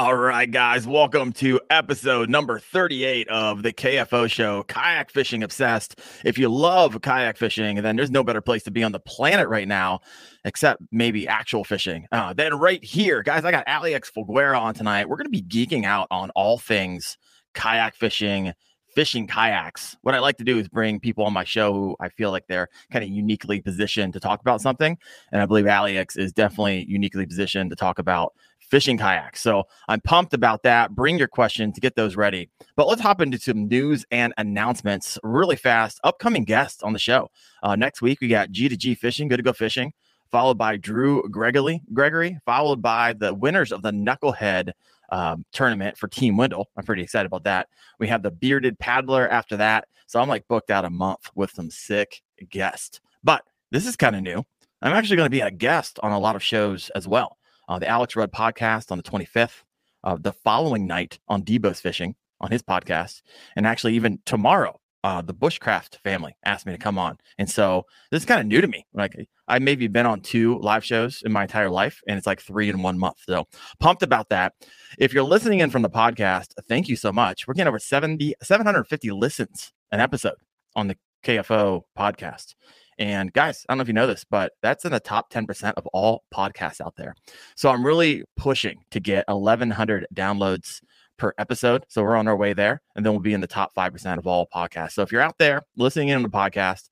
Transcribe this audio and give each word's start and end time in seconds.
All 0.00 0.16
right, 0.16 0.50
guys, 0.50 0.86
welcome 0.86 1.30
to 1.34 1.60
episode 1.68 2.30
number 2.30 2.58
38 2.58 3.28
of 3.28 3.62
the 3.62 3.70
KFO 3.70 4.30
show, 4.30 4.62
Kayak 4.62 5.10
Fishing 5.10 5.42
Obsessed. 5.42 6.00
If 6.24 6.38
you 6.38 6.48
love 6.48 7.02
kayak 7.02 7.36
fishing, 7.36 7.82
then 7.82 7.96
there's 7.96 8.10
no 8.10 8.24
better 8.24 8.40
place 8.40 8.62
to 8.62 8.70
be 8.70 8.82
on 8.82 8.92
the 8.92 9.00
planet 9.00 9.48
right 9.50 9.68
now, 9.68 10.00
except 10.44 10.80
maybe 10.90 11.28
actual 11.28 11.64
fishing. 11.64 12.06
Uh, 12.10 12.32
then, 12.32 12.54
right 12.54 12.82
here, 12.82 13.22
guys, 13.22 13.44
I 13.44 13.50
got 13.50 13.64
Alex 13.66 14.10
Folgueira 14.10 14.58
on 14.58 14.72
tonight. 14.72 15.06
We're 15.06 15.16
going 15.16 15.30
to 15.30 15.30
be 15.30 15.42
geeking 15.42 15.84
out 15.84 16.06
on 16.10 16.30
all 16.30 16.56
things 16.56 17.18
kayak 17.52 17.94
fishing, 17.94 18.54
fishing 18.94 19.26
kayaks. 19.26 19.96
What 20.02 20.14
I 20.14 20.18
like 20.18 20.36
to 20.38 20.44
do 20.44 20.58
is 20.58 20.68
bring 20.68 21.00
people 21.00 21.24
on 21.24 21.32
my 21.32 21.44
show 21.44 21.72
who 21.72 21.96
I 22.00 22.08
feel 22.08 22.30
like 22.30 22.46
they're 22.48 22.68
kind 22.92 23.04
of 23.04 23.10
uniquely 23.10 23.60
positioned 23.60 24.12
to 24.14 24.20
talk 24.20 24.40
about 24.40 24.60
something. 24.60 24.98
And 25.32 25.40
I 25.40 25.46
believe 25.46 25.66
Alex 25.66 26.16
is 26.16 26.32
definitely 26.32 26.84
uniquely 26.88 27.26
positioned 27.26 27.70
to 27.70 27.76
talk 27.76 27.98
about 27.98 28.34
fishing 28.70 28.96
kayaks. 28.96 29.40
So 29.40 29.64
I'm 29.88 30.00
pumped 30.00 30.32
about 30.32 30.62
that. 30.62 30.94
Bring 30.94 31.18
your 31.18 31.28
questions 31.28 31.74
to 31.74 31.80
get 31.80 31.96
those 31.96 32.16
ready. 32.16 32.48
But 32.76 32.86
let's 32.86 33.02
hop 33.02 33.20
into 33.20 33.38
some 33.38 33.66
news 33.66 34.06
and 34.10 34.32
announcements 34.38 35.18
really 35.22 35.56
fast. 35.56 36.00
Upcoming 36.04 36.44
guests 36.44 36.82
on 36.82 36.92
the 36.92 36.98
show. 36.98 37.30
Uh, 37.62 37.76
next 37.76 38.00
week, 38.00 38.20
we 38.20 38.28
got 38.28 38.50
G2G 38.50 38.96
Fishing, 38.96 39.28
Good 39.28 39.38
to 39.38 39.42
Go 39.42 39.52
Fishing, 39.52 39.92
followed 40.30 40.56
by 40.56 40.76
Drew 40.76 41.28
Gregory, 41.28 41.82
Gregory, 41.92 42.38
followed 42.46 42.80
by 42.80 43.12
the 43.12 43.34
winners 43.34 43.72
of 43.72 43.82
the 43.82 43.90
Knucklehead 43.90 44.72
um, 45.10 45.44
tournament 45.52 45.96
for 45.96 46.08
Team 46.08 46.36
Wendell. 46.36 46.68
I'm 46.76 46.84
pretty 46.84 47.02
excited 47.02 47.26
about 47.26 47.44
that. 47.44 47.68
We 47.98 48.08
have 48.08 48.22
the 48.22 48.30
Bearded 48.30 48.78
Paddler 48.78 49.28
after 49.28 49.56
that. 49.58 49.88
So 50.06 50.20
I'm 50.20 50.28
like 50.28 50.48
booked 50.48 50.70
out 50.70 50.84
a 50.84 50.90
month 50.90 51.30
with 51.34 51.50
some 51.50 51.70
sick 51.70 52.22
guests. 52.48 53.00
But 53.22 53.42
this 53.70 53.86
is 53.86 53.96
kind 53.96 54.16
of 54.16 54.22
new. 54.22 54.44
I'm 54.82 54.92
actually 54.92 55.16
going 55.16 55.26
to 55.26 55.30
be 55.30 55.40
a 55.40 55.50
guest 55.50 55.98
on 56.02 56.12
a 56.12 56.18
lot 56.18 56.36
of 56.36 56.42
shows 56.42 56.90
as 56.94 57.06
well 57.06 57.36
uh, 57.70 57.78
the 57.78 57.88
Alex 57.88 58.16
Rudd 58.16 58.32
podcast 58.32 58.90
on 58.90 58.98
the 58.98 59.04
25th, 59.04 59.62
uh, 60.02 60.16
the 60.20 60.32
following 60.32 60.88
night 60.88 61.20
on 61.28 61.44
Debo's 61.44 61.80
Fishing 61.80 62.16
on 62.40 62.50
his 62.50 62.62
podcast, 62.62 63.22
and 63.54 63.64
actually 63.64 63.94
even 63.94 64.18
tomorrow, 64.26 64.79
uh, 65.02 65.22
the 65.22 65.34
Bushcraft 65.34 65.96
family 66.02 66.36
asked 66.44 66.66
me 66.66 66.72
to 66.72 66.78
come 66.78 66.98
on, 66.98 67.18
and 67.38 67.48
so 67.48 67.84
this 68.10 68.22
is 68.22 68.26
kind 68.26 68.40
of 68.40 68.46
new 68.46 68.60
to 68.60 68.66
me. 68.66 68.86
Like 68.92 69.14
I 69.48 69.58
maybe 69.58 69.88
been 69.88 70.06
on 70.06 70.20
two 70.20 70.58
live 70.58 70.84
shows 70.84 71.22
in 71.24 71.32
my 71.32 71.42
entire 71.42 71.70
life, 71.70 72.00
and 72.06 72.16
it's 72.16 72.26
like 72.26 72.40
three 72.40 72.68
in 72.68 72.82
one 72.82 72.98
month. 72.98 73.16
So 73.26 73.46
pumped 73.78 74.02
about 74.02 74.28
that. 74.28 74.54
If 74.98 75.12
you're 75.12 75.24
listening 75.24 75.60
in 75.60 75.70
from 75.70 75.82
the 75.82 75.90
podcast, 75.90 76.48
thank 76.68 76.88
you 76.88 76.96
so 76.96 77.12
much. 77.12 77.46
We're 77.46 77.54
getting 77.54 77.68
over 77.68 77.78
70, 77.78 78.34
750 78.42 79.10
listens 79.10 79.72
an 79.90 80.00
episode 80.00 80.36
on 80.76 80.88
the 80.88 80.96
KFO 81.24 81.82
podcast. 81.98 82.54
And 82.98 83.32
guys, 83.32 83.64
I 83.66 83.72
don't 83.72 83.78
know 83.78 83.82
if 83.82 83.88
you 83.88 83.94
know 83.94 84.06
this, 84.06 84.24
but 84.28 84.52
that's 84.62 84.84
in 84.84 84.92
the 84.92 85.00
top 85.00 85.32
10% 85.32 85.72
of 85.78 85.86
all 85.88 86.24
podcasts 86.34 86.82
out 86.82 86.96
there. 86.96 87.14
So 87.56 87.70
I'm 87.70 87.84
really 87.84 88.24
pushing 88.36 88.84
to 88.90 89.00
get 89.00 89.24
1,100 89.26 90.06
downloads 90.14 90.80
per 91.20 91.34
episode. 91.38 91.84
So 91.88 92.02
we're 92.02 92.16
on 92.16 92.26
our 92.26 92.36
way 92.36 92.54
there. 92.54 92.80
And 92.96 93.04
then 93.04 93.12
we'll 93.12 93.20
be 93.20 93.34
in 93.34 93.42
the 93.42 93.46
top 93.46 93.74
5% 93.74 94.18
of 94.18 94.26
all 94.26 94.48
podcasts. 94.52 94.92
So 94.92 95.02
if 95.02 95.12
you're 95.12 95.20
out 95.20 95.38
there 95.38 95.62
listening 95.76 96.08
in 96.08 96.16
on 96.16 96.22
the 96.22 96.28
podcast, 96.28 96.88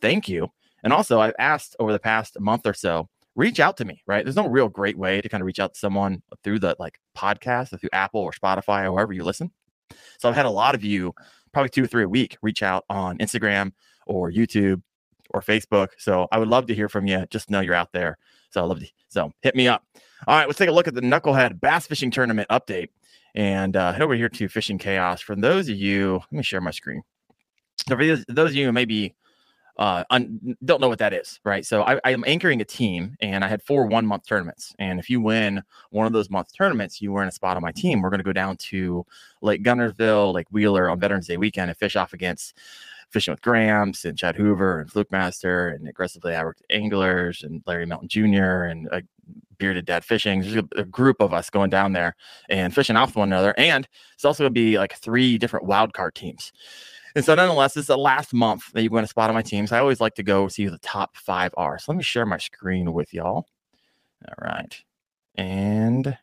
thank 0.00 0.28
you. 0.28 0.48
And 0.84 0.92
also, 0.92 1.20
I've 1.20 1.34
asked 1.38 1.76
over 1.80 1.92
the 1.92 1.98
past 1.98 2.38
month 2.38 2.66
or 2.66 2.74
so, 2.74 3.08
reach 3.34 3.58
out 3.58 3.76
to 3.78 3.84
me, 3.84 4.02
right? 4.06 4.24
There's 4.24 4.36
no 4.36 4.46
real 4.46 4.68
great 4.68 4.96
way 4.96 5.20
to 5.20 5.28
kind 5.28 5.42
of 5.42 5.46
reach 5.46 5.58
out 5.58 5.74
to 5.74 5.80
someone 5.80 6.22
through 6.44 6.60
the 6.60 6.76
like 6.78 7.00
podcast 7.16 7.72
or 7.72 7.78
through 7.78 7.90
Apple 7.92 8.20
or 8.20 8.32
Spotify 8.32 8.84
or 8.84 8.92
wherever 8.92 9.12
you 9.12 9.24
listen. 9.24 9.50
So 10.18 10.28
I've 10.28 10.34
had 10.34 10.46
a 10.46 10.50
lot 10.50 10.74
of 10.74 10.84
you, 10.84 11.14
probably 11.52 11.70
two 11.70 11.84
or 11.84 11.86
three 11.86 12.04
a 12.04 12.08
week, 12.08 12.36
reach 12.42 12.62
out 12.62 12.84
on 12.88 13.18
Instagram 13.18 13.72
or 14.06 14.30
YouTube 14.30 14.82
or 15.30 15.40
Facebook. 15.40 15.88
So 15.98 16.28
I 16.32 16.38
would 16.38 16.48
love 16.48 16.66
to 16.66 16.74
hear 16.74 16.88
from 16.88 17.06
you. 17.06 17.26
Just 17.30 17.50
know 17.50 17.60
you're 17.60 17.74
out 17.74 17.92
there. 17.92 18.16
So 18.50 18.62
I 18.62 18.64
love 18.64 18.80
to. 18.80 18.86
So 19.08 19.32
hit 19.42 19.54
me 19.54 19.68
up. 19.68 19.84
All 20.26 20.36
right, 20.36 20.46
let's 20.46 20.58
take 20.58 20.68
a 20.68 20.72
look 20.72 20.88
at 20.88 20.94
the 20.94 21.00
Knucklehead 21.00 21.60
Bass 21.60 21.86
Fishing 21.86 22.10
Tournament 22.10 22.48
update 22.50 22.88
and 23.34 23.76
uh, 23.76 23.92
head 23.92 24.02
over 24.02 24.14
here 24.14 24.28
to 24.28 24.48
Fishing 24.48 24.78
Chaos. 24.78 25.20
For 25.20 25.36
those 25.36 25.68
of 25.68 25.76
you, 25.76 26.14
let 26.14 26.32
me 26.32 26.42
share 26.42 26.60
my 26.60 26.70
screen. 26.70 27.02
So 27.88 27.96
for 27.96 28.04
those, 28.28 28.50
of 28.50 28.54
you 28.54 28.66
who 28.66 28.72
maybe 28.72 29.14
uh, 29.78 30.04
un- 30.10 30.56
don't 30.64 30.80
know 30.80 30.88
what 30.88 30.98
that 30.98 31.14
is, 31.14 31.40
right? 31.44 31.64
So 31.64 31.82
I, 31.82 31.98
I 32.04 32.10
am 32.10 32.22
anchoring 32.26 32.60
a 32.60 32.64
team, 32.64 33.16
and 33.20 33.42
I 33.42 33.48
had 33.48 33.62
four 33.62 33.86
one 33.86 34.06
month 34.06 34.26
tournaments. 34.26 34.74
And 34.78 35.00
if 35.00 35.08
you 35.08 35.20
win 35.20 35.62
one 35.90 36.06
of 36.06 36.12
those 36.12 36.28
month 36.28 36.54
tournaments, 36.54 37.00
you 37.00 37.12
were 37.12 37.22
in 37.22 37.28
a 37.28 37.32
spot 37.32 37.56
on 37.56 37.62
my 37.62 37.72
team. 37.72 38.02
We're 38.02 38.10
going 38.10 38.18
to 38.18 38.24
go 38.24 38.32
down 38.32 38.56
to 38.56 39.06
Lake 39.40 39.64
Guntersville, 39.64 40.34
Lake 40.34 40.48
Wheeler 40.50 40.90
on 40.90 41.00
Veterans 41.00 41.26
Day 41.26 41.38
weekend 41.38 41.70
and 41.70 41.78
fish 41.78 41.96
off 41.96 42.12
against 42.12 42.58
fishing 43.10 43.32
with 43.32 43.42
Gramps 43.42 44.04
and 44.04 44.16
Chad 44.16 44.36
Hoover 44.36 44.80
and 44.80 44.90
Fluke 44.90 45.10
Master 45.10 45.68
and 45.68 45.88
aggressively 45.88 46.32
average 46.32 46.58
anglers 46.70 47.42
and 47.42 47.62
Larry 47.66 47.86
Melton 47.86 48.08
Jr. 48.08 48.64
and 48.64 48.88
bearded 49.58 49.84
dad 49.84 50.04
fishing. 50.04 50.40
There's 50.40 50.64
a, 50.76 50.84
group 50.84 51.20
of 51.20 51.32
us 51.32 51.50
going 51.50 51.70
down 51.70 51.92
there 51.92 52.16
and 52.48 52.74
fishing 52.74 52.96
off 52.96 53.14
one 53.14 53.28
another. 53.28 53.54
And 53.58 53.86
it's 54.14 54.24
also 54.24 54.44
going 54.44 54.54
to 54.54 54.60
be 54.60 54.78
like 54.78 54.94
three 54.94 55.38
different 55.38 55.66
wild 55.66 55.92
card 55.92 56.14
teams. 56.14 56.52
And 57.14 57.24
so, 57.24 57.34
nonetheless, 57.34 57.76
is 57.76 57.86
the 57.86 57.98
last 57.98 58.32
month 58.32 58.72
that 58.72 58.82
you're 58.82 58.90
going 58.90 59.04
to 59.04 59.08
spot 59.08 59.30
on 59.30 59.34
my 59.34 59.42
teams. 59.42 59.72
I 59.72 59.80
always 59.80 60.00
like 60.00 60.14
to 60.14 60.22
go 60.22 60.48
see 60.48 60.64
who 60.64 60.70
the 60.70 60.78
top 60.78 61.16
five 61.16 61.52
are. 61.56 61.78
So 61.78 61.92
let 61.92 61.96
me 61.96 62.04
share 62.04 62.26
my 62.26 62.38
screen 62.38 62.92
with 62.92 63.12
y'all. 63.12 63.46
All 64.28 64.34
right. 64.40 64.76
And 65.34 66.16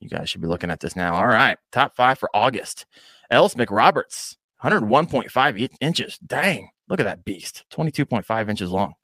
you 0.00 0.08
guys 0.08 0.28
should 0.28 0.42
be 0.42 0.48
looking 0.48 0.70
at 0.70 0.80
this 0.80 0.96
now. 0.96 1.14
All 1.14 1.26
right. 1.26 1.56
Top 1.72 1.96
five 1.96 2.18
for 2.18 2.28
August. 2.34 2.84
Ellis 3.30 3.54
McRoberts, 3.54 4.36
101.5 4.64 5.68
inches. 5.80 6.18
Dang, 6.18 6.68
look 6.88 7.00
at 7.00 7.04
that 7.04 7.24
beast. 7.24 7.64
22.5 7.72 8.48
inches 8.48 8.70
long. 8.70 8.94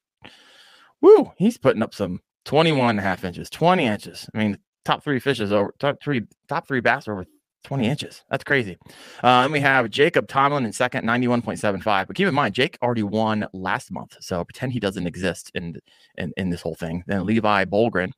Woo, 1.03 1.33
he's 1.37 1.59
putting 1.59 1.83
up 1.83 1.95
some 1.95 2.21
21 2.47 2.91
and 2.91 2.99
a 2.99 3.03
half 3.03 3.25
inches, 3.25 3.51
20 3.51 3.85
inches. 3.85 4.29
I 4.35 4.39
mean, 4.39 4.59
top 4.85 5.05
three 5.05 5.21
fishes 5.21 5.53
over 5.53 5.75
top 5.79 5.97
three, 6.03 6.23
top 6.49 6.67
three 6.67 6.81
bass 6.81 7.09
over 7.09 7.27
20 7.65 7.87
inches. 7.87 8.25
That's 8.31 8.45
crazy. 8.45 8.79
Uh, 9.23 9.45
and 9.45 9.53
we 9.53 9.61
have 9.61 9.91
Jacob 9.91 10.29
Tomlin 10.29 10.65
in 10.65 10.73
second, 10.73 11.07
91.75. 11.07 12.07
But 12.07 12.17
keep 12.17 12.27
in 12.27 12.35
mind, 12.35 12.55
Jake 12.55 12.79
already 12.83 13.03
won 13.03 13.47
last 13.53 13.91
month. 13.91 14.17
So 14.21 14.43
pretend 14.45 14.73
he 14.73 14.81
doesn't 14.81 15.07
exist 15.07 15.51
in, 15.55 15.77
in, 16.17 16.33
in 16.37 16.51
this 16.51 16.63
whole 16.63 16.75
thing. 16.75 17.05
Then 17.07 17.27
Levi 17.27 17.67
Bolgren, 17.67 18.13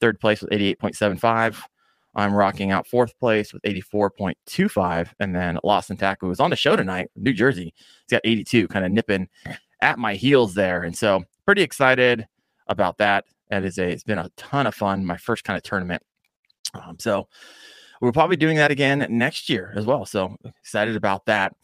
third 0.00 0.20
place 0.20 0.40
with 0.40 0.50
88.75. 0.50 1.60
I'm 2.16 2.34
rocking 2.34 2.70
out 2.72 2.86
fourth 2.86 3.16
place 3.20 3.52
with 3.52 3.62
84.25. 3.62 5.08
And 5.20 5.34
then 5.34 5.58
Lawson 5.62 5.98
Taku 5.98 6.28
was 6.28 6.40
on 6.40 6.50
the 6.50 6.56
show 6.56 6.74
tonight, 6.74 7.10
New 7.14 7.34
Jersey. 7.34 7.74
He's 7.76 8.10
got 8.10 8.22
82, 8.24 8.68
kind 8.68 8.86
of 8.86 8.90
nipping 8.90 9.28
at 9.82 9.98
my 9.98 10.14
heels 10.14 10.54
there. 10.54 10.82
And 10.82 10.96
so 10.96 11.24
pretty 11.44 11.62
excited 11.62 12.26
about 12.68 12.96
that. 12.98 13.26
That 13.50 13.64
is 13.64 13.78
a, 13.78 13.88
it's 13.88 14.02
been 14.02 14.18
a 14.18 14.30
ton 14.36 14.66
of 14.66 14.74
fun. 14.74 15.04
My 15.04 15.18
first 15.18 15.44
kind 15.44 15.58
of 15.58 15.62
tournament. 15.62 16.02
Um, 16.74 16.96
so 16.98 17.28
we're 18.00 18.12
probably 18.12 18.36
doing 18.36 18.56
that 18.56 18.70
again 18.70 19.06
next 19.10 19.50
year 19.50 19.74
as 19.76 19.84
well. 19.84 20.06
So 20.06 20.36
excited 20.60 20.96
about 20.96 21.26
that. 21.26 21.54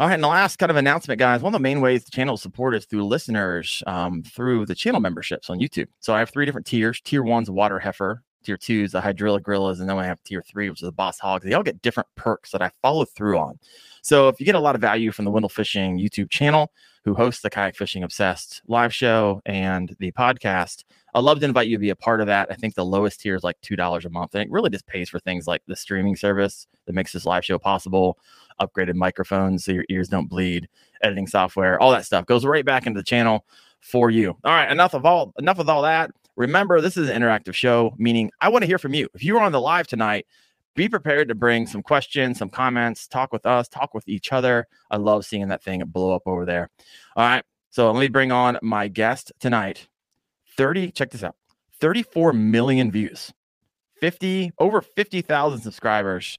All 0.00 0.06
right, 0.06 0.14
and 0.14 0.22
the 0.22 0.28
last 0.28 0.60
kind 0.60 0.70
of 0.70 0.76
announcement, 0.76 1.18
guys. 1.18 1.42
One 1.42 1.52
of 1.52 1.58
the 1.58 1.62
main 1.62 1.80
ways 1.80 2.04
the 2.04 2.12
channel 2.12 2.36
is 2.36 2.42
supported 2.42 2.78
is 2.78 2.84
through 2.86 3.04
listeners, 3.04 3.82
um, 3.86 4.22
through 4.22 4.66
the 4.66 4.74
channel 4.74 5.00
memberships 5.00 5.50
on 5.50 5.58
YouTube. 5.58 5.88
So 5.98 6.14
I 6.14 6.20
have 6.20 6.30
three 6.30 6.46
different 6.46 6.68
tiers. 6.68 7.00
Tier 7.00 7.24
one's 7.24 7.50
water 7.50 7.80
heifer 7.80 8.22
tier 8.44 8.56
two 8.56 8.82
is 8.82 8.92
the 8.92 9.00
hydrilla 9.00 9.42
gorillas, 9.42 9.80
and 9.80 9.88
then 9.88 9.98
I 9.98 10.06
have 10.06 10.22
tier 10.24 10.42
three, 10.42 10.70
which 10.70 10.82
is 10.82 10.86
the 10.86 10.92
boss 10.92 11.18
hogs. 11.18 11.44
They 11.44 11.54
all 11.54 11.62
get 11.62 11.82
different 11.82 12.08
perks 12.14 12.50
that 12.52 12.62
I 12.62 12.70
follow 12.82 13.04
through 13.04 13.38
on. 13.38 13.58
So 14.02 14.28
if 14.28 14.40
you 14.40 14.46
get 14.46 14.54
a 14.54 14.60
lot 14.60 14.74
of 14.74 14.80
value 14.80 15.12
from 15.12 15.24
the 15.24 15.30
Wendell 15.30 15.48
Fishing 15.48 15.98
YouTube 15.98 16.30
channel, 16.30 16.72
who 17.04 17.14
hosts 17.14 17.42
the 17.42 17.50
Kayak 17.50 17.76
Fishing 17.76 18.02
Obsessed 18.02 18.62
live 18.66 18.94
show 18.94 19.40
and 19.46 19.94
the 19.98 20.12
podcast, 20.12 20.84
I'd 21.14 21.24
love 21.24 21.40
to 21.40 21.46
invite 21.46 21.68
you 21.68 21.76
to 21.76 21.80
be 21.80 21.90
a 21.90 21.96
part 21.96 22.20
of 22.20 22.26
that. 22.26 22.48
I 22.50 22.54
think 22.54 22.74
the 22.74 22.84
lowest 22.84 23.20
tier 23.20 23.34
is 23.34 23.44
like 23.44 23.60
two 23.60 23.76
dollars 23.76 24.04
a 24.04 24.10
month, 24.10 24.34
and 24.34 24.42
it 24.42 24.50
really 24.50 24.70
just 24.70 24.86
pays 24.86 25.08
for 25.08 25.18
things 25.18 25.46
like 25.46 25.62
the 25.66 25.76
streaming 25.76 26.16
service 26.16 26.66
that 26.86 26.94
makes 26.94 27.12
this 27.12 27.24
live 27.24 27.44
show 27.44 27.58
possible, 27.58 28.18
upgraded 28.60 28.94
microphones 28.94 29.64
so 29.64 29.72
your 29.72 29.84
ears 29.88 30.08
don't 30.08 30.28
bleed, 30.28 30.68
editing 31.02 31.26
software, 31.26 31.80
all 31.80 31.90
that 31.90 32.04
stuff 32.04 32.26
goes 32.26 32.44
right 32.44 32.64
back 32.64 32.86
into 32.86 33.00
the 33.00 33.04
channel 33.04 33.44
for 33.80 34.10
you. 34.10 34.36
All 34.44 34.52
right, 34.52 34.70
enough 34.70 34.94
of 34.94 35.04
all 35.04 35.32
enough 35.38 35.58
of 35.58 35.68
all 35.68 35.82
that. 35.82 36.10
Remember, 36.38 36.80
this 36.80 36.96
is 36.96 37.08
an 37.10 37.20
interactive 37.20 37.54
show, 37.54 37.96
meaning 37.98 38.30
I 38.40 38.48
want 38.48 38.62
to 38.62 38.68
hear 38.68 38.78
from 38.78 38.94
you. 38.94 39.08
If 39.12 39.24
you 39.24 39.36
are 39.36 39.42
on 39.42 39.50
the 39.50 39.60
live 39.60 39.88
tonight, 39.88 40.24
be 40.76 40.88
prepared 40.88 41.26
to 41.28 41.34
bring 41.34 41.66
some 41.66 41.82
questions, 41.82 42.38
some 42.38 42.48
comments, 42.48 43.08
talk 43.08 43.32
with 43.32 43.44
us, 43.44 43.66
talk 43.66 43.92
with 43.92 44.06
each 44.06 44.32
other. 44.32 44.68
I 44.88 44.98
love 44.98 45.26
seeing 45.26 45.48
that 45.48 45.64
thing 45.64 45.82
blow 45.86 46.14
up 46.14 46.22
over 46.26 46.46
there. 46.46 46.70
All 47.16 47.26
right. 47.26 47.42
So 47.70 47.90
let 47.90 47.98
me 47.98 48.06
bring 48.06 48.30
on 48.30 48.56
my 48.62 48.86
guest 48.86 49.32
tonight. 49.40 49.88
30, 50.56 50.92
check 50.92 51.10
this 51.10 51.24
out 51.24 51.34
34 51.80 52.32
million 52.34 52.92
views, 52.92 53.32
50, 54.00 54.52
over 54.60 54.80
50,000 54.80 55.60
subscribers. 55.60 56.38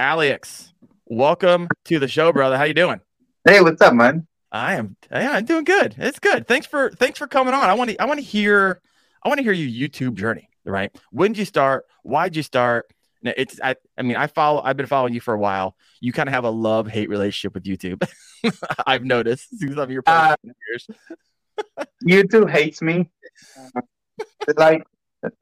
Alex, 0.00 0.72
welcome 1.06 1.68
to 1.84 2.00
the 2.00 2.08
show, 2.08 2.32
brother. 2.32 2.58
How 2.58 2.64
you 2.64 2.74
doing? 2.74 3.00
Hey, 3.44 3.60
what's 3.60 3.80
up, 3.82 3.94
man? 3.94 4.26
I 4.50 4.74
am 4.74 4.96
yeah, 5.12 5.30
I'm 5.30 5.44
doing 5.44 5.62
good. 5.62 5.94
It's 5.96 6.18
good. 6.18 6.48
Thanks 6.48 6.66
for 6.66 6.90
thanks 6.90 7.20
for 7.20 7.28
coming 7.28 7.54
on. 7.54 7.70
I 7.70 7.74
want 7.74 7.90
to 7.90 8.02
I 8.02 8.06
want 8.06 8.18
to 8.18 8.26
hear 8.26 8.80
I 9.22 9.28
want 9.28 9.38
to 9.38 9.44
hear 9.44 9.52
your 9.52 9.88
YouTube 9.88 10.14
journey, 10.14 10.48
right? 10.64 10.94
When 11.10 11.32
did 11.32 11.38
you 11.38 11.44
start? 11.44 11.86
Why'd 12.02 12.36
you 12.36 12.42
start? 12.42 12.92
It's 13.22 13.60
I, 13.62 13.74
I 13.96 14.02
mean, 14.02 14.16
I 14.16 14.28
follow 14.28 14.62
I've 14.62 14.76
been 14.76 14.86
following 14.86 15.12
you 15.12 15.20
for 15.20 15.34
a 15.34 15.38
while. 15.38 15.76
You 16.00 16.12
kind 16.12 16.28
of 16.28 16.34
have 16.34 16.44
a 16.44 16.50
love-hate 16.50 17.08
relationship 17.08 17.54
with 17.54 17.64
YouTube. 17.64 18.08
I've 18.86 19.04
noticed 19.04 19.58
some 19.58 19.78
of 19.78 19.90
your 19.90 20.02
uh, 20.06 20.36
years. 20.42 20.88
YouTube 22.08 22.48
hates 22.48 22.80
me. 22.80 23.10
like 24.56 24.84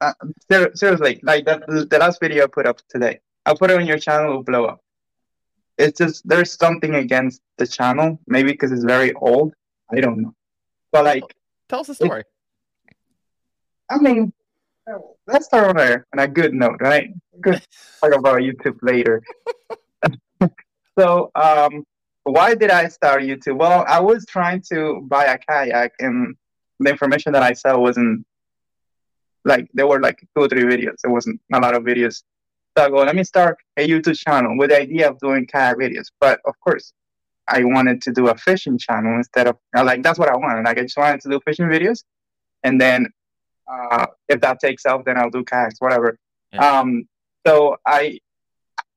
uh, 0.01 0.13
seriously, 0.49 1.19
like 1.23 1.45
that 1.45 1.67
the 1.67 1.97
last 1.99 2.19
video 2.19 2.45
I 2.45 2.47
put 2.47 2.65
up 2.65 2.79
today. 2.89 3.19
I'll 3.45 3.55
put 3.55 3.71
it 3.71 3.79
on 3.79 3.85
your 3.85 3.99
channel, 3.99 4.31
it'll 4.31 4.43
blow 4.43 4.65
up. 4.65 4.79
It's 5.77 5.99
just 5.99 6.27
there's 6.27 6.51
something 6.53 6.95
against 6.95 7.41
the 7.57 7.67
channel, 7.67 8.19
maybe 8.27 8.51
because 8.51 8.71
it's 8.71 8.83
very 8.83 9.13
old. 9.13 9.53
I 9.91 10.01
don't 10.01 10.21
know, 10.21 10.33
but 10.91 11.05
like, 11.05 11.23
tell 11.69 11.81
us 11.81 11.87
the 11.87 11.95
story. 11.95 12.23
I 13.89 13.97
mean, 13.99 14.33
let's 15.27 15.45
start 15.45 15.69
on 15.69 15.79
a 15.79 16.03
on 16.13 16.19
a 16.19 16.27
good 16.27 16.53
note, 16.53 16.77
right? 16.79 17.13
Good 17.41 17.61
talk 18.01 18.13
about 18.13 18.39
YouTube 18.39 18.77
later. 18.81 19.23
so, 20.99 21.31
um, 21.35 21.83
why 22.23 22.55
did 22.55 22.71
I 22.71 22.87
start 22.89 23.23
YouTube? 23.23 23.57
Well, 23.57 23.85
I 23.87 23.99
was 23.99 24.25
trying 24.25 24.61
to 24.71 25.01
buy 25.07 25.25
a 25.25 25.37
kayak, 25.37 25.93
and 25.99 26.35
the 26.79 26.89
information 26.89 27.33
that 27.33 27.43
I 27.43 27.53
saw 27.53 27.77
wasn't 27.77 28.25
like 29.45 29.67
there 29.73 29.87
were 29.87 30.01
like 30.01 30.19
two 30.35 30.43
or 30.43 30.49
three 30.49 30.63
videos. 30.63 30.97
There 31.03 31.11
wasn't 31.11 31.39
a 31.53 31.59
lot 31.59 31.75
of 31.75 31.83
videos. 31.83 32.23
So 32.77 32.85
I 32.85 32.89
go, 32.89 32.97
let 32.97 33.15
me 33.15 33.23
start 33.23 33.57
a 33.77 33.87
YouTube 33.87 34.17
channel 34.17 34.57
with 34.57 34.69
the 34.69 34.79
idea 34.79 35.09
of 35.09 35.17
doing 35.19 35.47
kayak 35.47 35.77
videos. 35.77 36.11
But 36.19 36.39
of 36.45 36.53
course, 36.59 36.93
I 37.47 37.63
wanted 37.63 38.01
to 38.03 38.11
do 38.11 38.27
a 38.27 38.37
fishing 38.37 38.77
channel 38.77 39.15
instead 39.15 39.47
of 39.47 39.57
like 39.73 40.03
that's 40.03 40.19
what 40.19 40.29
I 40.29 40.35
wanted. 40.35 40.65
Like 40.65 40.77
I 40.77 40.83
just 40.83 40.97
wanted 40.97 41.21
to 41.21 41.29
do 41.29 41.39
fishing 41.45 41.67
videos, 41.67 42.03
and 42.63 42.79
then 42.79 43.07
uh, 43.67 44.07
if 44.27 44.41
that 44.41 44.59
takes 44.59 44.85
off, 44.85 45.05
then 45.05 45.17
I'll 45.17 45.29
do 45.29 45.43
kayaks, 45.43 45.79
whatever. 45.79 46.17
Yeah. 46.53 46.79
Um, 46.79 47.07
so 47.45 47.77
I, 47.85 48.19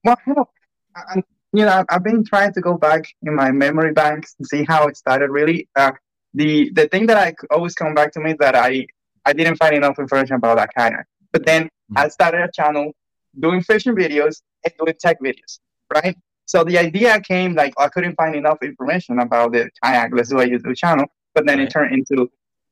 well, 0.04 0.16
you 0.26 0.34
know, 0.34 0.48
I, 0.96 1.22
you 1.52 1.64
know, 1.64 1.84
I've 1.88 2.04
been 2.04 2.24
trying 2.24 2.52
to 2.54 2.60
go 2.60 2.76
back 2.76 3.04
in 3.22 3.34
my 3.34 3.50
memory 3.50 3.92
banks 3.92 4.34
and 4.38 4.46
see 4.46 4.64
how 4.64 4.86
it 4.86 4.96
started. 4.96 5.30
Really, 5.30 5.68
uh, 5.76 5.92
the 6.34 6.70
the 6.70 6.88
thing 6.88 7.06
that 7.06 7.16
I 7.16 7.34
always 7.50 7.74
come 7.74 7.94
back 7.94 8.12
to 8.12 8.20
me 8.20 8.32
is 8.32 8.36
that 8.38 8.54
I 8.54 8.86
I 9.24 9.32
didn't 9.32 9.56
find 9.56 9.74
enough 9.74 9.98
information 9.98 10.36
about 10.36 10.56
that 10.58 10.70
kayak. 10.76 11.06
But 11.32 11.44
then 11.46 11.64
mm-hmm. 11.64 11.98
I 11.98 12.08
started 12.08 12.42
a 12.42 12.50
channel 12.52 12.92
doing 13.38 13.62
fishing 13.62 13.94
videos 13.94 14.42
and 14.64 14.74
doing 14.78 14.94
tech 15.00 15.20
videos, 15.20 15.58
right? 15.92 16.16
So 16.46 16.64
the 16.64 16.78
idea 16.78 17.20
came 17.20 17.54
like 17.54 17.74
I 17.78 17.88
couldn't 17.88 18.14
find 18.14 18.34
enough 18.34 18.58
information 18.62 19.18
about 19.18 19.52
the 19.52 19.70
kayak. 19.82 20.10
Let's 20.12 20.30
do 20.30 20.40
a 20.40 20.46
YouTube 20.46 20.76
channel. 20.76 21.06
But 21.34 21.46
then 21.46 21.58
right. 21.58 21.68
it 21.68 21.70
turned 21.70 21.94
into 21.94 22.30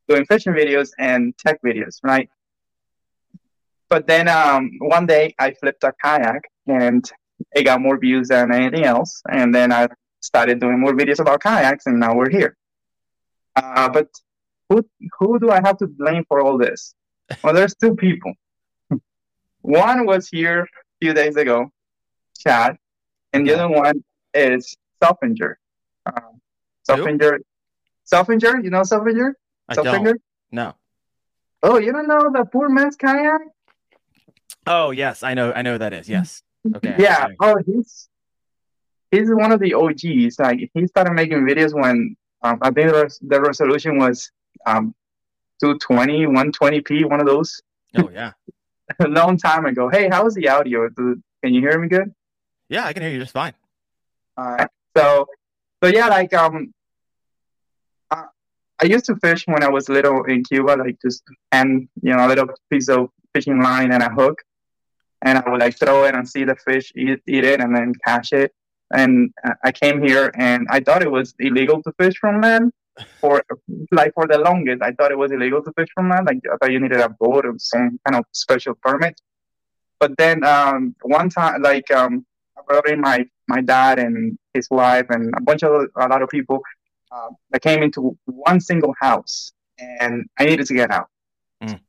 doing 0.08 0.24
fishing 0.24 0.52
videos 0.52 0.90
and 0.98 1.36
tech 1.38 1.60
videos, 1.62 1.98
right? 2.02 2.28
But 3.88 4.06
then 4.06 4.28
um, 4.28 4.72
one 4.80 5.06
day 5.06 5.34
I 5.38 5.52
flipped 5.52 5.84
a 5.84 5.92
kayak 6.02 6.42
and 6.66 7.10
it 7.52 7.64
got 7.64 7.80
more 7.80 7.98
views 7.98 8.28
than 8.28 8.52
anything 8.52 8.84
else. 8.84 9.22
And 9.30 9.54
then 9.54 9.72
I 9.72 9.88
started 10.20 10.60
doing 10.60 10.80
more 10.80 10.92
videos 10.92 11.20
about 11.20 11.42
kayaks, 11.42 11.86
and 11.86 11.98
now 12.00 12.14
we're 12.14 12.30
here. 12.30 12.56
Uh, 13.56 13.88
but 13.88 14.08
who 14.68 14.86
who 15.18 15.38
do 15.38 15.50
I 15.50 15.60
have 15.64 15.78
to 15.78 15.86
blame 15.86 16.24
for 16.28 16.40
all 16.40 16.58
this? 16.58 16.94
Well, 17.42 17.54
there's 17.54 17.74
two 17.74 17.94
people. 17.94 18.32
one 19.60 20.06
was 20.06 20.28
here 20.28 20.62
a 20.62 20.66
few 21.00 21.14
days 21.14 21.36
ago, 21.36 21.70
Chad, 22.38 22.76
and 23.32 23.46
the 23.46 23.54
other 23.54 23.68
one 23.68 24.04
is 24.34 24.76
Selfinger. 25.02 25.54
Um, 26.06 26.40
Selfinger, 26.88 27.38
Selfinger, 28.10 28.64
you 28.64 28.70
know 28.70 28.82
Selfinger? 28.82 29.32
I 29.68 29.74
don't. 29.74 30.20
No. 30.50 30.74
Oh, 31.62 31.78
you 31.78 31.92
don't 31.92 32.08
know 32.08 32.30
the 32.32 32.44
poor 32.44 32.68
man's 32.68 32.96
kayak? 32.96 33.40
Oh 34.66 34.90
yes, 34.90 35.22
I 35.22 35.34
know. 35.34 35.52
I 35.52 35.62
know 35.62 35.78
that 35.78 35.92
is. 35.92 36.08
Yes. 36.08 36.42
Okay. 36.74 36.96
yeah. 36.98 37.28
Oh, 37.40 37.56
he's 37.64 38.10
he's 39.10 39.30
one 39.30 39.52
of 39.52 39.60
the 39.60 39.72
OGs. 39.72 40.38
Like 40.38 40.68
he 40.74 40.86
started 40.86 41.14
making 41.14 41.46
videos 41.46 41.72
when 41.72 42.16
um, 42.42 42.58
I 42.60 42.70
think 42.70 42.90
the, 42.90 43.08
the 43.22 43.40
resolution 43.40 43.96
was 43.96 44.30
um, 44.66 44.92
220, 45.60 46.26
120p, 46.26 47.08
one 47.08 47.20
of 47.20 47.26
those. 47.26 47.62
Oh 47.96 48.10
yeah. 48.12 48.32
a 49.00 49.08
long 49.08 49.38
time 49.38 49.66
ago. 49.66 49.88
Hey, 49.88 50.08
how's 50.10 50.34
the 50.34 50.48
audio? 50.48 50.88
Can 50.90 51.22
you 51.54 51.60
hear 51.60 51.78
me 51.78 51.88
good? 51.88 52.12
Yeah, 52.68 52.84
I 52.84 52.92
can 52.92 53.02
hear 53.02 53.12
you 53.12 53.20
just 53.20 53.32
fine. 53.32 53.54
All 54.36 54.50
right. 54.50 54.68
So, 54.96 55.26
so 55.82 55.90
yeah, 55.90 56.08
like 56.08 56.34
um, 56.34 56.72
I 58.80 58.86
used 58.86 59.06
to 59.06 59.16
fish 59.16 59.44
when 59.46 59.62
I 59.62 59.68
was 59.68 59.88
little 59.88 60.24
in 60.24 60.44
Cuba, 60.44 60.76
like 60.78 60.98
just 61.02 61.22
and 61.52 61.88
you 62.02 62.14
know 62.14 62.26
a 62.26 62.28
little 62.28 62.48
piece 62.70 62.88
of 62.88 63.10
fishing 63.34 63.60
line 63.60 63.92
and 63.92 64.02
a 64.02 64.08
hook, 64.08 64.42
and 65.22 65.38
I 65.38 65.50
would 65.50 65.60
like 65.60 65.78
throw 65.78 66.04
it 66.04 66.14
and 66.14 66.28
see 66.28 66.44
the 66.44 66.56
fish 66.56 66.92
eat, 66.96 67.20
eat 67.26 67.44
it 67.44 67.60
and 67.60 67.74
then 67.74 67.92
catch 68.06 68.32
it. 68.32 68.52
And 68.92 69.32
I 69.64 69.72
came 69.72 70.02
here 70.02 70.30
and 70.34 70.66
I 70.70 70.80
thought 70.80 71.02
it 71.02 71.10
was 71.10 71.34
illegal 71.38 71.82
to 71.82 71.92
fish 72.00 72.14
from 72.18 72.40
land 72.40 72.72
for 73.20 73.44
like 73.92 74.14
for 74.14 74.26
the 74.26 74.38
longest. 74.38 74.82
I 74.82 74.92
thought 74.92 75.10
it 75.10 75.18
was 75.18 75.32
illegal 75.32 75.62
to 75.62 75.72
fish 75.72 75.88
from 75.94 76.08
land. 76.10 76.26
Like 76.26 76.40
I 76.52 76.56
thought 76.56 76.72
you 76.72 76.80
needed 76.80 77.00
a 77.00 77.08
boat 77.08 77.46
or 77.46 77.54
some 77.58 77.98
kind 78.04 78.16
of 78.16 78.24
special 78.32 78.74
permit. 78.74 79.20
But 79.98 80.16
then 80.16 80.44
um, 80.44 80.94
one 81.02 81.28
time, 81.28 81.62
like 81.62 81.90
um, 81.90 82.24
I 82.56 82.62
brought 82.66 82.88
in 82.88 83.00
my 83.00 83.26
my 83.48 83.60
dad 83.60 83.98
and 83.98 84.38
his 84.54 84.68
wife 84.70 85.06
and 85.10 85.34
a 85.36 85.40
bunch 85.40 85.64
of 85.64 85.88
a 85.96 86.08
lot 86.08 86.22
of 86.22 86.28
people 86.28 86.62
uh, 87.10 87.30
that 87.50 87.62
came 87.62 87.82
into 87.82 88.16
one 88.26 88.60
single 88.60 88.94
house, 89.00 89.52
and 89.78 90.26
I 90.38 90.44
needed 90.46 90.66
to 90.66 90.74
get 90.74 90.90
out. 90.90 91.08
Mm. 91.62 91.80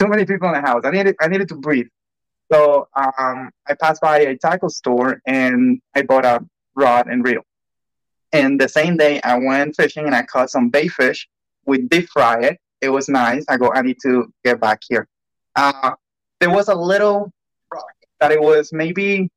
Too 0.00 0.08
many 0.08 0.24
people 0.24 0.48
in 0.48 0.54
the 0.54 0.60
house. 0.60 0.82
I 0.84 0.90
needed 0.90 1.16
I 1.20 1.28
needed 1.28 1.48
to 1.48 1.56
breathe. 1.56 1.88
So 2.52 2.88
um, 2.94 3.50
I 3.66 3.74
passed 3.80 4.02
by 4.02 4.18
a 4.18 4.36
tackle 4.36 4.68
store 4.68 5.22
and 5.26 5.80
I 5.94 6.02
bought 6.02 6.26
a 6.26 6.44
rod 6.74 7.06
and 7.06 7.24
reel. 7.24 7.42
And 8.32 8.60
the 8.60 8.68
same 8.68 8.96
day 8.98 9.20
I 9.22 9.38
went 9.38 9.74
fishing 9.76 10.04
and 10.04 10.14
I 10.14 10.22
caught 10.22 10.50
some 10.50 10.68
bait 10.68 10.88
fish. 10.88 11.28
We 11.64 11.78
deep 11.78 12.08
fry 12.10 12.40
it. 12.42 12.60
It 12.82 12.90
was 12.90 13.08
nice. 13.08 13.44
I 13.48 13.56
go, 13.56 13.72
I 13.72 13.80
need 13.80 13.96
to 14.02 14.32
get 14.44 14.60
back 14.60 14.80
here. 14.86 15.08
Uh, 15.56 15.92
there 16.40 16.50
was 16.50 16.68
a 16.68 16.74
little 16.74 17.32
rock 17.72 17.84
that 18.20 18.32
it 18.32 18.40
was 18.40 18.70
maybe, 18.72 19.30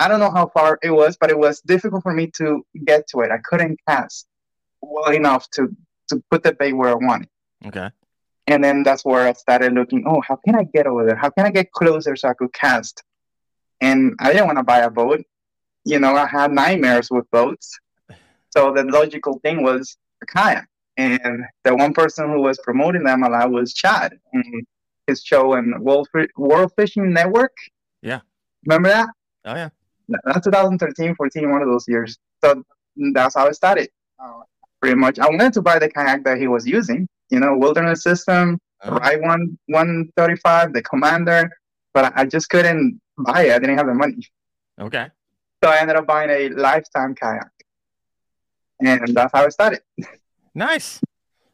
I 0.00 0.08
don't 0.08 0.18
know 0.18 0.30
how 0.30 0.46
far 0.48 0.78
it 0.82 0.90
was, 0.90 1.18
but 1.20 1.28
it 1.28 1.38
was 1.38 1.60
difficult 1.60 2.02
for 2.02 2.14
me 2.14 2.26
to 2.38 2.64
get 2.86 3.06
to 3.08 3.20
it. 3.20 3.30
I 3.30 3.36
couldn't 3.38 3.78
cast 3.86 4.26
well 4.80 5.12
enough 5.12 5.48
to, 5.50 5.68
to 6.08 6.22
put 6.30 6.42
the 6.42 6.54
bait 6.54 6.72
where 6.72 6.88
I 6.88 6.94
wanted. 6.94 7.28
Okay. 7.66 7.90
And 8.46 8.64
then 8.64 8.82
that's 8.82 9.04
where 9.04 9.28
I 9.28 9.34
started 9.34 9.74
looking, 9.74 10.04
oh, 10.06 10.22
how 10.26 10.36
can 10.36 10.54
I 10.54 10.64
get 10.64 10.86
over 10.86 11.04
there? 11.04 11.16
How 11.16 11.28
can 11.28 11.44
I 11.44 11.50
get 11.50 11.70
closer 11.70 12.16
so 12.16 12.28
I 12.28 12.32
could 12.32 12.50
cast? 12.54 13.04
And 13.82 14.14
I 14.20 14.32
didn't 14.32 14.46
want 14.46 14.56
to 14.56 14.64
buy 14.64 14.78
a 14.78 14.90
boat. 14.90 15.22
You 15.84 15.98
know, 15.98 16.16
I 16.16 16.26
had 16.26 16.50
nightmares 16.50 17.10
with 17.10 17.30
boats. 17.30 17.78
So 18.56 18.72
the 18.72 18.84
logical 18.84 19.38
thing 19.40 19.62
was 19.62 19.98
a 20.22 20.26
kayak. 20.26 20.66
And 20.96 21.44
the 21.62 21.76
one 21.76 21.92
person 21.92 22.30
who 22.30 22.40
was 22.40 22.58
promoting 22.64 23.04
them 23.04 23.22
a 23.22 23.28
lot 23.28 23.50
was 23.50 23.74
Chad 23.74 24.18
and 24.32 24.66
his 25.06 25.22
show 25.22 25.52
and 25.54 25.78
World, 25.82 26.08
World 26.36 26.72
Fishing 26.74 27.12
Network. 27.12 27.54
Yeah. 28.00 28.20
Remember 28.66 28.88
that? 28.88 29.08
Oh, 29.44 29.54
yeah. 29.54 29.68
That's 30.24 30.44
2013, 30.44 31.14
14, 31.14 31.50
one 31.50 31.62
of 31.62 31.68
those 31.68 31.86
years. 31.88 32.18
So 32.42 32.62
that's 33.12 33.34
how 33.34 33.46
it 33.46 33.54
started. 33.54 33.88
Uh, 34.18 34.40
pretty 34.80 34.96
much. 34.96 35.18
I 35.18 35.26
wanted 35.28 35.52
to 35.54 35.62
buy 35.62 35.78
the 35.78 35.88
kayak 35.88 36.24
that 36.24 36.38
he 36.38 36.48
was 36.48 36.66
using 36.66 37.08
you 37.30 37.38
know, 37.40 37.56
wilderness 37.56 38.02
system, 38.02 38.58
oh. 38.84 38.90
Ride 38.96 39.22
one 39.22 39.58
one 39.66 40.10
thirty 40.16 40.36
five, 40.36 40.72
the 40.72 40.82
Commander, 40.82 41.50
but 41.94 42.12
I 42.16 42.26
just 42.26 42.50
couldn't 42.50 43.00
buy 43.16 43.46
it. 43.46 43.52
I 43.52 43.58
didn't 43.58 43.78
have 43.78 43.86
the 43.86 43.94
money. 43.94 44.26
Okay. 44.78 45.08
So 45.62 45.70
I 45.70 45.78
ended 45.78 45.96
up 45.96 46.06
buying 46.06 46.30
a 46.30 46.48
lifetime 46.50 47.14
kayak, 47.14 47.50
and 48.80 49.14
that's 49.14 49.32
how 49.32 49.44
it 49.44 49.52
started. 49.52 49.80
Nice. 50.54 51.00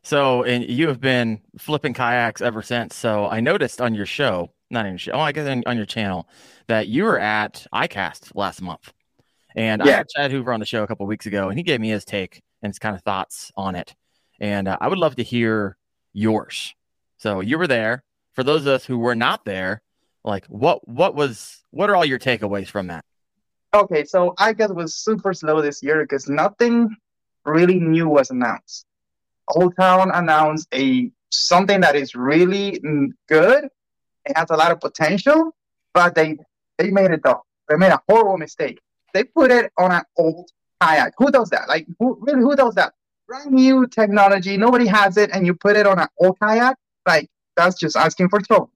So, 0.03 0.45
and 0.45 0.65
you 0.65 0.89
have 0.89 1.01
been 1.01 1.41
flipping 1.59 1.93
kayaks 1.93 2.41
ever 2.41 2.63
since. 2.63 2.95
So 2.95 3.27
I 3.27 3.41
noticed 3.41 3.81
on 3.81 3.95
your 3.95 4.07
show, 4.07 4.53
not 4.71 4.87
in 4.87 4.93
your 4.93 4.99
show, 4.99 5.13
oh, 5.13 5.21
I 5.21 5.33
guess 5.33 5.63
on 5.67 5.77
your 5.77 5.87
channel, 5.87 6.29
that 6.67 6.89
you 6.89 7.05
were 7.05 7.19
at 7.19 7.67
ICAST 7.73 8.33
last 8.35 8.61
month. 8.61 8.93
And 9.55 9.83
yeah. 9.85 9.93
I 9.93 9.97
had 9.97 10.09
Chad 10.09 10.31
Hoover 10.31 10.53
on 10.53 10.61
the 10.61 10.67
show 10.67 10.83
a 10.83 10.87
couple 10.87 11.07
weeks 11.07 11.27
ago, 11.27 11.49
and 11.49 11.59
he 11.59 11.63
gave 11.63 11.81
me 11.81 11.89
his 11.89 12.05
take 12.05 12.43
and 12.63 12.71
his 12.71 12.79
kind 12.79 12.95
of 12.95 13.03
thoughts 13.03 13.51
on 13.57 13.75
it 13.75 13.95
and 14.41 14.69
uh, 14.69 14.77
I 14.81 14.89
would 14.89 14.99
love 14.99 15.17
to 15.17 15.23
hear 15.23 15.77
yours. 16.13 16.75
So 17.19 17.41
you 17.41 17.59
were 17.59 17.67
there. 17.67 18.05
For 18.35 18.43
those 18.43 18.63
of 18.63 18.69
us 18.69 18.85
who 18.85 18.99
were 18.99 19.15
not 19.15 19.45
there, 19.45 19.83
like 20.25 20.47
what 20.47 20.87
what 20.87 21.15
was 21.15 21.65
what 21.71 21.89
are 21.89 21.97
all 21.97 22.05
your 22.05 22.19
takeaways 22.19 22.69
from 22.69 22.89
that? 22.89 23.05
Okay, 23.75 24.05
so 24.05 24.35
I 24.39 24.53
guess 24.53 24.71
was 24.71 24.95
super 24.95 25.33
slow 25.33 25.63
this 25.63 25.83
year 25.83 26.03
because 26.03 26.29
nothing 26.29 26.95
really 27.45 27.79
new 27.79 28.09
was 28.09 28.31
announced. 28.31 28.85
Old 29.49 29.75
Town 29.77 30.11
announced 30.13 30.69
a 30.75 31.11
something 31.31 31.81
that 31.81 31.97
is 31.97 32.15
really 32.15 32.81
good. 33.29 33.69
It 34.27 34.37
has 34.37 34.51
a 34.51 34.57
lot 34.57 34.73
of 34.73 34.81
potential, 34.81 35.55
but 35.95 36.15
they 36.15 36.37
they 36.79 36.91
made 36.91 37.11
it 37.11 37.23
though. 37.23 37.43
They 37.69 37.77
made 37.77 37.93
a 37.93 38.01
horrible 38.09 38.37
mistake. 38.37 38.81
They 39.15 39.25
put 39.25 39.51
it 39.51 39.73
on 39.79 39.93
an 39.93 40.03
old 40.17 40.51
kayak. 40.81 41.15
Who 41.19 41.31
does 41.31 41.51
that? 41.51 41.69
Like 41.69 41.87
who 41.99 42.19
really 42.21 42.43
who 42.43 42.55
does 42.57 42.75
that? 42.75 42.93
brand 43.27 43.51
new 43.51 43.87
technology, 43.87 44.57
nobody 44.57 44.87
has 44.87 45.17
it, 45.17 45.31
and 45.33 45.47
you 45.47 45.55
put 45.55 45.77
it 45.77 45.87
on 45.87 45.99
an 45.99 46.09
old 46.21 46.39
kayak, 46.41 46.77
like 47.07 47.29
that's 47.57 47.79
just 47.79 47.97
asking 47.97 48.29
for 48.29 48.41
trouble. 48.41 48.71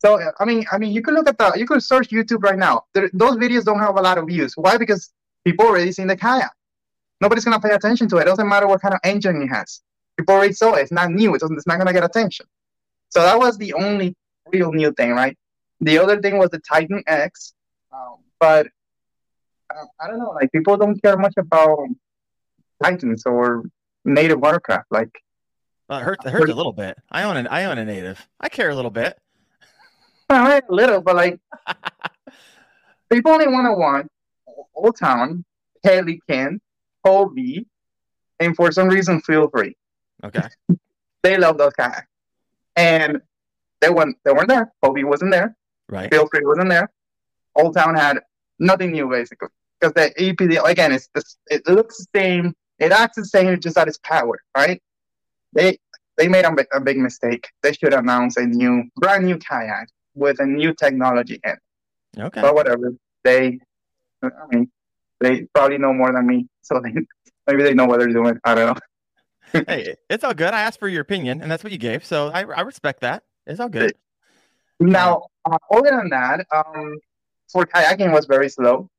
So 0.00 0.20
I 0.38 0.44
mean, 0.44 0.64
I 0.70 0.78
mean, 0.78 0.92
you 0.92 1.02
could 1.02 1.14
look 1.14 1.28
at 1.28 1.38
the, 1.38 1.52
you 1.56 1.66
could 1.66 1.82
search 1.82 2.10
YouTube 2.10 2.42
right 2.42 2.58
now. 2.58 2.84
There, 2.94 3.10
those 3.12 3.36
videos 3.36 3.64
don't 3.64 3.80
have 3.80 3.96
a 3.96 4.02
lot 4.02 4.18
of 4.18 4.26
views. 4.26 4.54
Why? 4.56 4.76
Because 4.76 5.12
people 5.44 5.66
already 5.66 5.92
seen 5.92 6.06
the 6.06 6.16
kayak. 6.16 6.52
Nobody's 7.20 7.44
gonna 7.44 7.60
pay 7.60 7.70
attention 7.70 8.08
to 8.08 8.18
it. 8.18 8.22
It 8.22 8.26
doesn't 8.26 8.48
matter 8.48 8.66
what 8.66 8.80
kind 8.80 8.94
of 8.94 9.00
engine 9.04 9.42
it 9.42 9.48
has. 9.48 9.80
People 10.16 10.34
already 10.34 10.52
saw 10.52 10.74
it. 10.74 10.82
It's 10.82 10.92
not 10.92 11.10
new. 11.10 11.34
It 11.34 11.40
doesn't. 11.40 11.56
It's 11.56 11.66
not 11.66 11.78
gonna 11.78 11.92
get 11.92 12.04
attention. 12.04 12.46
So 13.10 13.22
that 13.22 13.38
was 13.38 13.58
the 13.58 13.72
only 13.74 14.14
real 14.52 14.72
new 14.72 14.92
thing, 14.92 15.12
right? 15.12 15.36
The 15.80 15.98
other 15.98 16.20
thing 16.20 16.38
was 16.38 16.50
the 16.50 16.58
Titan 16.58 17.02
X, 17.06 17.54
um, 17.92 18.16
but 18.40 18.66
uh, 19.74 19.84
I 20.00 20.08
don't 20.08 20.18
know, 20.18 20.30
like 20.30 20.50
people 20.52 20.76
don't 20.76 21.00
care 21.00 21.16
much 21.16 21.34
about 21.36 21.88
Titans 22.82 23.24
or 23.26 23.64
native 24.04 24.40
watercraft. 24.40 24.86
Like, 24.90 25.10
well, 25.88 26.00
it 26.00 26.02
hurts, 26.02 26.26
it 26.26 26.30
hurts 26.30 26.50
a 26.50 26.54
little 26.54 26.72
bit. 26.72 26.98
I 27.10 27.22
own 27.24 27.36
an 27.36 27.46
I 27.46 27.64
own 27.64 27.78
a 27.78 27.84
native. 27.84 28.26
I 28.40 28.48
care 28.48 28.70
a 28.70 28.74
little 28.74 28.90
bit. 28.90 29.18
Well, 30.30 30.46
a 30.46 30.62
little, 30.68 31.00
but 31.00 31.16
like 31.16 31.40
people 33.10 33.32
only 33.32 33.48
want 33.48 33.64
to 33.64 33.72
want 33.72 34.12
Old 34.74 34.94
Town, 34.98 35.42
Pelican, 35.82 36.60
Hobie, 37.02 37.64
and 38.38 38.54
for 38.54 38.70
some 38.70 38.88
reason 38.88 39.22
feel 39.22 39.48
free. 39.48 39.74
Okay. 40.22 40.42
they 41.22 41.38
love 41.38 41.56
those 41.56 41.72
kayaks. 41.72 42.06
And 42.76 43.22
they 43.80 43.90
weren't 43.90 44.16
they 44.24 44.32
weren't 44.32 44.48
there. 44.48 44.72
Hobie 44.84 45.04
wasn't 45.04 45.32
there. 45.32 45.56
Right. 45.88 46.12
Feel 46.12 46.28
free 46.28 46.44
wasn't 46.44 46.70
there. 46.70 46.90
Old 47.54 47.74
Town 47.74 47.94
had 47.94 48.18
nothing 48.58 48.92
new 48.92 49.08
basically. 49.08 49.48
Because 49.80 49.94
the 49.94 50.12
EPD 50.18 50.62
again 50.68 50.92
it's 50.92 51.08
this 51.14 51.36
it 51.48 51.66
looks 51.68 51.98
the 51.98 52.06
same, 52.14 52.54
it 52.78 52.92
acts 52.92 53.16
the 53.16 53.24
same, 53.24 53.48
It 53.48 53.62
just 53.62 53.78
at 53.78 53.88
its 53.88 53.98
power, 54.02 54.38
right? 54.56 54.82
They 55.52 55.78
they 56.16 56.28
made 56.28 56.44
a, 56.44 56.54
a 56.72 56.80
big 56.80 56.98
mistake. 56.98 57.48
They 57.62 57.72
should 57.72 57.94
announce 57.94 58.36
a 58.36 58.44
new 58.44 58.84
brand 58.96 59.24
new 59.24 59.38
kayak 59.38 59.88
with 60.14 60.40
a 60.40 60.46
new 60.46 60.74
technology 60.74 61.40
in. 61.44 61.56
Okay. 62.18 62.40
But 62.40 62.54
whatever. 62.54 62.94
They 63.24 63.60
I 64.22 64.28
mean 64.50 64.70
they 65.20 65.42
probably 65.54 65.78
know 65.78 65.92
more 65.92 66.12
than 66.12 66.26
me. 66.26 66.48
So 66.62 66.80
they 66.82 66.92
maybe 67.46 67.62
they 67.62 67.74
know 67.74 67.86
what 67.86 68.00
they're 68.00 68.08
doing. 68.08 68.38
I 68.44 68.54
don't 68.54 68.74
know 68.74 68.80
hey, 69.66 69.94
it's 70.10 70.24
all 70.24 70.34
good. 70.34 70.52
I 70.52 70.60
asked 70.62 70.78
for 70.78 70.88
your 70.88 71.00
opinion, 71.00 71.40
and 71.40 71.50
that's 71.50 71.64
what 71.64 71.72
you 71.72 71.78
gave. 71.78 72.04
So 72.04 72.28
I, 72.28 72.40
I 72.40 72.60
respect 72.62 73.00
that. 73.00 73.22
It's 73.48 73.60
all 73.60 73.68
good. 73.68 73.94
Now, 74.78 75.26
uh, 75.44 75.58
other 75.72 75.90
than 75.90 76.10
that, 76.10 76.46
um, 76.54 76.98
for 77.50 77.64
kayaking 77.64 78.12
was 78.12 78.26
very 78.26 78.48
slow, 78.48 78.90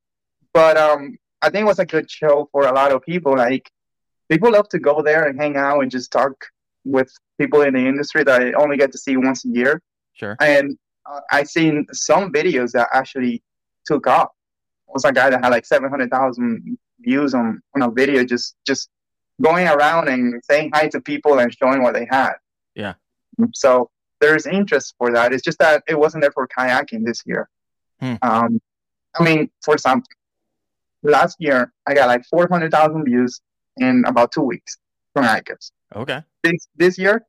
but 0.54 0.76
um, 0.76 1.18
I 1.42 1.50
think 1.50 1.62
it 1.62 1.68
was 1.68 1.80
a 1.80 1.86
good 1.86 2.10
show 2.10 2.50
for 2.52 2.68
a 2.68 2.74
lot 2.74 2.92
of 2.92 3.04
people. 3.04 3.38
Like 3.38 3.72
people 4.28 4.52
love 4.52 4.68
to 4.70 4.80
go 4.80 5.02
there 5.02 5.28
and 5.28 5.40
hang 5.40 5.56
out 5.56 5.82
and 5.82 5.92
just 5.92 6.12
talk 6.12 6.34
with 6.84 7.12
people 7.40 7.62
in 7.62 7.76
the 7.76 7.86
industry 7.86 8.24
that 8.24 8.42
I 8.42 8.52
only 8.54 8.76
get 8.76 8.92
to 8.92 8.98
see 8.98 9.16
once 9.16 9.46
a 9.46 9.50
year. 9.50 9.82
Sure. 10.14 10.36
And 10.42 10.78
uh, 11.06 11.22
I 11.32 11.44
seen 11.44 11.86
some 11.94 12.34
videos 12.34 12.72
that 12.72 12.90
actually 12.92 13.44
took 13.86 14.08
off. 14.08 14.30
It 14.88 14.94
was 14.94 15.06
a 15.06 15.14
guy 15.14 15.30
that 15.30 15.44
had 15.44 15.52
like 15.52 15.66
seven 15.66 15.90
hundred 15.90 16.10
thousand 16.10 16.78
views 17.00 17.34
on 17.34 17.62
on 17.76 17.84
a 17.84 17.92
video 17.92 18.26
just 18.26 18.56
just 18.66 18.90
going 19.42 19.68
around 19.68 20.10
and 20.10 20.42
saying 20.44 20.72
hi 20.74 20.88
to 20.90 21.00
people 21.00 21.40
and 21.40 21.56
showing 21.56 21.84
what 21.84 21.94
they 21.94 22.08
had. 22.10 22.34
Yeah. 22.76 22.96
So 23.54 23.90
there's 24.20 24.46
interest 24.46 24.96
for 24.98 25.12
that. 25.14 25.34
It's 25.34 25.44
just 25.44 25.60
that 25.60 25.84
it 25.88 25.98
wasn't 25.98 26.22
there 26.22 26.32
for 26.32 26.48
kayaking 26.48 27.06
this 27.06 27.24
year. 27.26 27.50
Hmm. 28.00 28.16
Um, 28.22 28.62
I 29.18 29.24
mean, 29.24 29.50
for 29.64 29.78
something. 29.78 30.06
Last 31.04 31.38
year, 31.40 31.72
I 31.88 31.94
got 31.94 32.08
like 32.08 32.26
400,000 32.26 33.06
views 33.06 33.42
in 33.78 34.04
about 34.06 34.32
two 34.32 34.42
weeks 34.42 34.78
from 35.14 35.24
ICAST. 35.26 35.72
Okay. 35.96 36.22
This, 36.44 36.68
this 36.76 36.98
year, 36.98 37.26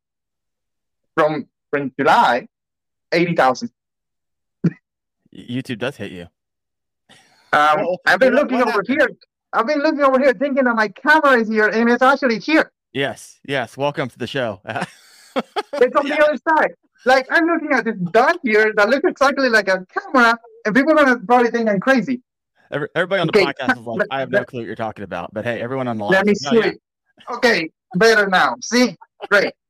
from, 1.15 1.47
from 1.71 1.93
July, 1.99 2.49
80,000. 3.13 3.71
YouTube 5.33 5.79
does 5.79 5.97
hit 5.97 6.11
you. 6.11 6.27
Um, 7.53 7.77
Well, 7.79 8.01
I've 8.07 8.19
been 8.19 8.35
looking 8.35 8.61
over 8.61 8.71
happened? 8.73 8.89
here. 8.89 9.09
I've 9.53 9.67
been 9.67 9.79
looking 9.81 10.03
over 10.03 10.19
here 10.19 10.33
thinking 10.35 10.65
that 10.65 10.75
my 10.75 10.89
camera 10.89 11.41
is 11.41 11.49
here 11.49 11.69
and 11.69 11.89
it's 11.89 12.03
actually 12.03 12.41
here. 12.41 12.73
Yes. 12.93 13.39
Yes. 13.45 13.77
Welcome 13.77 14.09
to 14.09 14.19
the 14.19 14.27
show. 14.27 14.61
It's 15.37 15.97
on 15.97 16.07
the 16.09 16.19
other 16.23 16.39
side. 16.49 16.73
Like 17.07 17.27
I'm 17.31 17.47
looking 17.47 17.73
at 17.73 17.85
this 17.85 17.97
dot 18.11 18.39
here 18.43 18.73
that 18.77 18.89
looks 18.89 19.09
exactly 19.09 19.49
like 19.49 19.69
a 19.69 19.87
camera, 19.87 20.39
and 20.65 20.75
people 20.75 20.93
are 20.93 21.05
gonna 21.05 21.19
probably 21.21 21.51
think 21.51 21.69
I'm 21.69 21.81
crazy. 21.81 22.21
Every, 22.71 22.89
everybody 22.95 23.21
on 23.23 23.27
the 23.29 23.39
Okay. 23.39 23.47
podcast 23.53 23.81
is 23.81 23.87
like, 23.87 24.07
I 24.11 24.21
have 24.21 24.31
no 24.31 24.45
clue 24.45 24.61
what 24.61 24.67
you're 24.67 24.77
talking 24.77 25.03
about. 25.05 25.33
But 25.35 25.45
hey, 25.45 25.61
everyone 25.61 25.89
on 25.89 25.99
the 25.99 26.05
Let 26.05 26.27
line. 26.27 26.27
me 26.27 26.35
no, 26.43 26.51
see. 26.63 26.69
yeah. 26.69 27.35
Okay, 27.37 27.71
better 27.97 28.29
now. 28.29 28.57
See, 28.63 28.97
great. 29.31 29.53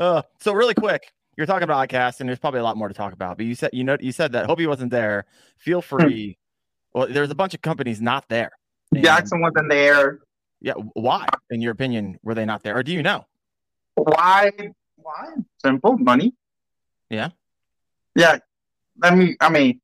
Uh, 0.00 0.20
so 0.40 0.52
really 0.52 0.74
quick, 0.74 1.12
you're 1.36 1.46
talking 1.46 1.62
about 1.62 1.88
ICAST, 1.88 2.18
and 2.18 2.28
there's 2.28 2.40
probably 2.40 2.58
a 2.58 2.62
lot 2.64 2.76
more 2.76 2.88
to 2.88 2.94
talk 2.94 3.12
about. 3.12 3.36
But 3.36 3.46
you 3.46 3.54
said 3.54 3.70
you 3.72 3.84
know 3.84 3.96
you 4.00 4.10
said 4.10 4.32
that 4.32 4.48
Hobie 4.48 4.66
wasn't 4.66 4.90
there. 4.90 5.26
Feel 5.58 5.80
Hmm. 5.80 6.00
free. 6.00 6.38
well, 6.92 7.06
there's 7.08 7.30
a 7.30 7.34
bunch 7.36 7.54
of 7.54 7.62
companies 7.62 8.00
not 8.00 8.28
there. 8.28 8.50
And- 8.92 9.04
Jackson 9.04 9.40
wasn't 9.40 9.70
there. 9.70 10.18
Yeah. 10.60 10.72
Why, 10.94 11.26
in 11.50 11.60
your 11.60 11.72
opinion, 11.72 12.18
were 12.24 12.34
they 12.34 12.44
not 12.44 12.62
there, 12.64 12.76
or 12.76 12.82
do 12.82 12.92
you 12.92 13.02
know? 13.02 13.26
Why? 13.94 14.52
Why? 14.96 15.34
Simple 15.64 15.98
money. 15.98 16.34
Yeah. 17.10 17.30
Yeah. 18.14 18.38
I 19.02 19.14
mean, 19.14 19.36
I 19.40 19.50
mean, 19.50 19.80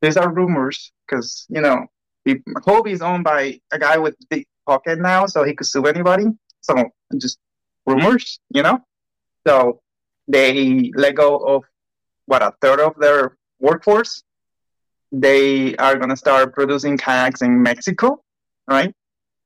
these 0.00 0.16
are 0.16 0.32
rumors 0.32 0.92
because 1.06 1.46
you 1.48 1.60
know, 1.60 1.86
he, 2.24 2.36
Hobie 2.66 2.92
is 2.92 3.02
owned 3.02 3.24
by 3.24 3.60
a 3.72 3.78
guy 3.78 3.96
with 3.98 4.14
big 4.28 4.46
pocket 4.66 4.98
now, 4.98 5.26
so 5.26 5.44
he 5.44 5.54
could 5.54 5.66
sue 5.66 5.86
anybody. 5.86 6.26
So 6.60 6.74
just 7.16 7.38
rumors, 7.86 8.38
you 8.50 8.62
know. 8.62 8.80
So 9.46 9.80
they 10.26 10.90
let 10.94 11.14
go 11.14 11.36
of 11.38 11.64
what 12.26 12.42
a 12.42 12.52
third 12.60 12.80
of 12.80 12.94
their 12.98 13.36
workforce. 13.58 14.22
They 15.10 15.74
are 15.76 15.96
gonna 15.96 16.16
start 16.16 16.54
producing 16.54 16.98
kayaks 16.98 17.40
in 17.40 17.62
Mexico, 17.62 18.22
right? 18.68 18.94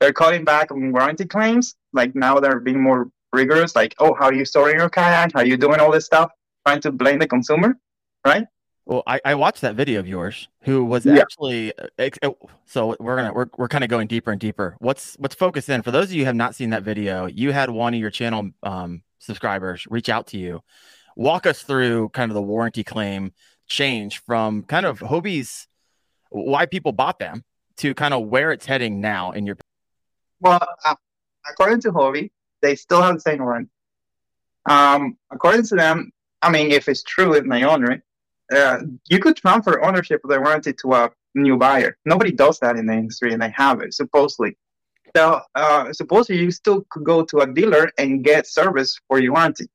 They're 0.01 0.13
cutting 0.13 0.45
back 0.45 0.73
on 0.73 0.91
warranty 0.91 1.25
claims. 1.25 1.77
Like 1.93 2.17
now 2.17 2.41
they're 2.41 2.59
being 2.59 2.83
more 2.83 3.09
rigorous. 3.33 3.75
Like, 3.75 3.95
oh, 3.99 4.15
how 4.15 4.27
are 4.27 4.35
you 4.35 4.45
storing 4.45 4.79
your 4.79 4.89
kayak? 4.89 5.33
How 5.33 5.41
are 5.41 5.47
you 5.47 5.57
doing 5.57 5.81
all 5.81 5.91
this 5.91 6.07
stuff? 6.07 6.31
Trying 6.67 6.81
to 6.83 6.93
blame 6.93 7.19
the 7.19 7.27
consumer, 7.27 7.77
right? 8.27 8.47
Well, 8.85 9.03
I, 9.07 9.21
I 9.25 9.35
watched 9.37 9.61
that 9.63 9.75
video 9.77 10.01
of 10.01 10.09
yours, 10.09 10.49
who 10.63 10.85
was 10.85 11.07
Yeah. 11.07 11.19
actually 11.21 11.77
uh, 11.79 11.87
ex- 11.99 12.19
uh, 12.23 12.31
so 12.67 12.97
we're 12.99 13.17
gonna 13.17 13.33
we're, 13.33 13.47
we're 13.57 13.69
kind 13.69 13.85
of 13.85 13.91
going 13.91 14.09
deeper 14.09 14.31
and 14.33 14.41
deeper. 14.41 14.77
What's 14.81 15.15
what's 15.19 15.35
focused 15.35 15.69
in 15.69 15.83
for 15.83 15.91
those 15.91 16.07
of 16.07 16.13
you 16.13 16.21
who 16.23 16.27
have 16.27 16.37
not 16.37 16.55
seen 16.55 16.71
that 16.71 16.83
video, 16.83 17.27
you 17.27 17.53
had 17.53 17.71
one 17.71 17.95
of 17.95 18.01
your 18.01 18.11
channel 18.11 18.51
um, 18.63 19.03
subscribers 19.19 19.87
reach 19.89 20.09
out 20.09 20.27
to 20.29 20.39
you, 20.39 20.63
walk 21.17 21.47
us 21.47 21.63
through 21.63 22.09
kind 22.11 22.31
of 22.31 22.35
the 22.35 22.43
warranty 22.43 22.83
claim 22.85 23.33
change 23.69 24.19
from 24.19 24.65
kind 24.65 24.85
of 24.85 24.99
Hobie's 25.01 25.69
why 26.31 26.67
people 26.67 26.93
bought 26.93 27.19
them 27.19 27.45
to 27.77 27.95
kind 27.95 28.13
of 28.15 28.27
where 28.27 28.51
it's 28.53 28.67
heading 28.67 29.01
now 29.01 29.31
in 29.33 29.47
your 29.47 29.57
Well, 30.41 30.61
uh, 30.85 30.95
according 31.49 31.81
to 31.83 31.93
Hobie, 31.93 32.31
they 32.63 32.77
still 32.77 33.03
have 33.03 33.15
the 33.15 33.21
same 33.21 33.39
warranty. 33.39 33.71
Um, 34.69 35.17
according 35.31 35.65
to 35.67 35.75
them, 35.75 36.13
I 36.41 36.51
mean, 36.51 36.71
if 36.71 36.89
it's 36.89 37.03
true, 37.03 37.35
if 37.35 37.47
they 37.47 37.65
own 37.65 37.91
it, 37.91 38.03
uh, 38.53 38.81
you 39.09 39.19
could 39.19 39.37
transfer 39.37 39.83
ownership 39.83 40.21
of 40.25 40.31
the 40.31 40.41
warranty 40.41 40.73
to 40.73 40.95
a 40.95 41.11
new 41.35 41.57
buyer. 41.57 41.97
Nobody 42.05 42.33
does 42.33 42.59
that 42.61 42.77
in 42.77 42.87
the 42.87 42.93
industry, 42.93 43.33
and 43.33 43.43
they 43.43 43.51
have 43.51 43.81
it 43.81 43.95
supposedly. 43.95 44.57
So, 45.17 45.41
uh, 45.55 45.93
supposedly, 45.93 46.43
you 46.43 46.51
still 46.51 46.87
could 46.91 47.05
go 47.05 47.25
to 47.25 47.39
a 47.41 47.53
dealer 47.53 47.91
and 47.99 48.25
get 48.25 48.47
service 48.47 48.99
for 49.09 49.19
your 49.19 49.33
warranty, 49.33 49.69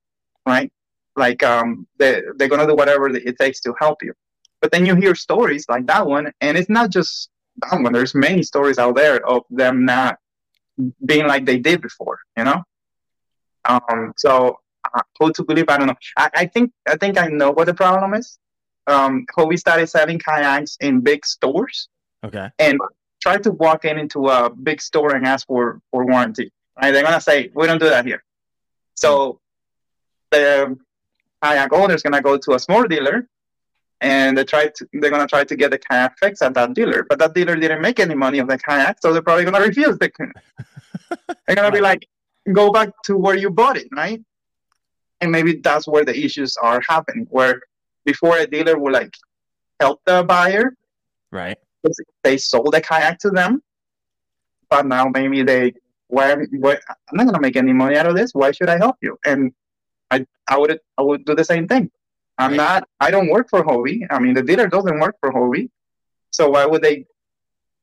right? 0.45 0.71
Like, 1.15 1.43
um, 1.43 1.87
they 1.97 2.21
they're 2.35 2.47
gonna 2.47 2.67
do 2.67 2.75
whatever 2.75 3.07
it 3.09 3.37
takes 3.37 3.59
to 3.61 3.73
help 3.79 4.03
you. 4.03 4.13
But 4.61 4.71
then 4.71 4.85
you 4.85 4.95
hear 4.95 5.15
stories 5.15 5.65
like 5.69 5.85
that 5.87 6.05
one, 6.07 6.31
and 6.41 6.57
it's 6.57 6.69
not 6.69 6.89
just 6.89 7.29
that 7.61 7.81
one. 7.81 7.93
There's 7.93 8.15
many 8.15 8.43
stories 8.43 8.77
out 8.77 8.95
there 8.95 9.25
of 9.27 9.43
them 9.49 9.85
not 9.85 10.17
being 11.05 11.27
like 11.27 11.45
they 11.45 11.59
did 11.59 11.81
before, 11.81 12.19
you 12.37 12.43
know. 12.43 12.63
Um, 13.67 14.13
so 14.17 14.59
uh, 14.93 15.01
who 15.19 15.31
to 15.33 15.43
believe? 15.43 15.65
I 15.69 15.77
don't 15.77 15.87
know. 15.87 15.95
I, 16.17 16.29
I 16.33 16.45
think 16.45 16.71
I 16.87 16.95
think 16.95 17.17
I 17.17 17.27
know 17.27 17.51
what 17.51 17.65
the 17.65 17.73
problem 17.73 18.13
is. 18.13 18.39
Um, 18.87 19.25
we 19.45 19.57
started 19.57 19.87
selling 19.87 20.17
kayaks 20.17 20.77
in 20.79 21.01
big 21.01 21.25
stores 21.25 21.89
okay 22.23 22.49
and 22.57 22.79
try 23.21 23.37
to 23.37 23.51
walk 23.51 23.83
in 23.83 23.97
into 23.97 24.27
a 24.27 24.49
big 24.49 24.81
store 24.81 25.15
and 25.15 25.25
ask 25.25 25.45
for 25.47 25.81
for 25.91 26.05
warranty. 26.05 26.51
Right? 26.81 26.91
They're 26.91 27.03
gonna 27.03 27.21
say 27.21 27.51
we 27.53 27.67
don't 27.67 27.79
do 27.79 27.89
that 27.89 28.05
here. 28.05 28.23
So 28.95 29.39
the 30.31 30.77
kayak 31.43 31.73
owner 31.73 31.95
is 31.95 32.03
gonna 32.03 32.21
go 32.21 32.37
to 32.37 32.53
a 32.53 32.59
small 32.59 32.83
dealer, 32.83 33.27
and 34.01 34.37
they 34.37 34.43
try 34.43 34.67
to 34.67 34.87
they're 34.93 35.11
gonna 35.11 35.27
try 35.27 35.43
to 35.43 35.55
get 35.55 35.71
the 35.71 35.79
kayak 35.79 36.17
fixed 36.17 36.41
at 36.41 36.53
that 36.53 36.73
dealer. 36.73 37.05
But 37.09 37.19
that 37.19 37.33
dealer 37.33 37.55
didn't 37.55 37.81
make 37.81 37.99
any 37.99 38.15
money 38.15 38.39
on 38.39 38.47
the 38.47 38.57
kayak, 38.57 38.97
so 39.01 39.13
they're 39.13 39.21
probably 39.21 39.45
gonna 39.45 39.59
refuse 39.59 39.97
the. 39.97 40.11
they're 41.47 41.55
gonna 41.55 41.71
be 41.71 41.81
like, 41.81 42.07
go 42.53 42.71
back 42.71 42.89
to 43.05 43.17
where 43.17 43.35
you 43.35 43.49
bought 43.49 43.77
it, 43.77 43.87
right? 43.91 44.21
And 45.21 45.31
maybe 45.31 45.55
that's 45.63 45.87
where 45.87 46.05
the 46.05 46.17
issues 46.17 46.55
are 46.57 46.81
happening. 46.87 47.27
Where 47.29 47.61
before 48.05 48.37
a 48.37 48.47
dealer 48.47 48.77
would 48.77 48.93
like 48.93 49.13
help 49.79 50.01
the 50.05 50.23
buyer 50.23 50.75
right 51.31 51.57
because 51.83 51.99
they 52.23 52.37
sold 52.37 52.71
the 52.73 52.81
kayak 52.81 53.19
to 53.19 53.29
them, 53.29 53.61
but 54.69 54.85
now 54.85 55.05
maybe 55.13 55.43
they, 55.43 55.73
why, 56.07 56.35
why, 56.59 56.77
I'm 57.09 57.17
not 57.17 57.25
gonna 57.25 57.41
make 57.41 57.55
any 57.55 57.73
money 57.73 57.95
out 57.97 58.07
of 58.07 58.15
this. 58.15 58.33
Why 58.33 58.51
should 58.51 58.69
I 58.69 58.77
help 58.77 58.95
you? 59.01 59.17
And 59.25 59.51
I, 60.09 60.25
I 60.47 60.57
would, 60.57 60.79
I 60.97 61.01
would 61.01 61.25
do 61.25 61.35
the 61.35 61.43
same 61.43 61.67
thing. 61.67 61.91
I'm 62.37 62.51
Right. 62.51 62.57
not, 62.57 62.89
I 62.99 63.11
don't 63.11 63.29
work 63.29 63.49
for 63.49 63.63
Hobie. 63.63 64.05
I 64.09 64.19
mean, 64.19 64.33
the 64.33 64.43
dealer 64.43 64.67
doesn't 64.67 64.99
work 64.99 65.15
for 65.19 65.31
Hobie, 65.33 65.69
so 66.31 66.49
why 66.51 66.65
would 66.65 66.81
they 66.81 67.05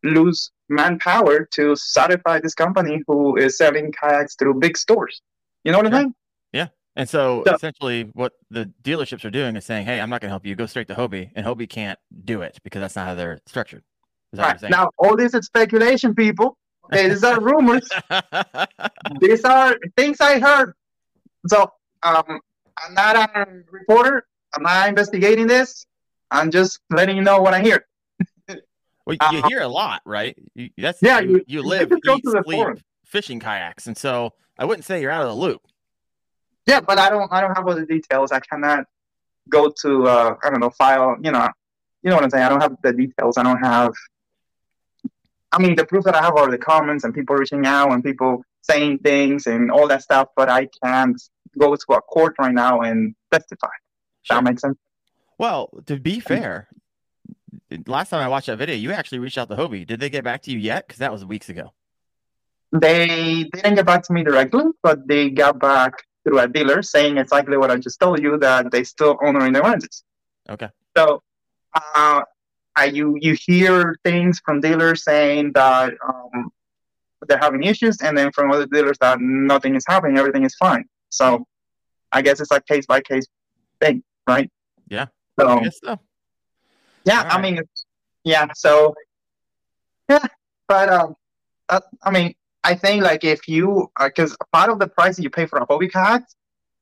lose 0.02 0.50
manpower 0.68 1.44
to 1.52 1.76
satisfy 1.76 2.40
this 2.40 2.54
company 2.54 3.02
who 3.06 3.36
is 3.36 3.56
selling 3.56 3.92
kayaks 3.92 4.34
through 4.36 4.54
big 4.54 4.76
stores? 4.76 5.20
You 5.64 5.72
know 5.72 5.78
what 5.78 5.86
Sure. 5.88 5.96
I 5.96 6.02
mean? 6.04 6.14
Yeah. 6.52 6.68
And 6.96 7.08
so, 7.08 7.42
So- 7.46 7.54
essentially, 7.54 8.04
what 8.12 8.32
the 8.50 8.72
dealerships 8.82 9.24
are 9.24 9.30
doing 9.30 9.56
is 9.56 9.64
saying, 9.64 9.86
"Hey, 9.86 10.00
I'm 10.00 10.10
not 10.10 10.20
going 10.20 10.28
to 10.28 10.32
help 10.32 10.46
you. 10.46 10.54
Go 10.54 10.66
straight 10.66 10.88
to 10.88 10.94
Hobie," 10.94 11.30
and 11.34 11.44
Hobie 11.46 11.68
can't 11.68 11.98
do 12.24 12.42
it 12.42 12.58
because 12.62 12.80
that's 12.80 12.96
not 12.96 13.06
how 13.08 13.14
they're 13.14 13.40
structured. 13.46 13.82
Is 14.32 14.38
that 14.38 14.62
Right. 14.62 14.70
Now, 14.70 14.90
all 14.98 15.16
this 15.16 15.34
is 15.34 15.46
speculation, 15.46 16.14
people. 16.14 16.56
Okay, 16.86 17.08
these 17.08 17.24
are 17.24 17.40
rumors. 17.40 17.88
these 19.20 19.44
are 19.44 19.76
things 19.96 20.20
I 20.20 20.38
heard. 20.38 20.74
So, 21.48 21.72
um, 22.02 22.40
I'm 22.78 22.94
not 22.94 23.16
a 23.16 23.46
reporter. 23.70 24.26
I'm 24.54 24.62
not 24.62 24.88
investigating 24.88 25.46
this. 25.46 25.86
I'm 26.30 26.50
just 26.50 26.80
letting 26.90 27.16
you 27.16 27.22
know 27.22 27.40
what 27.40 27.54
I 27.54 27.60
hear. 27.62 27.86
Well, 29.06 29.16
you 29.20 29.38
Uh, 29.38 29.48
hear 29.48 29.60
a 29.60 29.68
lot, 29.68 30.02
right? 30.04 30.36
You, 30.54 30.70
that's 30.78 31.00
Yeah, 31.02 31.20
You, 31.20 31.28
you- 31.28 31.36
you 31.36 31.44
you 31.46 31.62
live, 31.62 31.92
eat, 31.92 32.24
sleep, 32.44 32.66
fishing 33.04 33.40
kayaks, 33.40 33.86
and 33.86 33.96
so 33.96 34.32
I 34.58 34.64
wouldn't 34.64 34.84
say 34.84 35.00
you're 35.00 35.10
out 35.10 35.22
of 35.22 35.28
the 35.28 35.34
loop. 35.34 35.60
Yeah, 36.66 36.80
but 36.80 36.98
I 36.98 37.10
don't. 37.10 37.30
I 37.32 37.40
don't 37.40 37.54
have 37.54 37.66
all 37.68 37.74
the 37.74 37.84
details. 37.86 38.32
I 38.32 38.40
cannot 38.40 38.84
go 39.48 39.70
to. 39.82 40.06
Uh, 40.06 40.36
I 40.42 40.50
don't 40.50 40.60
know. 40.60 40.70
File. 40.70 41.16
You 41.22 41.30
know. 41.32 41.48
You 42.02 42.10
know 42.10 42.16
what 42.16 42.24
I'm 42.24 42.30
saying. 42.30 42.44
I 42.44 42.48
don't 42.48 42.60
have 42.62 42.76
the 42.82 42.92
details. 42.92 43.36
I 43.38 43.42
don't 43.42 43.62
have. 43.62 43.92
I 45.52 45.58
mean, 45.58 45.76
the 45.76 45.84
proof 45.86 46.04
that 46.04 46.14
I 46.14 46.22
have 46.22 46.36
are 46.36 46.50
the 46.50 46.58
comments 46.58 47.04
and 47.04 47.14
people 47.14 47.36
reaching 47.36 47.64
out 47.66 47.92
and 47.92 48.02
people 48.02 48.42
saying 48.62 48.98
things 48.98 49.46
and 49.46 49.70
all 49.70 49.86
that 49.88 50.02
stuff. 50.02 50.28
But 50.36 50.48
I 50.48 50.68
can't 50.82 51.20
go 51.58 51.74
to 51.76 51.92
a 51.92 52.00
court 52.00 52.34
right 52.38 52.52
now 52.52 52.80
and 52.80 53.14
testify. 53.30 53.68
Sure. 54.22 54.36
That 54.36 54.44
makes 54.44 54.62
sense. 54.62 54.78
Well, 55.38 55.70
to 55.86 55.98
be 56.00 56.20
fair, 56.20 56.68
last 57.86 58.10
time 58.10 58.20
I 58.20 58.28
watched 58.28 58.46
that 58.46 58.56
video, 58.56 58.74
you 58.74 58.92
actually 58.92 59.18
reached 59.18 59.38
out 59.38 59.48
to 59.48 59.56
Hobie. 59.56 59.86
Did 59.86 60.00
they 60.00 60.10
get 60.10 60.24
back 60.24 60.42
to 60.42 60.50
you 60.50 60.58
yet? 60.58 60.86
Because 60.86 60.98
that 60.98 61.12
was 61.12 61.24
weeks 61.24 61.48
ago. 61.48 61.72
They 62.72 63.44
didn't 63.52 63.76
get 63.76 63.86
back 63.86 64.02
to 64.04 64.12
me 64.12 64.24
directly, 64.24 64.64
but 64.82 65.06
they 65.06 65.30
got 65.30 65.58
back 65.60 65.92
through 66.24 66.40
a 66.40 66.48
dealer 66.48 66.82
saying 66.82 67.18
exactly 67.18 67.56
what 67.56 67.70
I 67.70 67.76
just 67.76 68.00
told 68.00 68.20
you 68.20 68.38
that 68.38 68.72
they 68.72 68.82
still 68.82 69.16
honoring 69.22 69.52
their 69.52 69.62
warranties. 69.62 70.02
Okay. 70.48 70.68
So, 70.96 71.22
uh, 71.74 72.22
I, 72.76 72.86
you 72.86 73.16
you 73.20 73.36
hear 73.40 73.96
things 74.02 74.40
from 74.44 74.60
dealers 74.60 75.04
saying 75.04 75.52
that 75.54 75.92
um, 76.08 76.50
they're 77.28 77.38
having 77.38 77.62
issues, 77.62 78.00
and 78.02 78.18
then 78.18 78.32
from 78.32 78.50
other 78.50 78.66
dealers 78.66 78.98
that 79.00 79.20
nothing 79.20 79.76
is 79.76 79.84
happening, 79.86 80.18
everything 80.18 80.44
is 80.44 80.56
fine. 80.56 80.84
So, 81.10 81.46
I 82.10 82.22
guess 82.22 82.40
it's 82.40 82.50
a 82.50 82.60
case 82.60 82.86
by 82.86 83.00
case 83.00 83.26
thing, 83.80 84.02
right? 84.26 84.50
Yeah. 84.88 85.06
So 85.38 85.48
I 85.48 85.62
guess 85.62 85.78
so. 85.82 85.98
Yeah, 87.04 87.20
All 87.20 87.24
I 87.26 87.34
right. 87.34 87.42
mean, 87.42 87.60
yeah. 88.24 88.46
So 88.54 88.94
yeah, 90.08 90.24
but 90.68 90.88
um, 90.88 91.16
uh, 91.68 91.80
I 92.02 92.10
mean, 92.10 92.34
I 92.62 92.74
think 92.74 93.02
like 93.02 93.24
if 93.24 93.46
you 93.48 93.90
because 94.02 94.36
part 94.52 94.70
of 94.70 94.78
the 94.78 94.88
price 94.88 95.16
that 95.16 95.22
you 95.22 95.30
pay 95.30 95.46
for 95.46 95.58
a 95.58 95.66
Hobie 95.66 95.90
kayak, 95.90 96.24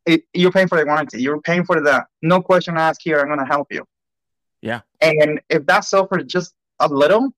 it, 0.07 0.23
you're 0.33 0.53
paying 0.53 0.69
for 0.69 0.79
the 0.79 0.87
warranty. 0.87 1.21
You're 1.21 1.41
paying 1.41 1.65
for 1.65 1.81
the 1.81 2.05
no 2.23 2.41
question 2.41 2.77
asked 2.77 3.03
here. 3.03 3.19
I'm 3.21 3.29
gonna 3.29 3.47
help 3.47 3.69
you. 3.71 3.85
Yeah. 4.61 4.81
And 5.01 5.41
if 5.49 5.67
that 5.67 5.85
suffers 5.85 6.25
just 6.27 6.55
a 6.79 6.89
little, 6.89 7.33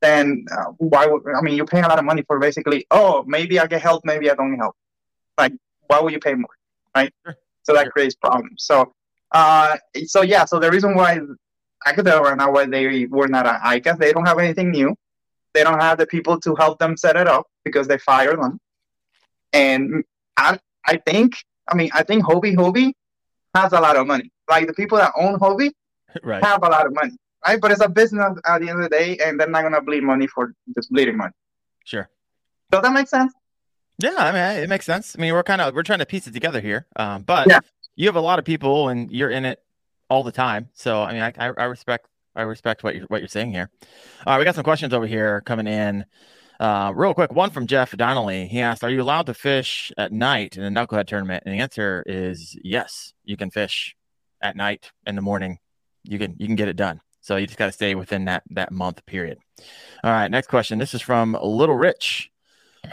then 0.00 0.46
uh, 0.50 0.72
why 0.78 1.06
would 1.06 1.22
I 1.36 1.40
mean 1.42 1.56
you're 1.56 1.66
paying 1.66 1.84
a 1.84 1.88
lot 1.88 1.98
of 1.98 2.04
money 2.04 2.22
for 2.26 2.38
basically 2.38 2.86
oh 2.90 3.24
maybe 3.26 3.58
I 3.58 3.66
get 3.66 3.82
help 3.82 4.04
maybe 4.04 4.30
I 4.30 4.34
don't 4.34 4.50
get 4.50 4.60
help. 4.60 4.76
Like 5.36 5.52
why 5.86 6.00
would 6.00 6.12
you 6.12 6.20
pay 6.20 6.34
more, 6.34 6.56
right? 6.96 7.12
So 7.64 7.74
that 7.74 7.90
creates 7.90 8.14
problems. 8.14 8.64
So 8.64 8.92
uh, 9.32 9.76
so 10.06 10.22
yeah, 10.22 10.44
so 10.44 10.58
the 10.58 10.70
reason 10.70 10.94
why 10.94 11.20
I 11.84 11.92
could 11.92 12.04
tell 12.06 12.22
right 12.22 12.36
now 12.36 12.50
why 12.50 12.66
they 12.66 13.06
were 13.06 13.28
not 13.28 13.46
at 13.46 13.60
ICAST, 13.62 13.98
they 13.98 14.12
don't 14.12 14.26
have 14.26 14.38
anything 14.38 14.70
new. 14.70 14.94
They 15.52 15.62
don't 15.62 15.80
have 15.80 15.98
the 15.98 16.06
people 16.06 16.40
to 16.40 16.54
help 16.56 16.78
them 16.78 16.96
set 16.96 17.16
it 17.16 17.28
up 17.28 17.46
because 17.64 17.86
they 17.86 17.98
fired 17.98 18.40
them. 18.42 18.58
And 19.52 20.02
I, 20.36 20.58
I 20.86 20.96
think, 20.96 21.36
I 21.68 21.76
mean, 21.76 21.90
I 21.94 22.02
think 22.02 22.24
Hobie 22.24 22.56
Hobie 22.56 22.92
has 23.54 23.72
a 23.72 23.80
lot 23.80 23.96
of 23.96 24.06
money. 24.06 24.30
Like 24.48 24.66
the 24.66 24.74
people 24.74 24.98
that 24.98 25.12
own 25.16 25.38
Hobie 25.38 25.70
right. 26.22 26.42
have 26.44 26.62
a 26.64 26.68
lot 26.68 26.86
of 26.86 26.94
money, 26.94 27.12
right? 27.46 27.60
But 27.60 27.70
it's 27.70 27.80
a 27.80 27.88
business 27.88 28.36
at 28.44 28.60
the 28.60 28.68
end 28.68 28.78
of 28.82 28.90
the 28.90 28.96
day, 28.96 29.16
and 29.24 29.38
they're 29.38 29.48
not 29.48 29.62
gonna 29.62 29.80
bleed 29.80 30.02
money 30.02 30.26
for 30.26 30.54
just 30.74 30.90
bleeding 30.90 31.16
money. 31.16 31.32
Sure. 31.84 32.08
Does 32.70 32.82
that 32.82 32.92
make 32.92 33.08
sense? 33.08 33.32
Yeah, 33.98 34.14
I 34.16 34.32
mean, 34.32 34.64
it 34.64 34.68
makes 34.68 34.86
sense. 34.86 35.14
I 35.16 35.20
mean, 35.20 35.32
we're 35.32 35.44
kind 35.44 35.60
of 35.60 35.72
we're 35.74 35.84
trying 35.84 36.00
to 36.00 36.06
piece 36.06 36.26
it 36.26 36.32
together 36.32 36.60
here. 36.60 36.86
Um, 36.96 37.22
but 37.22 37.46
Yeah. 37.48 37.60
you 37.94 38.08
have 38.08 38.16
a 38.16 38.20
lot 38.20 38.40
of 38.40 38.44
people, 38.44 38.88
and 38.88 39.08
you're 39.10 39.30
in 39.30 39.44
it 39.44 39.62
all 40.08 40.22
the 40.22 40.32
time. 40.32 40.68
So, 40.74 41.02
I 41.02 41.12
mean, 41.12 41.22
I, 41.22 41.32
I, 41.38 41.64
respect 41.64 42.08
I 42.36 42.42
respect 42.42 42.82
what 42.82 42.94
you're 42.94 43.06
what 43.06 43.20
you're 43.20 43.28
saying 43.28 43.52
here. 43.52 43.70
All 44.26 44.34
right, 44.34 44.38
we 44.38 44.44
got 44.44 44.54
some 44.54 44.64
questions 44.64 44.92
over 44.92 45.06
here 45.06 45.40
coming 45.42 45.66
in. 45.66 46.04
Uh, 46.60 46.92
real 46.94 47.14
quick, 47.14 47.32
one 47.32 47.50
from 47.50 47.66
Jeff 47.66 47.96
Donnelly. 47.96 48.46
He 48.46 48.60
asked, 48.60 48.84
"Are 48.84 48.90
you 48.90 49.02
allowed 49.02 49.26
to 49.26 49.34
fish 49.34 49.92
at 49.96 50.12
night 50.12 50.56
in 50.56 50.62
the 50.62 50.80
knucklehead 50.80 51.06
tournament?" 51.06 51.44
And 51.46 51.54
the 51.54 51.60
answer 51.60 52.02
is 52.06 52.56
yes. 52.62 53.12
You 53.24 53.36
can 53.36 53.50
fish 53.50 53.96
at 54.40 54.56
night 54.56 54.92
in 55.06 55.14
the 55.16 55.22
morning. 55.22 55.58
You 56.04 56.18
can 56.18 56.36
you 56.38 56.46
can 56.46 56.56
get 56.56 56.68
it 56.68 56.76
done. 56.76 57.00
So 57.20 57.36
you 57.36 57.46
just 57.46 57.58
got 57.58 57.66
to 57.66 57.72
stay 57.72 57.94
within 57.94 58.26
that 58.26 58.42
that 58.50 58.72
month 58.72 59.04
period. 59.06 59.38
All 60.02 60.12
right, 60.12 60.30
next 60.30 60.48
question. 60.48 60.78
This 60.78 60.94
is 60.94 61.02
from 61.02 61.36
Little 61.40 61.76
Rich. 61.76 62.30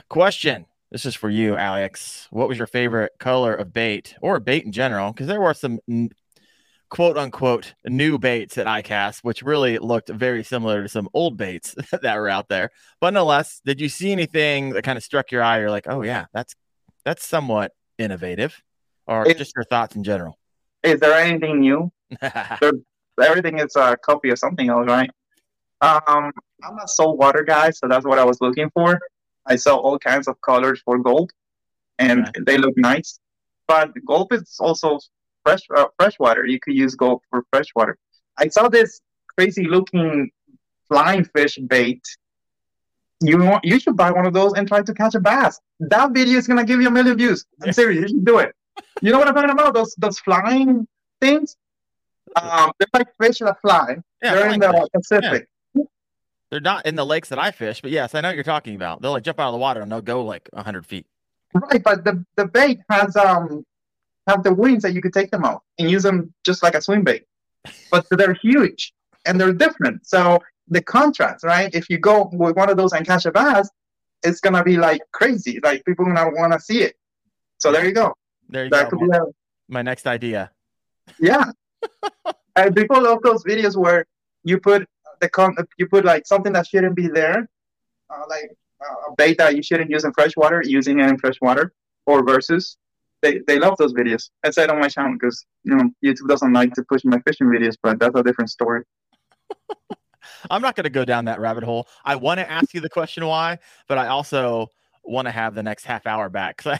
Question. 0.09 0.65
This 0.91 1.05
is 1.05 1.15
for 1.15 1.29
you, 1.29 1.55
Alex. 1.55 2.27
What 2.31 2.47
was 2.47 2.57
your 2.57 2.67
favorite 2.67 3.13
color 3.17 3.53
of 3.53 3.73
bait 3.73 4.15
or 4.21 4.39
bait 4.39 4.65
in 4.65 4.71
general? 4.71 5.11
Because 5.11 5.27
there 5.27 5.39
were 5.39 5.53
some 5.53 5.79
quote 6.91 7.17
unquote 7.17 7.73
new 7.87 8.19
baits 8.19 8.57
at 8.59 8.67
ICAST, 8.67 9.21
which 9.23 9.41
really 9.41 9.79
looked 9.79 10.09
very 10.09 10.43
similar 10.43 10.83
to 10.83 10.89
some 10.89 11.07
old 11.13 11.37
baits 11.37 11.73
that 12.03 12.15
were 12.17 12.29
out 12.29 12.49
there. 12.49 12.69
But 12.99 13.13
nonetheless, 13.15 13.61
did 13.65 13.81
you 13.81 13.89
see 13.89 14.11
anything 14.11 14.71
that 14.71 14.83
kind 14.83 14.97
of 14.97 15.03
struck 15.03 15.31
your 15.31 15.41
eye? 15.41 15.59
You're 15.61 15.71
like, 15.71 15.87
oh 15.87 16.03
yeah, 16.03 16.25
that's 16.33 16.53
that's 17.03 17.25
somewhat 17.25 17.71
innovative, 17.97 18.61
or 19.07 19.25
It- 19.25 19.37
just 19.37 19.55
your 19.55 19.63
thoughts 19.65 19.95
in 19.95 20.03
general. 20.03 20.37
Is 20.83 20.99
there 20.99 21.13
anything 21.13 21.59
new? 21.61 21.91
Everything 23.21 23.59
is 23.59 23.75
a 23.75 23.95
copy 23.97 24.29
of 24.31 24.39
something 24.39 24.69
else, 24.69 24.87
right? 24.87 25.09
Um, 25.81 26.31
I'm 26.63 26.77
a 26.83 26.87
saltwater 26.87 27.43
guy, 27.43 27.69
so 27.71 27.87
that's 27.87 28.05
what 28.05 28.17
I 28.19 28.23
was 28.23 28.39
looking 28.41 28.69
for. 28.73 28.99
I 29.45 29.55
saw 29.55 29.75
all 29.77 29.97
kinds 29.99 30.27
of 30.27 30.39
colors 30.41 30.81
for 30.83 30.97
gold, 30.99 31.31
and 31.99 32.21
Okay. 32.27 32.41
they 32.45 32.57
look 32.57 32.75
nice. 32.77 33.19
But 33.67 33.91
gold 34.07 34.27
is 34.33 34.57
also 34.59 34.99
fresh 35.43 35.61
uh, 35.75 35.87
freshwater. 35.97 36.45
You 36.45 36.59
could 36.59 36.75
use 36.75 36.95
gold 36.95 37.21
for 37.29 37.43
fresh 37.51 37.67
water. 37.75 37.97
I 38.37 38.47
saw 38.47 38.69
this 38.69 39.01
crazy 39.37 39.65
looking 39.65 40.31
flying 40.87 41.23
fish 41.23 41.57
bait. 41.57 42.01
You 43.21 43.37
want, 43.37 43.63
you 43.63 43.79
should 43.79 43.95
buy 43.95 44.11
one 44.11 44.25
of 44.25 44.33
those 44.33 44.53
and 44.53 44.67
try 44.67 44.81
to 44.81 44.93
catch 44.93 45.13
a 45.15 45.19
bass. 45.19 45.59
That 45.79 46.11
video 46.11 46.37
is 46.37 46.47
gonna 46.47 46.65
give 46.65 46.81
you 46.81 46.87
a 46.87 46.91
million 46.91 47.17
views. 47.17 47.45
I'm 47.61 47.71
serious. 47.71 48.01
You 48.01 48.07
should 48.07 48.25
do 48.25 48.39
it. 48.39 48.55
You 49.01 49.11
know 49.11 49.19
what 49.19 49.27
I'm 49.27 49.35
talking 49.35 49.51
about? 49.51 49.73
Those 49.73 49.93
those 49.97 50.19
flying 50.19 50.87
things. 51.19 51.55
Um, 52.35 52.71
they're 52.79 52.87
like 52.93 53.07
fish 53.21 53.39
that 53.39 53.61
fly. 53.61 53.97
yeah, 54.23 54.35
they're 54.35 54.49
in 54.51 54.59
the 54.59 54.71
fish. 54.71 55.19
Pacific. 55.21 55.47
they're 56.49 56.59
not 56.59 56.85
in 56.85 56.95
the 56.95 57.05
lakes 57.05 57.29
that 57.29 57.39
I 57.39 57.51
fish, 57.51 57.81
but 57.81 57.91
yes, 57.91 58.15
I 58.15 58.21
know 58.21 58.29
what 58.29 58.35
you're 58.35 58.43
talking 58.43 58.75
about. 58.75 59.01
They'll 59.01 59.11
like 59.11 59.23
jump 59.23 59.39
out 59.39 59.49
of 59.49 59.53
the 59.53 59.59
water 59.59 59.81
and 59.81 59.91
they'll 59.91 60.01
go 60.01 60.23
like 60.23 60.49
hundred 60.55 60.85
feet. 60.85 61.05
Right, 61.53 61.83
but 61.83 62.05
the, 62.05 62.25
the 62.37 62.45
bait 62.45 62.79
has 62.89 63.15
um 63.17 63.65
have 64.27 64.43
the 64.43 64.53
wings 64.53 64.83
that 64.83 64.93
you 64.93 65.01
could 65.01 65.13
take 65.13 65.31
them 65.31 65.43
out 65.45 65.63
and 65.79 65.89
use 65.89 66.03
them 66.03 66.33
just 66.45 66.61
like 66.63 66.75
a 66.75 66.81
swim 66.81 67.03
bait. 67.03 67.25
But 67.91 68.05
they're 68.09 68.33
huge 68.33 68.93
and 69.25 69.39
they're 69.39 69.53
different. 69.53 70.05
So 70.07 70.39
the 70.67 70.81
contrast, 70.81 71.43
right? 71.43 71.73
If 71.73 71.89
you 71.89 71.97
go 71.97 72.29
with 72.31 72.55
one 72.55 72.69
of 72.69 72.77
those 72.77 72.93
and 72.93 73.05
catch 73.05 73.25
a 73.25 73.31
bass, 73.31 73.69
it's 74.23 74.39
gonna 74.39 74.63
be 74.63 74.77
like 74.77 75.01
crazy. 75.11 75.59
Like 75.63 75.83
people 75.85 76.07
are 76.07 76.13
gonna 76.13 76.31
wanna 76.35 76.59
see 76.59 76.81
it. 76.81 76.95
So 77.57 77.71
there 77.71 77.85
you 77.85 77.91
go. 77.93 78.13
There 78.49 78.65
you 78.65 78.69
That 78.69 78.89
go. 78.91 78.97
a, 78.99 79.25
My 79.69 79.81
next 79.81 80.07
idea. 80.07 80.51
yeah. 81.19 81.51
and 82.55 82.75
people 82.75 83.01
love 83.01 83.21
those 83.23 83.43
videos 83.43 83.75
where 83.75 84.05
you 84.43 84.59
put 84.59 84.87
the 85.19 85.29
con 85.29 85.55
you 85.77 85.87
put 85.87 86.05
like 86.05 86.25
something 86.25 86.53
that 86.53 86.67
shouldn't 86.67 86.95
be 86.95 87.07
there, 87.07 87.47
uh, 88.09 88.23
like 88.29 88.51
uh, 88.83 89.11
a 89.11 89.15
bait 89.15 89.37
that 89.37 89.55
you 89.55 89.61
shouldn't 89.63 89.89
use 89.89 90.03
in 90.03 90.13
freshwater, 90.13 90.61
using 90.65 90.99
it 90.99 91.07
in 91.09 91.17
freshwater, 91.17 91.73
or 92.07 92.23
versus. 92.23 92.77
They, 93.21 93.39
they 93.47 93.59
love 93.59 93.77
those 93.77 93.93
videos. 93.93 94.29
I 94.43 94.49
said 94.49 94.69
on 94.69 94.79
my 94.79 94.87
channel 94.87 95.13
because 95.13 95.45
you 95.63 95.75
know 95.75 95.89
YouTube 96.03 96.27
doesn't 96.27 96.53
like 96.53 96.73
to 96.73 96.83
push 96.83 97.03
my 97.03 97.19
fishing 97.27 97.47
videos, 97.47 97.75
but 97.81 97.99
that's 97.99 98.15
a 98.15 98.23
different 98.23 98.49
story. 98.49 98.83
I'm 100.49 100.61
not 100.61 100.75
going 100.75 100.85
to 100.85 100.89
go 100.89 101.05
down 101.05 101.25
that 101.25 101.39
rabbit 101.39 101.63
hole. 101.63 101.87
I 102.03 102.15
want 102.15 102.39
to 102.39 102.49
ask 102.49 102.73
you 102.73 102.81
the 102.81 102.89
question 102.89 103.25
why, 103.25 103.59
but 103.87 103.97
I 103.97 104.07
also 104.07 104.67
want 105.03 105.27
to 105.27 105.31
have 105.31 105.55
the 105.55 105.63
next 105.63 105.85
half 105.85 106.07
hour 106.07 106.29
back 106.29 106.57
because 106.57 106.79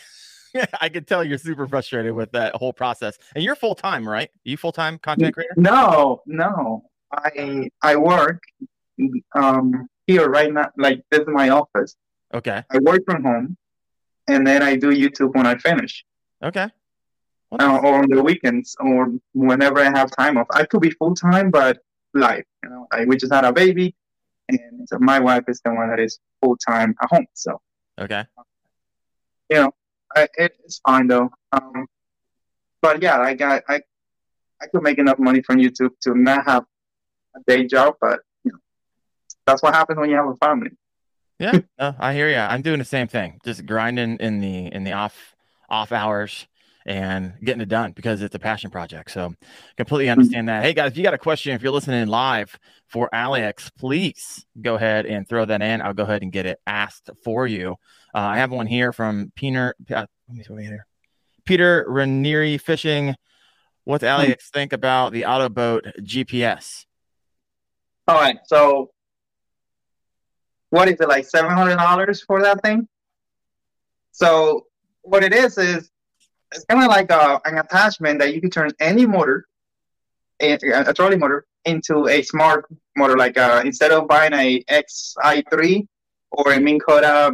I, 0.55 0.67
I 0.81 0.89
could 0.89 1.07
tell 1.07 1.23
you're 1.23 1.37
super 1.37 1.67
frustrated 1.67 2.13
with 2.13 2.31
that 2.31 2.55
whole 2.55 2.73
process. 2.73 3.17
And 3.35 3.43
you're 3.43 3.55
full 3.55 3.75
time, 3.75 4.07
right? 4.07 4.29
you 4.43 4.57
full 4.57 4.71
time 4.71 4.97
content 4.97 5.33
creator? 5.33 5.53
No, 5.57 6.21
no. 6.25 6.83
I 7.13 7.69
I 7.81 7.97
work 7.97 8.41
um 9.35 9.87
here 10.07 10.29
right 10.29 10.51
now. 10.51 10.69
Like 10.77 11.01
this 11.11 11.21
is 11.21 11.27
my 11.27 11.49
office. 11.49 11.95
Okay. 12.33 12.63
I 12.69 12.79
work 12.79 13.01
from 13.05 13.23
home, 13.23 13.57
and 14.27 14.47
then 14.47 14.63
I 14.63 14.75
do 14.75 14.91
YouTube 14.91 15.35
when 15.35 15.45
I 15.45 15.57
finish. 15.57 16.05
Okay. 16.43 16.67
Uh, 17.59 17.79
or 17.83 17.95
on 17.95 18.09
the 18.09 18.23
weekends 18.23 18.75
or 18.79 19.13
whenever 19.33 19.79
I 19.79 19.85
have 19.97 20.09
time 20.11 20.37
off. 20.37 20.47
I 20.51 20.63
could 20.63 20.81
be 20.81 20.91
full 20.91 21.13
time, 21.13 21.51
but 21.51 21.79
life, 22.13 22.45
you 22.63 22.69
know, 22.69 22.87
I, 22.91 23.05
we 23.05 23.17
just 23.17 23.33
had 23.33 23.43
a 23.43 23.51
baby, 23.51 23.93
and 24.47 24.87
so 24.87 24.97
my 24.99 25.19
wife 25.19 25.43
is 25.49 25.61
the 25.63 25.73
one 25.73 25.89
that 25.89 25.99
is 25.99 26.19
full 26.41 26.55
time 26.57 26.95
at 27.01 27.09
home. 27.09 27.25
So 27.33 27.59
okay. 27.99 28.23
you 29.49 29.57
know, 29.57 29.71
I, 30.15 30.27
it's 30.35 30.79
fine 30.85 31.07
though. 31.07 31.29
Um, 31.51 31.87
but 32.81 33.01
yeah, 33.01 33.19
I 33.19 33.33
got 33.33 33.63
I 33.67 33.81
I 34.61 34.67
could 34.67 34.81
make 34.81 34.97
enough 34.97 35.19
money 35.19 35.41
from 35.41 35.57
YouTube 35.57 35.91
to 36.03 36.15
not 36.15 36.45
have 36.45 36.63
a 37.35 37.39
day 37.47 37.65
job, 37.65 37.95
but 37.99 38.21
you 38.45 38.53
know, 38.53 38.59
that's 39.45 39.61
what 39.61 39.73
happens 39.73 39.99
when 39.99 40.09
you 40.09 40.15
have 40.15 40.27
a 40.27 40.35
family. 40.37 40.71
Yeah, 41.37 41.59
no, 41.79 41.95
I 41.99 42.13
hear 42.13 42.29
you. 42.29 42.37
I'm 42.37 42.61
doing 42.61 42.79
the 42.79 42.85
same 42.85 43.07
thing, 43.07 43.39
just 43.43 43.65
grinding 43.65 44.17
in 44.17 44.39
the 44.39 44.73
in 44.73 44.85
the 44.85 44.93
off 44.93 45.30
off 45.71 45.91
hours 45.91 46.47
and 46.85 47.33
getting 47.43 47.61
it 47.61 47.69
done 47.69 47.91
because 47.91 48.21
it's 48.21 48.35
a 48.35 48.39
passion 48.39 48.69
project. 48.69 49.11
So 49.11 49.33
completely 49.77 50.05
mm-hmm. 50.05 50.19
understand 50.19 50.49
that. 50.49 50.63
Hey 50.63 50.73
guys, 50.73 50.91
if 50.91 50.97
you 50.97 51.03
got 51.03 51.13
a 51.13 51.19
question, 51.19 51.53
if 51.55 51.61
you're 51.61 51.71
listening 51.71 52.07
live 52.07 52.57
for 52.87 53.09
Alex, 53.13 53.69
please 53.77 54.45
go 54.59 54.75
ahead 54.75 55.05
and 55.05 55.27
throw 55.27 55.45
that 55.45 55.61
in. 55.61 55.81
I'll 55.81 55.93
go 55.93 56.03
ahead 56.03 56.21
and 56.21 56.31
get 56.31 56.45
it 56.45 56.59
asked 56.67 57.09
for 57.23 57.47
you. 57.47 57.75
Uh, 58.13 58.19
I 58.19 58.37
have 58.37 58.51
one 58.51 58.67
here 58.67 58.91
from 58.91 59.31
Peter. 59.35 59.75
Uh, 59.89 60.05
let 60.27 60.37
me 60.37 60.43
see 60.43 60.63
here. 60.63 60.85
Peter 61.45 61.85
Ranieri 61.87 62.57
Fishing. 62.57 63.15
What's 63.83 64.03
hmm. 64.03 64.09
Alex 64.09 64.49
think 64.51 64.73
about 64.73 65.13
the 65.13 65.23
Autoboat 65.23 65.99
GPS? 66.01 66.85
All 68.07 68.19
right. 68.19 68.37
So, 68.45 68.91
what 70.69 70.87
is 70.87 70.99
it 70.99 71.07
like? 71.07 71.25
Seven 71.25 71.51
hundred 71.51 71.77
dollars 71.77 72.21
for 72.21 72.41
that 72.41 72.61
thing. 72.61 72.87
So, 74.11 74.65
what 75.03 75.23
it 75.23 75.33
is 75.33 75.57
is 75.57 75.89
it's 76.53 76.65
kind 76.65 76.83
of 76.83 76.89
like 76.89 77.09
a, 77.11 77.21
uh, 77.21 77.39
an 77.45 77.57
attachment 77.57 78.19
that 78.19 78.33
you 78.33 78.41
can 78.41 78.49
turn 78.49 78.71
any 78.79 79.05
motor, 79.05 79.45
a, 80.41 80.53
a 80.53 80.93
trolley 80.93 81.17
motor, 81.17 81.45
into 81.65 82.07
a 82.07 82.21
smart 82.21 82.65
motor. 82.97 83.17
Like 83.17 83.37
uh, 83.37 83.61
instead 83.65 83.91
of 83.91 84.07
buying 84.07 84.33
a 84.33 84.61
XI3 84.63 85.87
or 86.31 86.53
a 86.53 86.59
Minn 86.59 86.79
Kota 86.79 87.31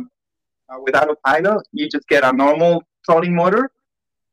uh, 0.70 0.78
without 0.84 1.10
a 1.10 1.16
pilot, 1.26 1.66
you 1.72 1.90
just 1.90 2.08
get 2.08 2.24
a 2.24 2.32
normal 2.32 2.84
trolley 3.06 3.30
motor. 3.30 3.72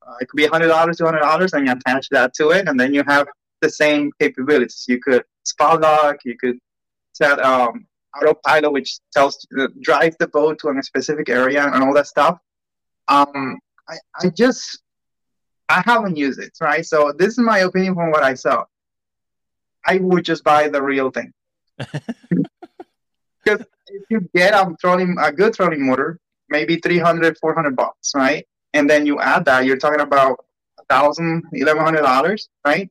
Uh, 0.07 0.15
it 0.21 0.29
could 0.29 0.37
be 0.37 0.47
$100, 0.47 0.69
$200, 0.69 1.53
and 1.55 1.67
you 1.67 1.73
attach 1.73 2.09
that 2.11 2.35
to 2.35 2.51
it, 2.51 2.69
and 2.69 2.79
then 2.79 2.93
you 2.93 3.03
have 3.07 3.27
the 3.63 3.71
same 3.71 4.11
capabilities. 4.21 4.85
You 4.87 5.01
could 5.01 5.25
spot 5.45 5.81
lock, 5.81 6.17
you 6.25 6.37
could 6.37 6.59
set 7.15 7.43
um, 7.43 7.87
autopilot, 8.21 8.71
which 8.71 8.99
tells 9.13 9.47
uh, 9.59 9.69
drives 9.81 10.17
the 10.19 10.29
boat 10.29 10.59
to 10.59 10.69
a 10.69 10.83
specific 10.83 11.31
area 11.31 11.67
and 11.67 11.83
all 11.83 11.95
that 11.95 12.07
stuff. 12.07 12.39
Um, 13.09 13.59
I, 13.89 13.97
I 14.21 14.29
just 14.31 14.83
I 15.69 15.83
haven't 15.85 16.17
used 16.17 16.41
it, 16.41 16.53
right? 16.61 16.85
So 16.85 17.13
this 17.17 17.33
is 17.33 17.39
my 17.39 17.59
opinion 17.61 17.95
from 17.95 18.11
what 18.11 18.23
I 18.23 18.35
saw. 18.35 18.65
I 19.87 19.99
would 19.99 20.25
just 20.25 20.45
buy 20.45 20.69
the 20.69 20.83
real 20.83 21.11
thing. 21.11 21.33
Because 23.45 23.61
if 23.89 24.03
you 24.09 24.29
get 24.35 24.55
a 24.55 24.75
trolling 24.81 25.17
a 25.21 25.31
good 25.31 25.53
trolling 25.53 25.87
motor, 25.87 26.19
maybe 26.49 26.77
300, 26.77 27.37
400 27.39 27.77
bucks, 27.77 28.13
right? 28.15 28.47
And 28.73 28.89
then 28.89 29.07
you 29.07 29.21
add 29.21 29.45
that, 29.45 29.67
you're 29.67 29.77
talking 29.77 30.01
about 30.01 30.45
a 30.81 30.85
thousand, 30.87 31.43
eleven 31.53 31.85
hundred 31.85 32.03
dollars, 32.03 32.49
right? 32.67 32.91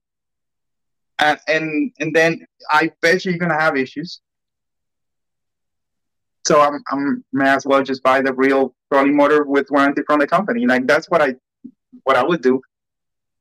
And, 1.20 1.40
and 1.48 1.92
and 2.00 2.16
then 2.16 2.46
I 2.70 2.92
bet 3.02 3.26
you 3.26 3.32
you're 3.32 3.40
gonna 3.40 3.60
have 3.60 3.76
issues. 3.76 4.22
So 6.46 6.62
I'm 6.62 6.84
I'm 6.92 7.24
may 7.34 7.50
as 7.50 7.66
well 7.66 7.84
just 7.84 8.04
buy 8.04 8.22
the 8.22 8.34
real 8.34 8.76
trolling 8.94 9.16
motor 9.16 9.44
with 9.44 9.68
warranty 9.72 10.02
from 10.06 10.20
the 10.20 10.28
company. 10.28 10.66
Like 10.66 10.86
that's 10.88 11.10
what 11.10 11.22
I 11.22 11.36
what 12.04 12.16
I 12.16 12.24
would 12.24 12.42
do. 12.42 12.62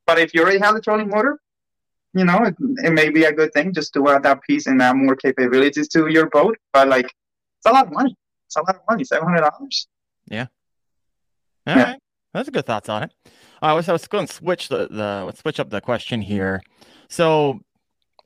But 0.07 0.19
if 0.19 0.35
you 0.35 0.43
already 0.43 0.59
have 0.59 0.75
the 0.75 0.81
trolling 0.81 1.09
motor, 1.09 1.39
you 2.15 2.25
know, 2.25 2.39
it, 2.45 2.55
it 2.87 2.93
may 2.93 3.11
be 3.11 3.25
a 3.25 3.33
good 3.33 3.53
thing 3.53 3.73
just 3.73 3.93
to 3.95 4.09
add 4.09 4.23
that 4.25 4.43
piece 4.43 4.67
and 4.67 4.81
add 4.83 4.97
more 4.97 5.17
capabilities 5.17 5.89
to 5.89 6.09
your 6.09 6.29
boat. 6.29 6.57
But 6.73 6.89
like, 6.89 7.07
it's 7.07 7.67
a 7.67 7.73
lot 7.73 7.87
of 7.87 7.93
money. 7.93 8.17
It's 8.47 8.57
a 8.57 8.61
lot 8.61 8.77
of 8.77 8.83
money. 8.89 9.05
Seven 9.05 9.29
hundred 9.29 9.43
dollars. 9.43 9.87
Yeah. 10.27 10.47
All 11.67 11.77
yeah. 11.77 11.83
right. 11.85 11.99
That's 12.35 12.49
a 12.49 12.51
good 12.51 12.67
thoughts 12.67 12.89
on 12.89 13.05
it. 13.05 13.13
I 13.61 13.75
was 13.75 13.89
I 13.89 13.93
was 13.93 14.09
going 14.09 14.27
to 14.27 14.33
switch 14.33 14.69
the 14.69 14.89
the 14.89 15.25
let's 15.27 15.41
switch 15.41 15.61
up 15.61 15.71
the 15.71 15.81
question 15.81 16.23
here. 16.23 16.63
So, 17.09 17.61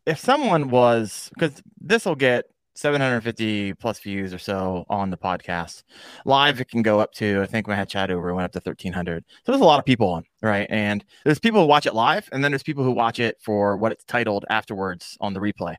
if 0.07 0.19
someone 0.19 0.71
was 0.71 1.31
because 1.35 1.63
this 1.81 2.07
will 2.07 2.15
get 2.15 2.47
750 2.77 3.75
plus 3.75 3.99
views 3.99 4.35
or 4.35 4.39
so 4.39 4.85
on 4.89 5.11
the 5.11 5.17
podcast. 5.17 5.83
Live, 6.25 6.61
it 6.61 6.69
can 6.69 6.83
go 6.83 7.01
up 7.01 7.13
to, 7.15 7.41
I 7.43 7.47
think 7.47 7.67
when 7.67 7.75
I 7.75 7.79
had 7.79 7.89
Chad 7.89 8.11
over, 8.11 8.29
it 8.29 8.35
went 8.35 8.45
up 8.45 8.53
to 8.53 8.59
1300. 8.59 9.25
So 9.45 9.53
there's 9.53 9.63
a 9.63 9.65
lot 9.65 9.79
of 9.79 9.85
people 9.85 10.09
on, 10.11 10.25
right? 10.43 10.67
And 10.71 11.05
there's 11.25 11.39
people 11.39 11.63
who 11.63 11.67
watch 11.67 11.87
it 11.87 11.95
live, 11.95 12.29
and 12.33 12.45
then 12.45 12.53
there's 12.53 12.63
people 12.63 12.85
who 12.85 12.93
watch 12.93 13.19
it 13.19 13.39
for 13.41 13.77
what 13.77 13.93
it's 13.93 14.05
titled 14.05 14.45
afterwards 14.51 15.17
on 15.21 15.33
the 15.33 15.41
replay. 15.41 15.77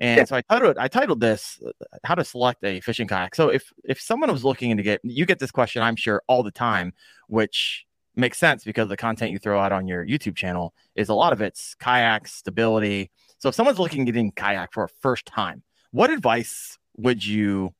And 0.00 0.18
yeah. 0.18 0.24
so 0.24 0.36
I 0.36 0.40
titled 0.42 0.76
I 0.76 0.88
titled 0.88 1.20
this 1.20 1.60
uh, 1.64 1.70
"How 2.02 2.16
to 2.16 2.24
Select 2.24 2.64
a 2.64 2.80
Fishing 2.80 3.06
Kayak." 3.06 3.36
So 3.36 3.48
if 3.48 3.72
if 3.84 4.00
someone 4.00 4.30
was 4.32 4.44
looking 4.44 4.76
to 4.76 4.82
get, 4.82 5.00
you 5.04 5.24
get 5.24 5.38
this 5.38 5.52
question, 5.52 5.82
I'm 5.82 5.94
sure, 5.94 6.20
all 6.26 6.42
the 6.42 6.50
time, 6.50 6.92
which 7.28 7.86
makes 8.16 8.38
sense 8.38 8.64
because 8.64 8.88
the 8.88 8.96
content 8.96 9.32
you 9.32 9.38
throw 9.38 9.58
out 9.58 9.72
on 9.72 9.86
your 9.86 10.04
YouTube 10.04 10.36
channel 10.36 10.74
is 10.94 11.08
a 11.08 11.14
lot 11.14 11.32
of 11.32 11.40
it's 11.40 11.74
kayak 11.76 12.26
stability. 12.26 13.10
So 13.38 13.48
if 13.48 13.54
someone's 13.54 13.78
looking 13.78 14.06
to 14.06 14.12
get 14.12 14.18
in 14.18 14.32
kayak 14.32 14.72
for 14.72 14.84
a 14.84 14.88
first 15.00 15.26
time, 15.26 15.62
what 15.94 16.10
advice 16.10 16.76
would 16.96 17.24
you 17.24 17.72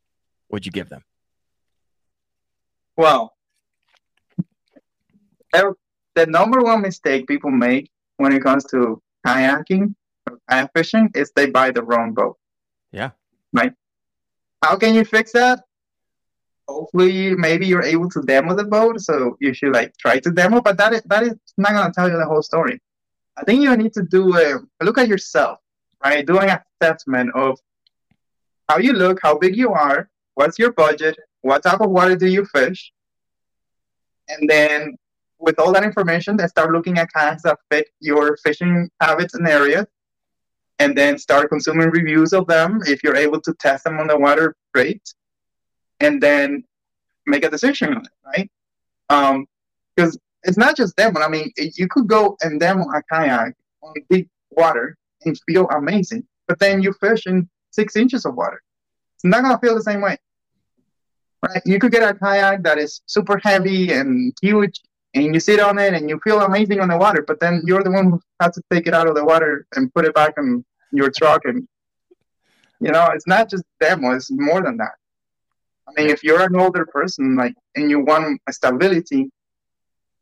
would 0.49 0.65
you 0.65 0.71
give 0.71 0.89
them? 0.89 1.03
Well, 2.97 3.35
the 5.53 6.27
number 6.27 6.61
one 6.61 6.81
mistake 6.81 7.27
people 7.27 7.51
make 7.51 7.91
when 8.19 8.33
it 8.33 8.41
comes 8.41 8.65
to 8.67 9.03
kayaking 9.27 9.97
or 10.31 10.39
kayak 10.49 10.71
fishing 10.77 11.11
is 11.15 11.33
they 11.35 11.51
buy 11.51 11.73
the 11.73 11.83
wrong 11.83 12.15
boat. 12.15 12.39
Yeah. 12.93 13.11
Right. 13.53 13.73
How 14.63 14.77
can 14.77 14.95
you 14.95 15.05
fix 15.05 15.33
that? 15.33 15.65
Hopefully, 16.69 17.35
maybe 17.35 17.67
you're 17.67 17.83
able 17.83 18.09
to 18.11 18.23
demo 18.23 18.55
the 18.55 18.65
boat, 18.65 19.01
so 19.01 19.37
you 19.41 19.53
should 19.53 19.75
like 19.75 19.93
try 19.99 20.21
to 20.21 20.31
demo. 20.31 20.61
But 20.61 20.79
that 20.79 20.93
is 20.95 21.03
that 21.07 21.25
is 21.25 21.35
not 21.59 21.73
gonna 21.73 21.93
tell 21.93 22.09
you 22.09 22.17
the 22.17 22.31
whole 22.31 22.43
story. 22.43 22.79
I 23.37 23.43
think 23.43 23.61
you 23.61 23.77
need 23.77 23.93
to 23.95 24.05
do 24.05 24.39
a 24.39 24.63
look 24.85 24.99
at 24.99 25.09
yourself, 25.09 25.59
right? 26.05 26.25
Doing 26.25 26.49
an 26.49 26.61
assessment 26.81 27.35
of 27.35 27.59
how 28.69 28.79
you 28.79 28.93
look, 28.93 29.21
how 29.23 29.37
big 29.39 29.57
you 29.57 29.73
are, 29.73 30.09
what's 30.35 30.59
your 30.59 30.73
budget, 30.73 31.17
what 31.43 31.63
type 31.63 31.81
of 31.81 31.91
water 31.91 32.17
do 32.17 32.27
you 32.27 32.45
fish, 32.47 32.93
and 34.29 34.49
then 34.49 34.97
with 35.39 35.59
all 35.59 35.73
that 35.73 35.85
information, 35.85 36.37
then 36.37 36.49
start 36.49 36.73
looking 36.73 36.99
at 36.99 37.13
kayaks 37.13 37.43
that 37.43 37.59
fit 37.71 37.89
your 38.01 38.37
fishing 38.39 38.89
habits 39.01 39.35
and 39.35 39.47
areas, 39.47 39.87
and 40.79 40.97
then 40.97 41.19
start 41.19 41.51
consuming 41.51 41.91
reviews 41.91 42.33
of 42.33 42.47
them. 42.47 42.81
If 42.87 43.05
you're 43.05 43.17
able 43.17 43.41
to 43.43 43.55
test 43.61 43.85
them 43.85 44.01
on 44.01 44.07
the 44.07 44.19
water, 44.19 44.57
great, 44.73 45.03
and 46.01 46.21
then 46.21 46.65
make 47.27 47.45
a 47.45 47.51
decision 47.51 47.95
on 47.95 48.03
it, 48.03 48.13
right? 48.25 48.51
Because 49.95 50.15
um, 50.15 50.21
it's 50.45 50.59
not 50.59 50.77
just 50.77 50.97
demo. 50.97 51.21
I 51.21 51.29
mean, 51.29 51.53
you 51.57 51.89
could 51.89 52.07
go 52.07 52.37
and 52.43 52.59
demo 52.59 52.85
a 52.91 53.03
kayak 53.11 53.55
on 53.83 53.95
deep 54.11 54.29
water 54.51 54.97
and 55.25 55.39
feel 55.47 55.67
amazing, 55.69 56.27
but 56.49 56.59
then 56.59 56.83
you 56.83 56.93
fish 56.95 57.27
in 57.27 57.49
six 57.75 57.97
inches 57.97 58.25
of 58.25 58.35
water. 58.37 58.63
It's 59.17 59.25
not 59.25 59.43
gonna 59.43 59.59
feel 59.59 59.75
the 59.75 59.83
same 59.83 60.01
way. 60.01 60.17
Right? 61.43 61.63
You 61.65 61.79
could 61.79 61.93
get 61.93 62.09
a 62.09 62.15
kayak 62.15 62.63
that 62.63 62.79
is 62.79 63.03
super 63.07 63.39
heavy 63.39 63.93
and 63.93 64.33
huge, 64.41 64.81
and 65.15 65.35
you 65.35 65.41
sit 65.41 65.61
on 65.61 65.79
it 65.79 65.93
and 65.95 66.09
you 66.09 66.19
feel 66.25 66.41
amazing 66.41 66.81
on 66.81 66.89
the 66.89 66.97
water, 66.97 67.23
but 67.27 67.41
then 67.41 67.63
you're 67.67 67.83
the 67.83 67.91
one 67.91 68.11
who 68.11 68.21
has 68.41 68.55
to 68.55 68.63
take 68.73 68.87
it 68.87 68.95
out 68.95 69.07
of 69.07 69.15
the 69.15 69.25
water 69.25 69.67
and 69.75 69.93
put 69.95 70.05
it 70.05 70.15
back 70.15 70.35
in 70.39 70.65
your 70.93 71.11
truck. 71.11 71.43
And 71.45 71.69
you 72.81 72.93
know, 72.93 73.09
it's 73.15 73.27
not 73.27 73.51
just 73.51 73.65
demo; 73.81 74.13
it's 74.13 74.31
more 74.31 74.63
than 74.63 74.77
that. 74.79 74.95
I 75.87 75.91
mean, 75.97 76.11
if 76.11 76.25
you're 76.25 76.43
an 76.43 76.57
older 76.57 76.87
person, 76.87 77.37
like, 77.37 77.55
and 77.77 77.91
you 77.91 78.01
want 78.01 78.41
stability, 78.51 79.31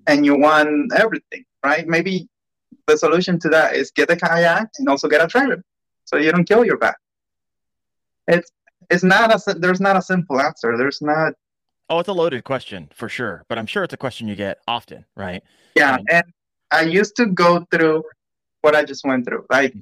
and 0.09 0.27
you 0.27 0.37
want 0.37 0.93
everything, 0.93 1.45
right? 1.65 1.87
Maybe 1.87 2.29
the 2.89 2.97
solution 2.97 3.39
to 3.41 3.49
that 3.51 3.77
is 3.77 3.93
get 3.93 4.11
a 4.11 4.17
kayak 4.17 4.69
and 4.79 4.89
also 4.89 5.09
get 5.09 5.25
a 5.25 5.29
trailer, 5.29 5.63
so 6.05 6.17
you 6.17 6.33
don't 6.33 6.49
kill 6.49 6.65
your 6.65 6.79
back 6.79 6.97
it's 8.29 8.51
it's 8.91 9.03
not 9.03 9.33
a 9.33 9.55
there's 9.55 9.81
not 9.81 9.97
a 9.97 10.03
simple 10.03 10.41
answer. 10.41 10.77
There's 10.77 11.01
not. 11.01 11.35
Oh, 11.89 11.99
it's 11.99 12.09
a 12.09 12.13
loaded 12.13 12.45
question 12.45 12.89
for 12.95 13.09
sure, 13.09 13.45
but 13.49 13.59
I'm 13.59 13.67
sure 13.67 13.85
it's 13.85 13.93
a 13.93 13.99
question 13.99 14.29
you 14.29 14.37
get 14.37 14.59
often, 14.67 15.05
right? 15.17 15.43
Yeah, 15.75 15.97
and, 15.97 16.09
and 16.11 16.25
I 16.71 16.83
used 16.83 17.17
to 17.17 17.27
go 17.27 17.67
through 17.71 18.05
what 18.63 18.75
I 18.75 18.85
just 18.85 19.05
went 19.05 19.27
through. 19.27 19.45
Like, 19.51 19.75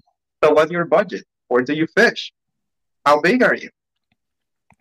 so 0.42 0.52
what's 0.52 0.72
your 0.72 0.84
budget? 0.86 1.24
Where 1.48 1.62
do 1.62 1.74
you 1.74 1.86
fish? 1.96 2.32
How 3.06 3.20
big 3.20 3.42
are 3.42 3.54
you? 3.54 3.70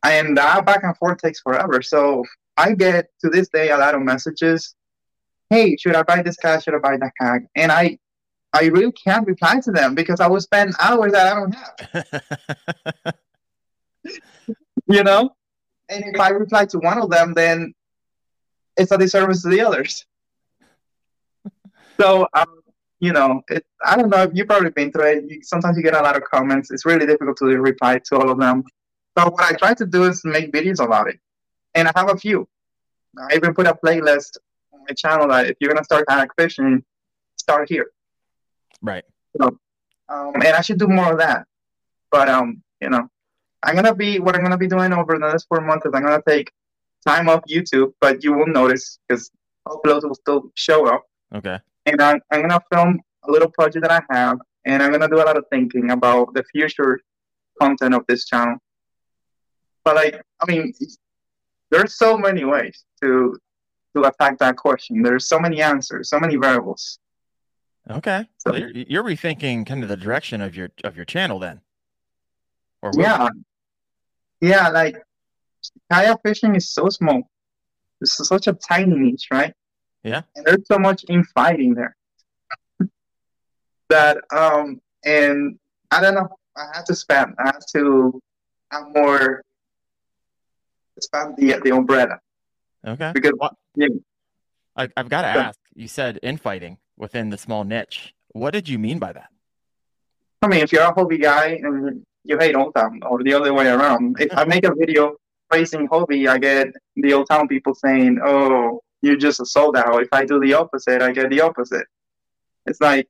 And 0.03 0.37
that 0.37 0.65
back 0.65 0.83
and 0.83 0.95
forth 0.97 1.19
takes 1.19 1.41
forever. 1.41 1.81
So 1.81 2.23
I 2.57 2.73
get 2.73 3.07
to 3.21 3.29
this 3.29 3.49
day 3.49 3.69
a 3.69 3.77
lot 3.77 3.95
of 3.95 4.01
messages. 4.01 4.75
Hey, 5.49 5.75
should 5.77 5.95
I 5.95 6.03
buy 6.03 6.21
this 6.21 6.37
cat? 6.37 6.63
Should 6.63 6.75
I 6.75 6.79
buy 6.79 6.97
that 6.97 7.11
cat? 7.19 7.41
And 7.55 7.71
I, 7.71 7.97
I 8.53 8.65
really 8.65 8.91
can't 8.91 9.27
reply 9.27 9.59
to 9.63 9.71
them 9.71 9.95
because 9.95 10.19
I 10.19 10.27
will 10.27 10.41
spend 10.41 10.73
hours 10.79 11.11
that 11.11 11.27
I 11.27 11.39
don't 11.39 11.55
have. 11.55 13.15
you 14.87 15.03
know? 15.03 15.31
And 15.89 16.03
if 16.05 16.19
I 16.19 16.29
reply 16.29 16.65
to 16.67 16.79
one 16.79 17.01
of 17.01 17.09
them, 17.09 17.33
then 17.33 17.73
it's 18.77 18.91
a 18.91 18.97
disservice 18.97 19.41
to 19.43 19.49
the 19.49 19.61
others. 19.61 20.05
so, 21.99 22.27
um, 22.33 22.61
you 22.99 23.13
know, 23.13 23.41
it, 23.49 23.65
I 23.83 23.95
don't 23.95 24.09
know 24.09 24.23
if 24.23 24.31
you've 24.33 24.47
probably 24.47 24.71
been 24.71 24.91
through 24.91 25.05
it. 25.05 25.23
You, 25.27 25.39
sometimes 25.41 25.77
you 25.77 25.83
get 25.83 25.95
a 25.95 26.01
lot 26.01 26.15
of 26.15 26.23
comments. 26.23 26.71
It's 26.71 26.85
really 26.85 27.05
difficult 27.05 27.37
to 27.37 27.45
reply 27.45 27.99
to 28.05 28.17
all 28.17 28.29
of 28.29 28.39
them. 28.39 28.63
So 29.17 29.29
what 29.29 29.43
I 29.43 29.53
try 29.53 29.73
to 29.73 29.85
do 29.85 30.03
is 30.03 30.21
make 30.23 30.51
videos 30.51 30.83
about 30.83 31.09
it. 31.09 31.19
And 31.75 31.87
I 31.87 31.91
have 31.95 32.09
a 32.09 32.17
few. 32.17 32.47
I 33.17 33.35
even 33.35 33.53
put 33.53 33.67
a 33.67 33.73
playlist 33.73 34.37
on 34.73 34.81
my 34.87 34.93
channel 34.93 35.27
that 35.29 35.47
if 35.47 35.57
you're 35.59 35.71
going 35.71 35.81
to 35.81 35.83
start 35.83 36.07
kayak 36.07 36.29
fishing, 36.37 36.83
start 37.37 37.69
here. 37.69 37.91
Right. 38.81 39.03
So, 39.37 39.57
um, 40.09 40.35
and 40.35 40.55
I 40.55 40.61
should 40.61 40.79
do 40.79 40.87
more 40.87 41.11
of 41.11 41.19
that. 41.19 41.45
But 42.11 42.29
um, 42.29 42.63
you 42.81 42.89
know, 42.89 43.09
I'm 43.63 43.75
gonna 43.75 43.95
be 43.95 44.19
what 44.19 44.35
I'm 44.35 44.43
gonna 44.43 44.57
be 44.57 44.67
doing 44.67 44.93
over 44.93 45.17
the 45.17 45.27
next 45.27 45.47
four 45.47 45.61
months 45.61 45.85
is 45.85 45.91
I'm 45.93 46.03
gonna 46.03 46.21
take 46.27 46.51
time 47.05 47.29
off 47.29 47.41
YouTube, 47.49 47.93
but 47.99 48.23
you 48.23 48.33
won't 48.33 48.53
notice 48.53 48.99
because 49.07 49.31
uploads 49.67 50.03
will 50.03 50.15
still 50.15 50.51
show 50.55 50.87
up. 50.87 51.03
Okay. 51.33 51.59
And 51.85 52.01
I'm, 52.01 52.21
I'm 52.31 52.41
gonna 52.41 52.61
film 52.71 52.99
a 53.27 53.31
little 53.31 53.49
project 53.49 53.85
that 53.87 53.91
I 53.91 54.13
have, 54.13 54.37
and 54.65 54.81
I'm 54.81 54.91
gonna 54.91 55.07
do 55.07 55.17
a 55.17 55.25
lot 55.25 55.37
of 55.37 55.45
thinking 55.51 55.91
about 55.91 56.33
the 56.33 56.43
future 56.51 56.99
content 57.61 57.93
of 57.93 58.05
this 58.07 58.25
channel. 58.25 58.57
But 59.83 59.95
like, 59.95 60.21
I 60.41 60.51
mean, 60.51 60.73
there's 61.69 61.97
so 61.97 62.17
many 62.17 62.45
ways 62.45 62.83
to 63.01 63.37
to 63.95 64.03
attack 64.03 64.37
that 64.39 64.55
question. 64.55 65.01
There's 65.01 65.27
so 65.27 65.39
many 65.39 65.61
answers, 65.61 66.09
so 66.09 66.19
many 66.19 66.35
variables. 66.35 66.99
Okay. 67.89 68.27
So, 68.37 68.55
you're, 68.55 68.69
you're, 68.69 69.03
rethinking 69.03 69.65
kind 69.65 69.81
of 69.81 69.89
the 69.89 69.97
direction 69.97 70.41
of 70.41 70.55
your 70.55 70.69
of 70.83 70.95
your 70.95 71.05
channel 71.05 71.39
then. 71.39 71.61
Or 72.81 72.91
yeah? 72.95 73.29
Yeah. 74.41 74.69
Like 74.69 74.97
kayak 75.91 76.21
fishing 76.23 76.55
is 76.55 76.69
so 76.69 76.89
small. 76.89 77.23
It's 78.01 78.15
such 78.27 78.47
a 78.47 78.53
tiny 78.53 78.95
niche, 78.95 79.27
right? 79.31 79.53
Yeah. 80.03 80.21
And 80.35 80.45
there's 80.45 80.67
so 80.67 80.79
much 80.79 81.05
infighting 81.09 81.75
there 81.75 81.95
that 83.89 84.17
um 84.31 84.81
and 85.03 85.59
I 85.91 86.01
don't 86.01 86.15
know. 86.15 86.29
I 86.55 86.67
have 86.75 86.85
to 86.85 86.95
spend. 86.95 87.35
I 87.39 87.47
have 87.47 87.65
to 87.73 88.21
have 88.71 88.87
more 88.93 89.43
expand 90.97 91.35
the 91.37 91.59
the 91.63 91.71
umbrella. 91.71 92.19
Okay. 92.85 93.11
Because 93.13 93.33
well, 93.39 93.57
yeah. 93.75 93.87
I, 94.75 94.87
I've 94.95 95.09
got 95.09 95.23
to 95.23 95.27
ask. 95.27 95.59
You 95.73 95.87
said 95.87 96.19
infighting 96.23 96.77
within 96.97 97.29
the 97.29 97.37
small 97.37 97.63
niche. 97.63 98.13
What 98.31 98.51
did 98.51 98.69
you 98.69 98.77
mean 98.79 98.99
by 98.99 99.13
that? 99.13 99.29
I 100.41 100.47
mean, 100.47 100.61
if 100.61 100.71
you're 100.71 100.83
a 100.83 100.93
Hobie 100.93 101.21
guy 101.21 101.59
and 101.61 102.05
you 102.23 102.37
hate 102.37 102.55
Old 102.55 102.75
Town, 102.75 102.99
or 103.03 103.23
the 103.23 103.33
other 103.33 103.53
way 103.53 103.67
around, 103.67 104.17
if 104.19 104.35
I 104.37 104.45
make 104.45 104.65
a 104.65 104.73
video 104.73 105.15
praising 105.49 105.87
Hobie, 105.87 106.27
I 106.27 106.37
get 106.37 106.67
the 106.95 107.13
Old 107.13 107.27
Town 107.29 107.47
people 107.47 107.73
saying, 107.73 108.19
"Oh, 108.23 108.81
you're 109.01 109.17
just 109.17 109.39
a 109.39 109.45
sold 109.45 109.77
out." 109.77 110.01
If 110.01 110.09
I 110.11 110.25
do 110.25 110.39
the 110.39 110.53
opposite, 110.53 111.01
I 111.01 111.11
get 111.11 111.29
the 111.29 111.41
opposite. 111.41 111.87
It's 112.65 112.81
like 112.81 113.07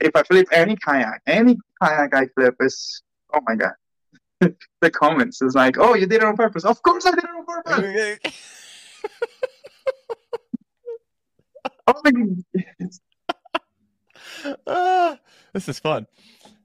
if 0.00 0.14
I 0.14 0.22
flip 0.22 0.48
any 0.52 0.76
kayak, 0.76 1.22
any 1.26 1.56
kayak 1.82 2.14
I 2.14 2.26
flip 2.34 2.56
is, 2.60 3.02
oh 3.34 3.40
my 3.46 3.56
god, 3.56 3.74
the 4.80 4.90
comments 4.90 5.42
is 5.42 5.54
like, 5.54 5.78
"Oh, 5.78 5.94
you 5.94 6.06
did 6.06 6.22
it 6.22 6.24
on 6.24 6.36
purpose." 6.36 6.64
Of 6.64 6.82
course, 6.82 7.06
I 7.06 7.10
did 7.12 7.24
it 7.24 7.30
on 7.30 7.44
purpose. 7.44 8.18
Oh 11.84 12.00
my 12.04 12.12
uh, 14.66 15.16
this 15.52 15.68
is 15.68 15.78
fun. 15.78 16.06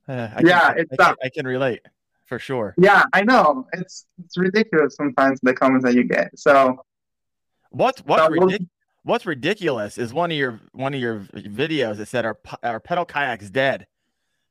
Uh, 0.07 0.29
I 0.35 0.41
yeah, 0.43 0.73
can, 0.73 0.79
it's 0.79 0.93
I 0.93 1.03
can, 1.03 1.15
I 1.23 1.29
can, 1.29 1.47
relate 1.47 1.81
for 2.25 2.39
sure. 2.39 2.73
Yeah, 2.77 3.03
I 3.13 3.23
know. 3.23 3.67
It's 3.73 4.05
it's 4.23 4.37
ridiculous 4.37 4.95
sometimes 4.95 5.39
the 5.41 5.53
comments 5.53 5.85
that 5.85 5.95
you 5.95 6.03
get. 6.03 6.37
So 6.37 6.83
what's 7.69 8.01
what's 8.01 8.23
so 8.23 8.29
ridiculous? 8.29 8.69
What's 9.03 9.25
ridiculous 9.25 9.97
is 9.97 10.13
one 10.13 10.31
of 10.31 10.37
your 10.37 10.59
one 10.73 10.93
of 10.93 10.99
your 10.99 11.19
videos 11.19 11.97
that 11.97 12.07
said 12.07 12.25
our 12.25 12.37
our 12.63 12.79
pedal 12.79 13.05
kayak's 13.05 13.49
dead. 13.49 13.87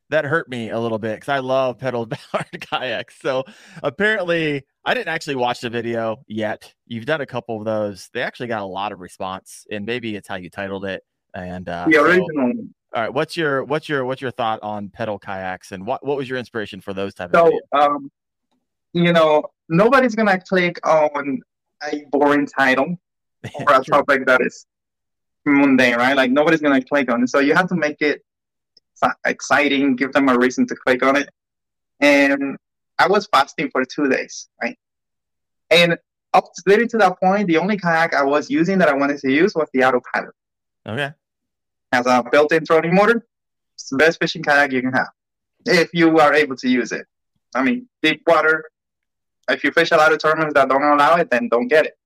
That 0.09 0.25
hurt 0.25 0.49
me 0.49 0.71
a 0.71 0.79
little 0.79 1.01
bit 1.01 1.17
because 1.17 1.29
I 1.29 1.41
love 1.41 1.79
pedal 1.81 2.07
powered 2.07 2.61
kayaks. 2.61 3.17
So 3.21 3.45
apparently, 3.83 4.65
I 4.85 4.95
didn't 4.95 5.09
actually 5.09 5.35
watch 5.35 5.61
the 5.61 5.69
video 5.69 6.25
yet. 6.29 6.73
You've 6.87 7.07
done 7.07 7.21
a 7.21 7.27
couple 7.27 7.59
of 7.59 7.65
those. 7.65 8.09
They 8.15 8.23
actually 8.23 8.47
got 8.47 8.63
a 8.63 8.67
lot 8.67 8.93
of 8.93 9.01
response, 9.01 9.67
and 9.71 9.85
maybe 9.85 10.15
it's 10.15 10.29
how 10.29 10.37
you 10.37 10.49
titled 10.49 10.85
it. 10.85 11.03
And 11.35 11.69
uh, 11.69 11.87
the 11.89 11.97
original. 11.99 12.53
So, 12.55 12.67
all 12.97 13.03
right, 13.03 13.13
what's 13.13 13.37
your 13.37 13.63
what's 13.63 13.91
your 13.91 14.07
what's 14.07 14.23
your 14.23 14.31
thought 14.31 14.59
on 14.63 14.89
pedal 14.89 15.19
kayaks, 15.19 15.73
and 15.73 15.87
what 15.87 16.05
what 16.05 16.17
was 16.17 16.31
your 16.31 16.39
inspiration 16.39 16.81
for 16.81 16.95
those 16.95 17.13
type 17.13 17.31
so, 17.35 17.49
of? 17.49 17.53
So, 17.75 17.79
um, 17.79 18.11
you 18.95 19.13
know, 19.13 19.45
nobody's 19.69 20.15
gonna 20.15 20.41
click 20.41 20.81
on 20.83 21.43
a 21.93 22.05
boring 22.11 22.47
title 22.47 22.97
or 23.61 23.75
a 23.75 23.85
topic 23.85 24.25
that 24.25 24.41
is 24.41 24.65
mundane, 25.45 25.97
right? 25.97 26.17
Like 26.17 26.31
nobody's 26.31 26.63
gonna 26.63 26.83
click 26.83 27.13
on 27.13 27.23
it. 27.23 27.29
So 27.29 27.41
you 27.41 27.55
have 27.55 27.69
to 27.69 27.77
make 27.77 28.01
it 28.01 28.25
exciting, 29.27 29.97
give 29.97 30.13
them 30.13 30.31
a 30.31 30.39
reason 30.39 30.67
to 30.69 30.75
click 30.75 31.05
on 31.05 31.17
it. 31.17 31.29
And 32.01 32.57
I 32.99 33.09
was 33.09 33.27
fasting 33.27 33.69
for 33.73 33.85
two 33.85 34.09
days, 34.09 34.49
right? 34.63 34.79
And 35.71 35.99
up 36.33 36.47
to, 36.67 36.87
to 36.87 36.97
that 36.97 37.21
point, 37.21 37.47
the 37.47 37.59
only 37.59 37.77
kayak 37.77 38.15
I 38.15 38.25
was 38.25 38.49
using 38.49 38.79
that 38.79 38.89
I 38.89 38.95
wanted 38.95 39.19
to 39.19 39.31
use 39.31 39.55
was 39.55 39.69
the 39.75 39.85
autopilot. 39.85 40.35
Okay. 40.89 41.13
Has 41.93 42.07
a 42.07 42.25
built-in 42.31 42.65
trolling 42.65 42.95
motor. 42.95 43.27
It's 43.75 43.91
the 43.91 43.97
best 43.97 44.19
fishing 44.19 44.43
kayak 44.43 44.73
you 44.73 44.83
can 44.83 44.93
have 44.93 45.09
if 45.67 45.93
you 45.93 46.19
are 46.19 46.35
able 46.35 46.57
to 46.57 46.69
use 46.69 46.93
it. 46.93 47.07
I 47.55 47.63
mean, 47.63 47.89
deep 48.03 48.23
water. 48.27 48.65
If 49.49 49.63
you 49.65 49.71
fish 49.71 49.91
a 49.93 49.97
lot 49.97 50.13
of 50.13 50.19
tournaments 50.19 50.55
that 50.55 50.69
don't 50.69 50.83
allow 50.83 51.17
it, 51.17 51.31
then 51.31 51.49
don't 51.49 51.69
get 51.69 51.87
it. 51.87 51.97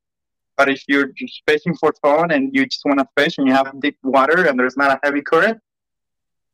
But 0.57 0.69
if 0.69 0.85
you're 0.89 1.07
just 1.17 1.43
fishing 1.47 1.75
for 1.75 1.95
fun 2.03 2.31
and 2.33 2.55
you 2.55 2.67
just 2.67 2.85
want 2.85 2.99
to 3.01 3.09
fish 3.17 3.39
and 3.39 3.47
you 3.47 3.55
have 3.55 3.73
deep 3.81 3.97
water 4.03 4.47
and 4.47 4.59
there's 4.59 4.77
not 4.77 4.91
a 4.91 5.01
heavy 5.03 5.23
current, 5.23 5.59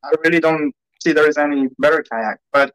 I 0.04 0.12
really 0.24 0.38
don't 0.38 0.72
see 1.02 1.12
there's 1.12 1.38
any 1.38 1.68
better 1.78 2.04
kayak. 2.10 2.38
But 2.52 2.72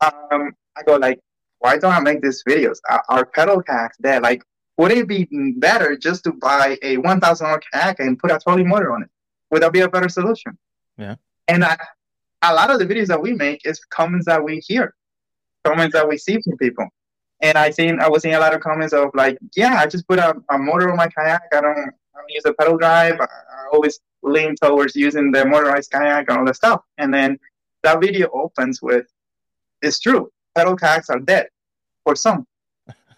um, 0.00 0.52
I 0.76 0.82
go 0.82 0.96
like, 0.96 1.20
why 1.60 1.78
don't 1.78 1.92
I 1.92 2.00
make 2.00 2.20
these 2.20 2.42
videos? 2.48 2.78
Our, 3.08 3.24
pedal 3.26 3.62
kayaks 3.62 3.96
there, 4.00 4.20
like, 4.20 4.42
would 4.76 4.90
it 4.90 5.06
be 5.06 5.28
better 5.58 5.96
just 5.96 6.24
to 6.24 6.32
buy 6.32 6.78
a 6.82 6.96
one 6.98 7.20
thousand 7.20 7.46
dollar 7.46 7.62
kayak 7.72 8.00
and 8.00 8.18
put 8.18 8.32
a 8.32 8.38
trolling 8.38 8.68
motor 8.68 8.92
on 8.92 9.04
it? 9.04 9.10
Would 9.54 9.62
that 9.62 9.72
be 9.72 9.82
a 9.82 9.88
better 9.88 10.08
solution? 10.08 10.58
Yeah. 10.98 11.14
And 11.46 11.64
I, 11.64 11.76
a 12.42 12.52
lot 12.52 12.72
of 12.72 12.80
the 12.80 12.86
videos 12.86 13.06
that 13.06 13.22
we 13.22 13.32
make 13.34 13.64
is 13.64 13.78
comments 13.88 14.26
that 14.26 14.42
we 14.42 14.58
hear, 14.58 14.96
comments 15.62 15.94
that 15.94 16.08
we 16.08 16.18
see 16.18 16.40
from 16.42 16.56
people. 16.56 16.88
And 17.40 17.56
I 17.56 17.70
seen 17.70 18.00
I 18.00 18.08
was 18.08 18.22
seeing 18.22 18.34
a 18.34 18.40
lot 18.40 18.52
of 18.52 18.60
comments 18.62 18.92
of 18.92 19.10
like, 19.14 19.38
yeah, 19.54 19.74
I 19.78 19.86
just 19.86 20.08
put 20.08 20.18
a, 20.18 20.34
a 20.50 20.58
motor 20.58 20.90
on 20.90 20.96
my 20.96 21.06
kayak. 21.06 21.42
I 21.52 21.60
don't, 21.60 21.78
I 21.78 22.18
don't 22.18 22.30
use 22.30 22.42
a 22.46 22.52
pedal 22.54 22.76
drive. 22.76 23.20
I, 23.20 23.26
I 23.26 23.66
always 23.72 24.00
lean 24.24 24.56
towards 24.60 24.96
using 24.96 25.30
the 25.30 25.44
motorized 25.44 25.92
kayak 25.92 26.28
and 26.28 26.38
all 26.38 26.44
that 26.46 26.56
stuff. 26.56 26.80
And 26.98 27.14
then 27.14 27.38
that 27.84 28.00
video 28.00 28.30
opens 28.34 28.82
with, 28.82 29.06
"It's 29.82 30.00
true, 30.00 30.32
pedal 30.56 30.74
kayaks 30.74 31.10
are 31.10 31.20
dead 31.20 31.46
for 32.02 32.16
some." 32.16 32.44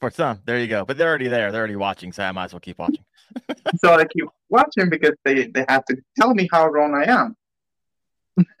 for 0.00 0.10
some, 0.10 0.40
there 0.44 0.58
you 0.58 0.66
go. 0.66 0.84
But 0.84 0.98
they're 0.98 1.08
already 1.08 1.28
there. 1.28 1.52
They're 1.52 1.60
already 1.60 1.76
watching, 1.76 2.12
so 2.12 2.22
I 2.22 2.32
might 2.32 2.46
as 2.46 2.52
well 2.52 2.60
keep 2.60 2.78
watching. 2.78 3.04
so 3.76 3.94
I 3.94 4.04
keep 4.04 4.26
watching 4.48 4.88
because 4.90 5.12
they, 5.24 5.46
they 5.46 5.64
have 5.68 5.84
to 5.86 5.96
tell 6.18 6.34
me 6.34 6.48
how 6.52 6.66
wrong 6.68 6.94
I 6.94 7.10
am 7.10 7.36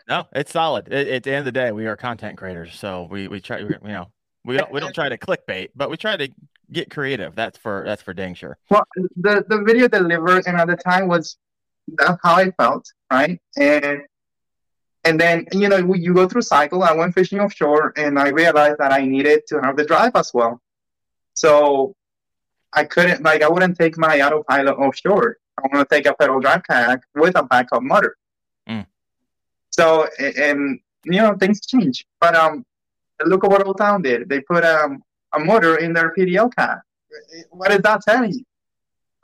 no, 0.08 0.26
it's 0.32 0.52
solid. 0.52 0.92
It, 0.92 1.08
at 1.08 1.22
the 1.22 1.30
end 1.30 1.40
of 1.40 1.44
the 1.46 1.52
day, 1.52 1.72
we 1.72 1.86
are 1.86 1.96
content 1.96 2.36
creators, 2.36 2.74
so 2.78 3.06
we 3.10 3.28
we 3.28 3.40
try. 3.40 3.58
You 3.58 3.78
know, 3.82 4.10
we 4.44 4.56
don't 4.56 4.70
we 4.72 4.80
don't 4.80 4.94
try 4.94 5.08
to 5.08 5.18
clickbait, 5.18 5.68
but 5.74 5.90
we 5.90 5.96
try 5.96 6.16
to 6.16 6.28
get 6.72 6.90
creative. 6.90 7.34
That's 7.34 7.58
for 7.58 7.82
that's 7.86 8.02
for 8.02 8.14
dang 8.14 8.34
sure. 8.34 8.58
Well, 8.70 8.84
the 9.16 9.44
the 9.48 9.62
video 9.62 9.88
delivered, 9.88 10.46
and 10.46 10.56
at 10.58 10.66
the 10.66 10.76
time 10.76 11.08
was 11.08 11.36
how 11.98 12.34
I 12.36 12.50
felt, 12.52 12.84
right? 13.10 13.40
And 13.56 14.02
and 15.04 15.18
then 15.20 15.46
you 15.52 15.68
know 15.68 15.78
you 15.94 16.14
go 16.14 16.28
through 16.28 16.42
cycle. 16.42 16.82
I 16.82 16.92
went 16.92 17.14
fishing 17.14 17.40
offshore, 17.40 17.92
and 17.96 18.18
I 18.18 18.28
realized 18.28 18.78
that 18.78 18.92
I 18.92 19.04
needed 19.04 19.46
to 19.48 19.60
have 19.60 19.76
the 19.76 19.84
drive 19.84 20.12
as 20.14 20.32
well. 20.34 20.60
So 21.34 21.94
I 22.72 22.84
couldn't 22.84 23.22
like 23.22 23.42
I 23.42 23.48
wouldn't 23.48 23.78
take 23.78 23.96
my 23.96 24.20
autopilot 24.20 24.76
offshore. 24.78 25.38
I 25.58 25.62
want 25.72 25.88
to 25.88 25.94
take 25.94 26.06
a 26.06 26.14
pedal 26.14 26.40
drive 26.40 26.62
kayak 26.68 27.00
with 27.14 27.36
a 27.36 27.42
backup 27.42 27.82
motor. 27.82 28.16
Mm. 28.68 28.86
So 29.70 30.08
and 30.18 30.80
you 31.04 31.20
know 31.20 31.34
things 31.34 31.64
change. 31.64 32.06
But 32.20 32.34
um, 32.36 32.64
look 33.24 33.44
at 33.44 33.50
what 33.50 33.66
Old 33.66 33.78
Town 33.78 34.02
did. 34.02 34.28
They 34.28 34.40
put 34.40 34.64
um 34.64 35.02
a 35.32 35.40
motor 35.40 35.76
in 35.76 35.92
their 35.92 36.12
PDL 36.14 36.54
car. 36.54 36.84
What 37.50 37.72
is 37.72 37.80
that 37.80 38.02
telling 38.02 38.32
you, 38.32 38.44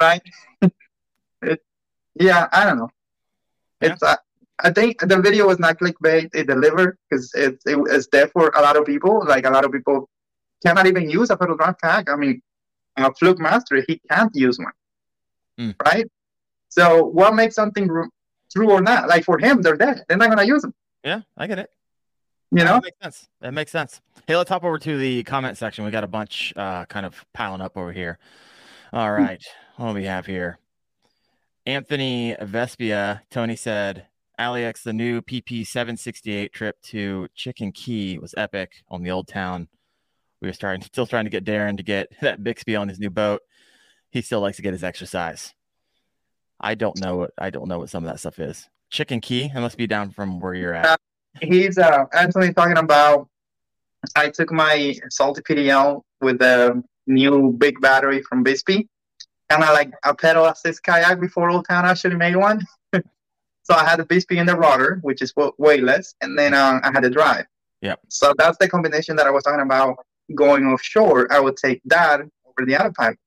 right? 0.00 0.22
it, 1.42 1.62
yeah, 2.14 2.48
I 2.52 2.64
don't 2.64 2.78
know. 2.78 2.90
Yeah. 3.80 3.92
It's 3.92 4.02
uh, 4.02 4.16
I 4.58 4.70
think 4.70 5.00
the 5.00 5.20
video 5.20 5.46
was 5.46 5.58
not 5.58 5.78
clickbait. 5.78 6.34
It 6.34 6.46
delivered 6.46 6.98
because 7.08 7.32
it, 7.34 7.58
it 7.66 7.78
it's 7.90 8.08
there 8.08 8.28
for 8.28 8.50
a 8.54 8.62
lot 8.62 8.76
of 8.76 8.86
people. 8.86 9.24
Like 9.26 9.46
a 9.46 9.50
lot 9.50 9.64
of 9.64 9.72
people 9.72 10.08
cannot 10.64 10.86
even 10.86 11.10
use 11.10 11.30
a 11.30 11.36
pedal 11.36 11.56
drive 11.56 11.76
kayak. 11.82 12.08
I 12.10 12.16
mean, 12.16 12.40
a 12.96 13.12
fluke 13.14 13.38
master 13.38 13.84
he 13.86 14.00
can't 14.10 14.34
use 14.34 14.58
one, 14.58 14.72
mm. 15.60 15.74
right? 15.84 16.06
So 16.68 17.04
what 17.04 17.34
makes 17.34 17.54
something 17.54 17.88
true 18.56 18.70
or 18.70 18.80
not. 18.80 19.08
Like 19.08 19.24
for 19.24 19.38
him, 19.38 19.62
they're 19.62 19.76
dead. 19.76 20.04
They're 20.08 20.16
not 20.16 20.30
gonna 20.30 20.44
use 20.44 20.62
them. 20.62 20.74
Yeah, 21.04 21.22
I 21.36 21.46
get 21.46 21.58
it. 21.58 21.70
You 22.50 22.64
know, 22.64 22.74
that 22.74 22.84
makes 22.84 22.98
sense. 23.02 23.28
That 23.40 23.54
makes 23.54 23.72
sense. 23.72 24.00
Hey, 24.26 24.36
let's 24.36 24.48
hop 24.48 24.64
over 24.64 24.78
to 24.78 24.98
the 24.98 25.24
comment 25.24 25.58
section. 25.58 25.84
We 25.84 25.90
got 25.90 26.04
a 26.04 26.08
bunch 26.08 26.52
uh, 26.56 26.84
kind 26.86 27.04
of 27.04 27.24
piling 27.32 27.60
up 27.60 27.76
over 27.76 27.92
here. 27.92 28.18
All 28.92 29.16
hmm. 29.16 29.24
what 29.76 29.88
do 29.88 29.94
we 29.94 30.04
have 30.04 30.26
here? 30.26 30.58
Anthony 31.66 32.36
Vespia, 32.40 33.22
Tony 33.30 33.56
said, 33.56 34.06
Alex, 34.38 34.82
the 34.82 34.92
new 34.92 35.22
PP 35.22 35.66
768 35.66 36.52
trip 36.52 36.76
to 36.82 37.28
Chicken 37.34 37.72
Key 37.72 38.18
was 38.18 38.34
epic 38.36 38.82
on 38.88 39.02
the 39.02 39.10
old 39.10 39.28
town. 39.28 39.68
We 40.42 40.48
were 40.48 40.52
starting, 40.52 40.82
still 40.92 41.06
trying 41.06 41.24
to 41.24 41.30
get 41.30 41.44
Daren 41.44 41.76
to 41.78 41.82
get 41.82 42.08
that 42.20 42.42
Bixpy 42.42 42.78
on 42.78 42.88
his 42.88 42.98
new 42.98 43.10
boat. 43.10 43.40
He 44.10 44.22
still 44.22 44.40
likes 44.40 44.56
to 44.56 44.62
get 44.62 44.72
his 44.72 44.84
exercise. 44.84 45.54
I 46.60 46.74
don't 46.74 46.98
know 47.00 47.16
what 47.16 47.30
I 47.36 47.50
don't 47.50 47.68
know 47.68 47.78
what 47.78 47.90
some 47.90 48.04
of 48.04 48.10
that 48.10 48.18
stuff 48.18 48.38
is. 48.38 48.68
Chicken 48.90 49.20
Key. 49.20 49.50
It 49.54 49.60
must 49.60 49.76
be 49.76 49.86
down 49.86 50.10
from 50.10 50.40
where 50.40 50.54
you're 50.54 50.74
at. 50.74 50.86
Uh, 50.86 50.96
he's 51.40 51.76
uh 51.76 52.04
Anthony 52.12 52.52
talking 52.52 52.78
about. 52.78 53.28
I 54.14 54.30
took 54.30 54.52
my 54.52 54.94
salty 55.10 55.42
PDL 55.42 56.02
with 56.20 56.38
the 56.38 56.82
new 57.06 57.52
big 57.52 57.80
battery 57.80 58.22
from 58.22 58.44
Bixpy, 58.44 58.86
and 59.50 59.64
I 59.64 59.72
like 59.72 59.90
a 60.04 60.14
pedal 60.14 60.46
assist 60.46 60.82
kayak 60.82 61.20
before 61.20 61.50
Old 61.50 61.66
Town 61.68 61.84
actually 61.84 62.16
made 62.16 62.36
one. 62.36 62.64
so 63.66 63.74
I 63.74 63.84
had 63.84 63.98
the 63.98 64.04
Bixpy 64.04 64.36
in 64.36 64.46
the 64.46 64.54
rudder, 64.54 65.00
which 65.02 65.20
is 65.22 65.34
weightless, 65.58 66.14
and 66.20 66.38
then 66.38 66.54
uh, 66.54 66.78
I 66.84 66.92
had 66.92 67.02
the 67.02 67.10
drive. 67.10 67.46
Yeah. 67.80 67.96
So 68.06 68.32
that's 68.38 68.56
the 68.58 68.68
combination 68.68 69.16
that 69.16 69.26
I 69.26 69.30
was 69.30 69.42
talking 69.42 69.60
about 69.60 69.96
going 70.36 70.66
offshore. 70.66 71.26
I 71.32 71.40
would 71.40 71.56
take 71.56 71.80
that 71.86 72.20
over 72.20 72.64
the 72.64 72.76
other 72.76 72.92
pipe 72.92 73.18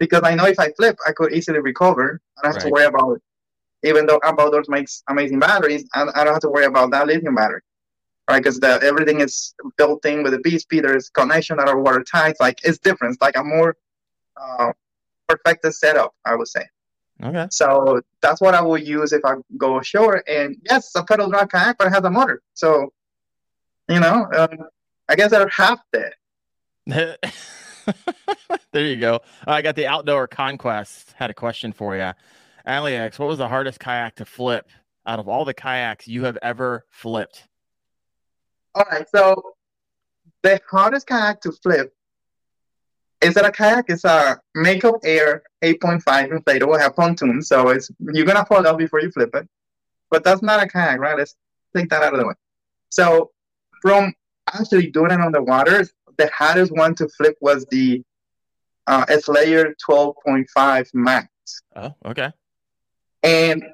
because 0.00 0.22
I 0.24 0.34
know 0.34 0.46
if 0.46 0.58
I 0.58 0.72
flip, 0.72 0.96
I 1.06 1.12
could 1.12 1.32
easily 1.32 1.60
recover. 1.60 2.20
I 2.36 2.42
don't 2.42 2.54
have 2.54 2.62
right. 2.64 2.68
to 2.68 2.72
worry 2.72 2.84
about 2.86 3.12
it. 3.12 3.22
Even 3.88 4.06
though 4.06 4.18
Outdoors 4.24 4.68
makes 4.68 5.04
amazing 5.08 5.38
batteries, 5.38 5.88
I, 5.94 6.02
I 6.16 6.24
don't 6.24 6.32
have 6.32 6.40
to 6.40 6.50
worry 6.50 6.64
about 6.64 6.90
that 6.90 7.06
lithium 7.06 7.36
battery, 7.36 7.60
right? 8.28 8.42
Because 8.42 8.60
everything 8.60 9.20
is 9.20 9.54
built 9.78 10.04
in 10.04 10.24
with 10.24 10.32
the 10.32 10.40
Bixpy. 10.40 10.82
There's 10.82 11.10
connection 11.10 11.58
that 11.58 11.68
are 11.68 11.80
watertight. 11.80 12.34
Like 12.40 12.58
it's 12.64 12.78
different. 12.78 13.14
It's 13.14 13.22
like 13.22 13.36
a 13.36 13.44
more 13.44 13.76
uh, 14.36 14.72
perfected 15.28 15.74
setup, 15.74 16.12
I 16.24 16.34
would 16.34 16.48
say. 16.48 16.66
Okay. 17.22 17.46
So 17.50 18.00
that's 18.20 18.40
what 18.40 18.54
I 18.54 18.60
will 18.60 18.78
use 18.78 19.12
if 19.12 19.24
I 19.24 19.34
go 19.56 19.78
ashore. 19.78 20.22
And 20.28 20.56
yes, 20.68 20.90
a 20.94 21.02
pedal 21.02 21.30
drive 21.30 21.48
kayak, 21.48 21.78
but 21.78 21.86
it 21.86 21.90
has 21.90 22.04
a 22.04 22.10
motor. 22.10 22.42
So, 22.54 22.92
you 23.88 24.00
know, 24.00 24.28
um, 24.36 24.58
I 25.08 25.16
guess 25.16 25.30
they're 25.30 25.48
half 25.48 25.80
dead. 25.92 26.12
there 28.72 28.84
you 28.84 28.96
go. 28.96 29.20
I 29.46 29.62
got 29.62 29.76
the 29.76 29.86
outdoor 29.86 30.28
conquest. 30.28 31.14
Had 31.16 31.30
a 31.30 31.34
question 31.34 31.72
for 31.72 31.96
you. 31.96 32.12
Alex, 32.66 33.18
what 33.18 33.28
was 33.28 33.38
the 33.38 33.48
hardest 33.48 33.80
kayak 33.80 34.16
to 34.16 34.24
flip 34.24 34.68
out 35.06 35.18
of 35.18 35.28
all 35.28 35.44
the 35.44 35.54
kayaks 35.54 36.06
you 36.06 36.24
have 36.24 36.36
ever 36.42 36.84
flipped? 36.90 37.44
All 38.74 38.84
right. 38.90 39.08
So 39.08 39.54
the 40.42 40.60
hardest 40.68 41.06
kayak 41.06 41.40
to 41.42 41.52
flip 41.52 41.95
is 43.26 43.34
that 43.34 43.44
a 43.44 43.50
kayak 43.50 43.84
It's 43.88 44.04
a 44.04 44.38
makeup 44.54 44.96
air 45.04 45.42
8.5 45.62 46.02
inflatable, 46.30 46.78
have 46.78 46.94
pontoons, 46.94 47.48
so 47.48 47.68
it's 47.70 47.90
you're 48.14 48.26
gonna 48.26 48.46
fall 48.46 48.66
out 48.66 48.78
before 48.78 49.00
you 49.00 49.10
flip 49.10 49.34
it. 49.34 49.48
But 50.10 50.22
that's 50.22 50.42
not 50.42 50.62
a 50.62 50.68
kayak, 50.68 51.00
right? 51.00 51.16
Let's 51.18 51.34
take 51.74 51.88
that 51.90 52.02
out 52.02 52.14
of 52.14 52.20
the 52.20 52.26
way. 52.28 52.34
So 52.90 53.32
from 53.82 54.14
actually 54.54 54.90
doing 54.90 55.10
it 55.10 55.20
on 55.20 55.32
the 55.32 55.42
water, 55.42 55.84
the 56.16 56.30
hardest 56.30 56.72
one 56.72 56.94
to 56.96 57.08
flip 57.08 57.36
was 57.40 57.66
the 57.70 58.02
uh, 58.86 59.04
Slayer 59.18 59.74
12.5 59.88 60.86
Max. 60.94 61.28
Oh, 61.74 61.92
okay. 62.06 62.30
And 63.24 63.64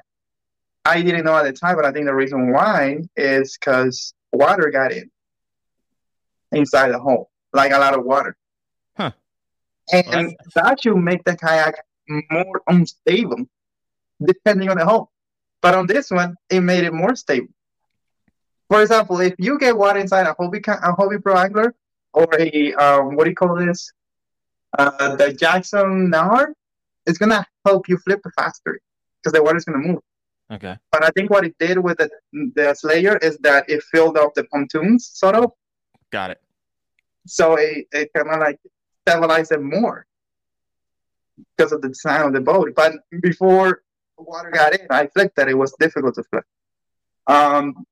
I 0.87 1.03
didn't 1.03 1.25
know 1.27 1.37
at 1.37 1.45
the 1.45 1.53
time, 1.53 1.77
but 1.77 1.85
I 1.85 1.93
think 1.93 2.07
the 2.07 2.15
reason 2.15 2.51
why 2.53 3.03
is 3.17 3.59
because 3.59 4.15
water 4.33 4.71
got 4.71 4.93
in 4.93 5.11
inside 6.53 6.89
the 6.89 6.99
hull, 6.99 7.31
like 7.53 7.73
a 7.73 7.79
lot 7.79 7.95
of 7.95 8.05
water. 8.05 8.35
And 9.93 10.37
that 10.55 10.83
should 10.83 10.97
make 10.97 11.25
the 11.25 11.37
kayak 11.37 11.75
more 12.31 12.63
unstable 12.67 13.45
depending 14.25 14.71
on 14.71 14.79
the 14.79 14.85
hull. 14.85 15.11
But 15.61 15.75
on 15.75 15.87
this 15.87 16.11
one, 16.11 16.37
it 16.51 16.61
made 16.61 16.85
it 16.85 16.93
more 16.93 17.15
stable. 17.15 17.49
For 18.69 18.81
example, 18.83 19.21
if 19.21 19.35
you 19.39 19.59
get 19.59 19.77
water 19.77 19.99
inside 19.99 20.27
a 20.27 20.35
Hobie 20.35 20.67
a 20.67 20.93
Hobie 20.97 21.23
Pro 21.23 21.37
Angler, 21.37 21.75
or 22.15 22.29
a 22.39 22.73
um, 22.75 23.17
what 23.17 23.25
do 23.25 23.31
you 23.31 23.37
call 23.37 23.55
this? 23.55 23.93
Uh, 24.79 25.17
the 25.17 25.33
Jackson 25.33 26.11
Knarr 26.11 26.55
it's 27.07 27.19
gonna 27.19 27.45
help 27.67 27.89
you 27.89 27.99
flip 27.99 28.21
faster 28.37 28.81
because 29.19 29.33
the 29.33 29.43
water 29.43 29.57
is 29.57 29.65
gonna 29.65 29.79
move. 29.79 30.01
Okay. 30.51 30.77
But 30.91 31.05
I 31.05 31.11
think 31.11 31.31
what 31.31 31.45
it 31.45 31.55
did 31.59 31.79
with 31.79 31.99
the 31.99 32.11
the 32.55 32.75
Slayer 32.75 33.17
is 33.19 33.39
that 33.39 33.69
it 33.69 33.83
filled 33.85 34.17
up 34.17 34.35
the 34.35 34.45
pontoons, 34.45 35.11
sort 35.13 35.35
of. 35.35 35.53
Got 36.11 36.33
it. 36.33 36.41
So 37.27 37.55
it, 37.55 37.87
it 37.93 38.11
kind 38.15 38.29
of 38.29 38.41
like 38.41 38.59
stabilized 39.07 39.53
it 39.53 39.63
more 39.63 40.07
because 41.57 41.73
of 41.73 41.83
the 41.83 41.89
design 41.89 42.27
of 42.27 42.33
the 42.33 42.41
boat. 42.41 42.73
But 42.75 42.93
before 43.21 43.83
the 44.17 44.25
water 44.25 44.51
got 44.51 44.75
in, 44.75 44.87
I 44.91 45.07
flipped 45.07 45.37
that 45.37 45.49
it 45.49 45.57
was 45.57 45.75
difficult 45.79 46.15
to 46.17 46.25
flip. 46.25 46.45
Um, 47.27 47.87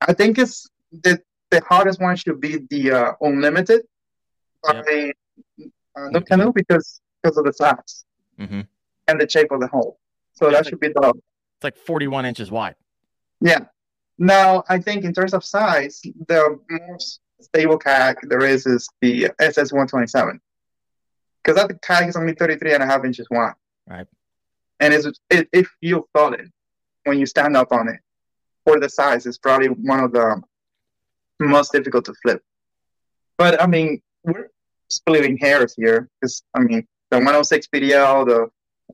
I 0.00 0.12
think 0.12 0.38
it's 0.38 0.68
the 0.92 1.20
the 1.50 1.60
hardest 1.62 2.00
one 2.00 2.16
should 2.16 2.40
be 2.40 2.58
the 2.70 2.92
uh, 2.92 3.12
unlimited 3.20 3.82
by 4.62 5.12
yep. 5.56 5.68
uh, 5.96 6.10
the 6.10 6.20
canoe 6.20 6.52
because 6.52 7.00
because 7.22 7.36
of 7.38 7.44
the 7.44 7.52
size 7.52 8.04
mm-hmm. 8.38 8.60
and 9.08 9.20
the 9.20 9.28
shape 9.28 9.50
of 9.50 9.60
the 9.60 9.68
hull. 9.68 9.98
So 10.34 10.46
yeah, 10.46 10.52
that 10.52 10.66
should 10.66 10.80
be 10.80 10.88
the. 10.88 11.14
It's 11.56 11.64
like 11.64 11.76
41 11.76 12.26
inches 12.26 12.50
wide. 12.50 12.76
Yeah. 13.40 13.60
Now 14.18 14.64
I 14.68 14.78
think 14.78 15.04
in 15.04 15.12
terms 15.12 15.34
of 15.34 15.44
size, 15.44 16.00
the 16.02 16.58
most 16.70 17.20
stable 17.40 17.78
kayak 17.78 18.18
there 18.22 18.44
is 18.44 18.66
is 18.66 18.88
the 19.00 19.30
SS 19.38 19.72
127 19.72 20.40
because 21.42 21.56
that 21.56 21.80
kayak 21.82 22.08
is 22.08 22.16
only 22.16 22.34
33 22.34 22.74
and 22.74 22.82
a 22.82 22.86
half 22.86 23.04
inches 23.04 23.26
wide. 23.30 23.54
Right. 23.86 24.06
And 24.80 24.92
it's, 24.92 25.06
it, 25.30 25.48
it 25.52 25.66
feels 25.80 26.04
solid 26.16 26.50
when 27.04 27.18
you 27.18 27.26
stand 27.26 27.56
up 27.56 27.72
on 27.72 27.88
it. 27.88 28.00
For 28.64 28.78
the 28.78 28.88
size, 28.88 29.24
it's 29.24 29.38
probably 29.38 29.68
one 29.68 30.00
of 30.00 30.12
the 30.12 30.42
most 31.40 31.72
difficult 31.72 32.04
to 32.04 32.14
flip. 32.22 32.42
But 33.38 33.62
I 33.62 33.66
mean, 33.66 34.02
we're 34.24 34.50
splitting 34.90 35.38
hairs 35.38 35.74
here 35.74 36.10
because 36.20 36.42
I 36.54 36.60
mean, 36.60 36.86
the 37.10 37.16
106 37.16 37.68
PDL, 37.68 38.26
the 38.26 38.48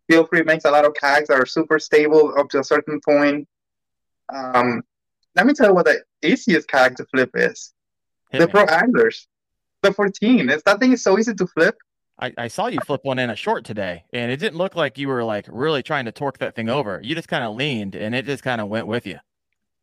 Feel 0.08 0.26
Free 0.26 0.44
makes 0.44 0.64
a 0.64 0.70
lot 0.70 0.84
of 0.84 0.94
kayaks 0.94 1.28
that 1.28 1.40
are 1.40 1.46
super 1.46 1.80
stable 1.80 2.34
up 2.38 2.50
to 2.50 2.60
a 2.60 2.64
certain 2.64 3.00
point. 3.00 3.48
Um, 4.32 4.82
let 5.34 5.46
me 5.46 5.54
tell 5.54 5.68
you 5.68 5.74
what 5.74 5.86
the 5.86 6.04
easiest 6.22 6.68
kayak 6.68 6.94
to 6.96 7.06
flip 7.06 7.30
is. 7.34 7.74
The 8.38 8.46
me. 8.46 8.52
Pro 8.52 8.64
Anglers, 8.64 9.26
the 9.82 9.92
14. 9.92 10.50
It's, 10.50 10.62
that 10.64 10.80
thing 10.80 10.92
is 10.92 11.02
so 11.02 11.18
easy 11.18 11.34
to 11.34 11.46
flip. 11.46 11.76
I, 12.18 12.32
I 12.38 12.48
saw 12.48 12.68
you 12.68 12.78
flip 12.86 13.00
one 13.04 13.18
in 13.18 13.30
a 13.30 13.36
short 13.36 13.64
today, 13.64 14.04
and 14.12 14.30
it 14.30 14.36
didn't 14.36 14.56
look 14.56 14.76
like 14.76 14.98
you 14.98 15.08
were 15.08 15.24
like 15.24 15.46
really 15.50 15.82
trying 15.82 16.04
to 16.04 16.12
torque 16.12 16.38
that 16.38 16.54
thing 16.54 16.68
over. 16.68 17.00
You 17.02 17.14
just 17.14 17.28
kind 17.28 17.44
of 17.44 17.56
leaned, 17.56 17.96
and 17.96 18.14
it 18.14 18.24
just 18.24 18.44
kind 18.44 18.60
of 18.60 18.68
went 18.68 18.86
with 18.86 19.06
you. 19.06 19.18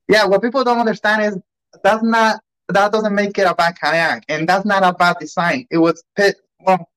Yeah, 0.08 0.26
what 0.26 0.42
people 0.42 0.64
don't 0.64 0.80
understand 0.80 1.24
is 1.24 1.38
that's 1.84 2.04
not 2.04 2.40
that 2.70 2.92
doesn't 2.92 3.14
make 3.14 3.38
it 3.38 3.44
a 3.44 3.54
bad 3.54 3.78
kayak, 3.80 4.24
and 4.30 4.48
that's 4.48 4.66
not 4.66 4.84
a 4.84 4.94
bad 4.94 5.18
design. 5.20 5.68
It 5.72 5.78
was 5.78 6.04
pit 6.16 6.38
well, 6.62 6.90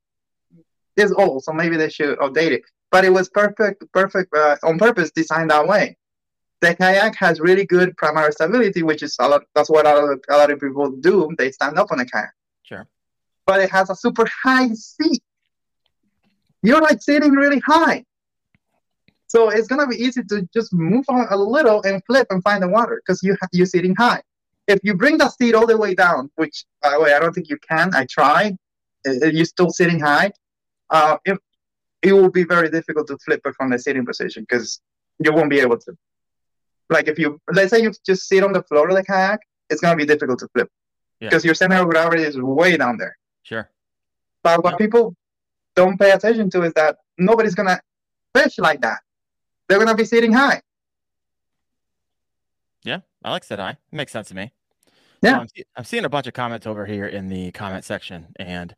it's 0.97 1.13
old, 1.13 1.43
so 1.43 1.53
maybe 1.53 1.77
they 1.77 1.89
should 1.89 2.19
update 2.19 2.53
it. 2.53 2.63
But 2.91 3.05
it 3.05 3.13
was 3.13 3.29
perfect, 3.29 3.85
perfect 3.93 4.33
uh, 4.35 4.57
on 4.63 4.79
purpose 4.79 5.11
designed 5.11 5.51
that 5.51 5.67
way. 5.67 5.97
The 6.65 6.75
kayak 6.75 7.15
has 7.17 7.41
really 7.41 7.67
good 7.67 7.97
primary 7.97 8.33
stability, 8.33 8.83
which 8.83 9.03
is 9.03 9.17
a 9.21 9.29
lot. 9.29 9.43
That's 9.55 9.71
what 9.71 9.87
a 9.87 9.95
lot, 9.95 10.13
of, 10.13 10.21
a 10.31 10.37
lot 10.37 10.51
of 10.51 10.61
people 10.61 10.91
do. 10.91 11.15
They 11.37 11.51
stand 11.53 11.79
up 11.79 11.93
on 11.93 12.01
a 12.01 12.07
kayak. 12.07 12.33
Sure. 12.63 12.87
But 13.47 13.61
it 13.61 13.71
has 13.71 13.91
a 13.91 13.97
super 14.05 14.27
high 14.43 14.69
seat. 14.75 15.23
You're 16.63 16.81
like 16.81 17.03
sitting 17.03 17.33
really 17.33 17.61
high. 17.61 18.05
So 19.27 19.51
it's 19.51 19.69
gonna 19.69 19.87
be 19.87 19.97
easy 19.97 20.23
to 20.31 20.49
just 20.55 20.73
move 20.73 21.05
on 21.09 21.27
a 21.31 21.37
little 21.37 21.83
and 21.83 22.03
flip 22.07 22.27
and 22.31 22.43
find 22.43 22.63
the 22.63 22.69
water 22.69 23.03
because 23.05 23.23
you 23.23 23.37
you're 23.53 23.67
sitting 23.67 23.95
high 23.97 24.23
if 24.67 24.81
you 24.83 24.95
bring 24.95 25.19
the 25.19 25.29
seat 25.29 25.55
all 25.55 25.67
the 25.67 25.77
way 25.77 25.95
down, 25.95 26.31
which 26.37 26.65
by 26.83 26.91
the 26.91 27.01
way 27.01 27.13
I 27.13 27.19
don't 27.19 27.33
think 27.33 27.49
you 27.49 27.59
can, 27.69 27.95
I 27.95 28.07
tried. 28.07 28.57
You're 29.05 29.45
still 29.45 29.71
sitting 29.71 30.01
high. 30.01 30.33
Uh, 30.91 31.19
it, 31.25 31.39
it 32.03 32.13
will 32.13 32.31
be 32.31 32.45
very 32.45 32.71
difficult 32.71 33.07
to 33.09 33.19
flip 33.19 33.41
it 33.45 33.55
from 33.55 33.71
the 33.71 33.79
sitting 33.79 34.07
position 34.07 34.47
because 34.49 34.81
you 35.23 35.33
won't 35.33 35.51
be 35.51 35.61
able 35.61 35.79
to. 35.79 35.97
Like 36.91 37.09
if 37.09 37.19
you 37.19 37.41
let's 37.53 37.71
say 37.71 37.83
you 37.83 37.93
just 38.05 38.29
sit 38.29 38.43
on 38.43 38.53
the 38.53 38.63
floor 38.65 38.89
of 38.89 38.95
the 38.95 39.03
kayak, 39.03 39.41
it's 39.71 39.81
gonna 39.81 39.97
be 39.97 40.05
difficult 40.05 40.39
to 40.41 40.49
flip 40.49 40.69
because 41.21 41.45
yeah. 41.45 41.49
your 41.49 41.55
center 41.55 41.77
of 41.77 41.89
gravity 41.89 42.23
is 42.23 42.39
way 42.39 42.77
down 42.77 42.99
there. 42.99 43.17
Sure. 43.43 43.71
But 44.43 44.63
what 44.63 44.79
people 44.79 45.17
don't 45.75 45.99
pay 45.99 46.11
attention 46.11 46.51
to 46.51 46.63
is 46.63 46.73
that 46.75 46.99
nobody's 47.19 47.55
gonna 47.55 47.81
fish 48.35 48.59
like 48.59 48.81
that. 48.83 49.01
They're 49.69 49.79
gonna 49.79 49.95
be 49.95 50.05
sitting 50.05 50.33
high. 50.33 50.61
Yeah, 52.83 53.01
I 53.23 53.31
like 53.31 53.45
said 53.45 53.61
I. 53.61 53.71
It 53.71 53.79
makes 53.93 54.13
sense 54.13 54.29
to 54.29 54.35
me. 54.35 54.53
Yeah, 55.23 55.37
so 55.37 55.41
I'm, 55.41 55.49
I'm, 55.77 55.85
seeing 55.85 56.05
a 56.05 56.11
bunch 56.11 56.27
of 56.27 56.35
comments 56.35 56.67
over 56.67 56.85
here 56.85 57.07
in 57.07 57.29
the 57.29 57.51
comment 57.53 57.85
section, 57.85 58.27
and 58.37 58.75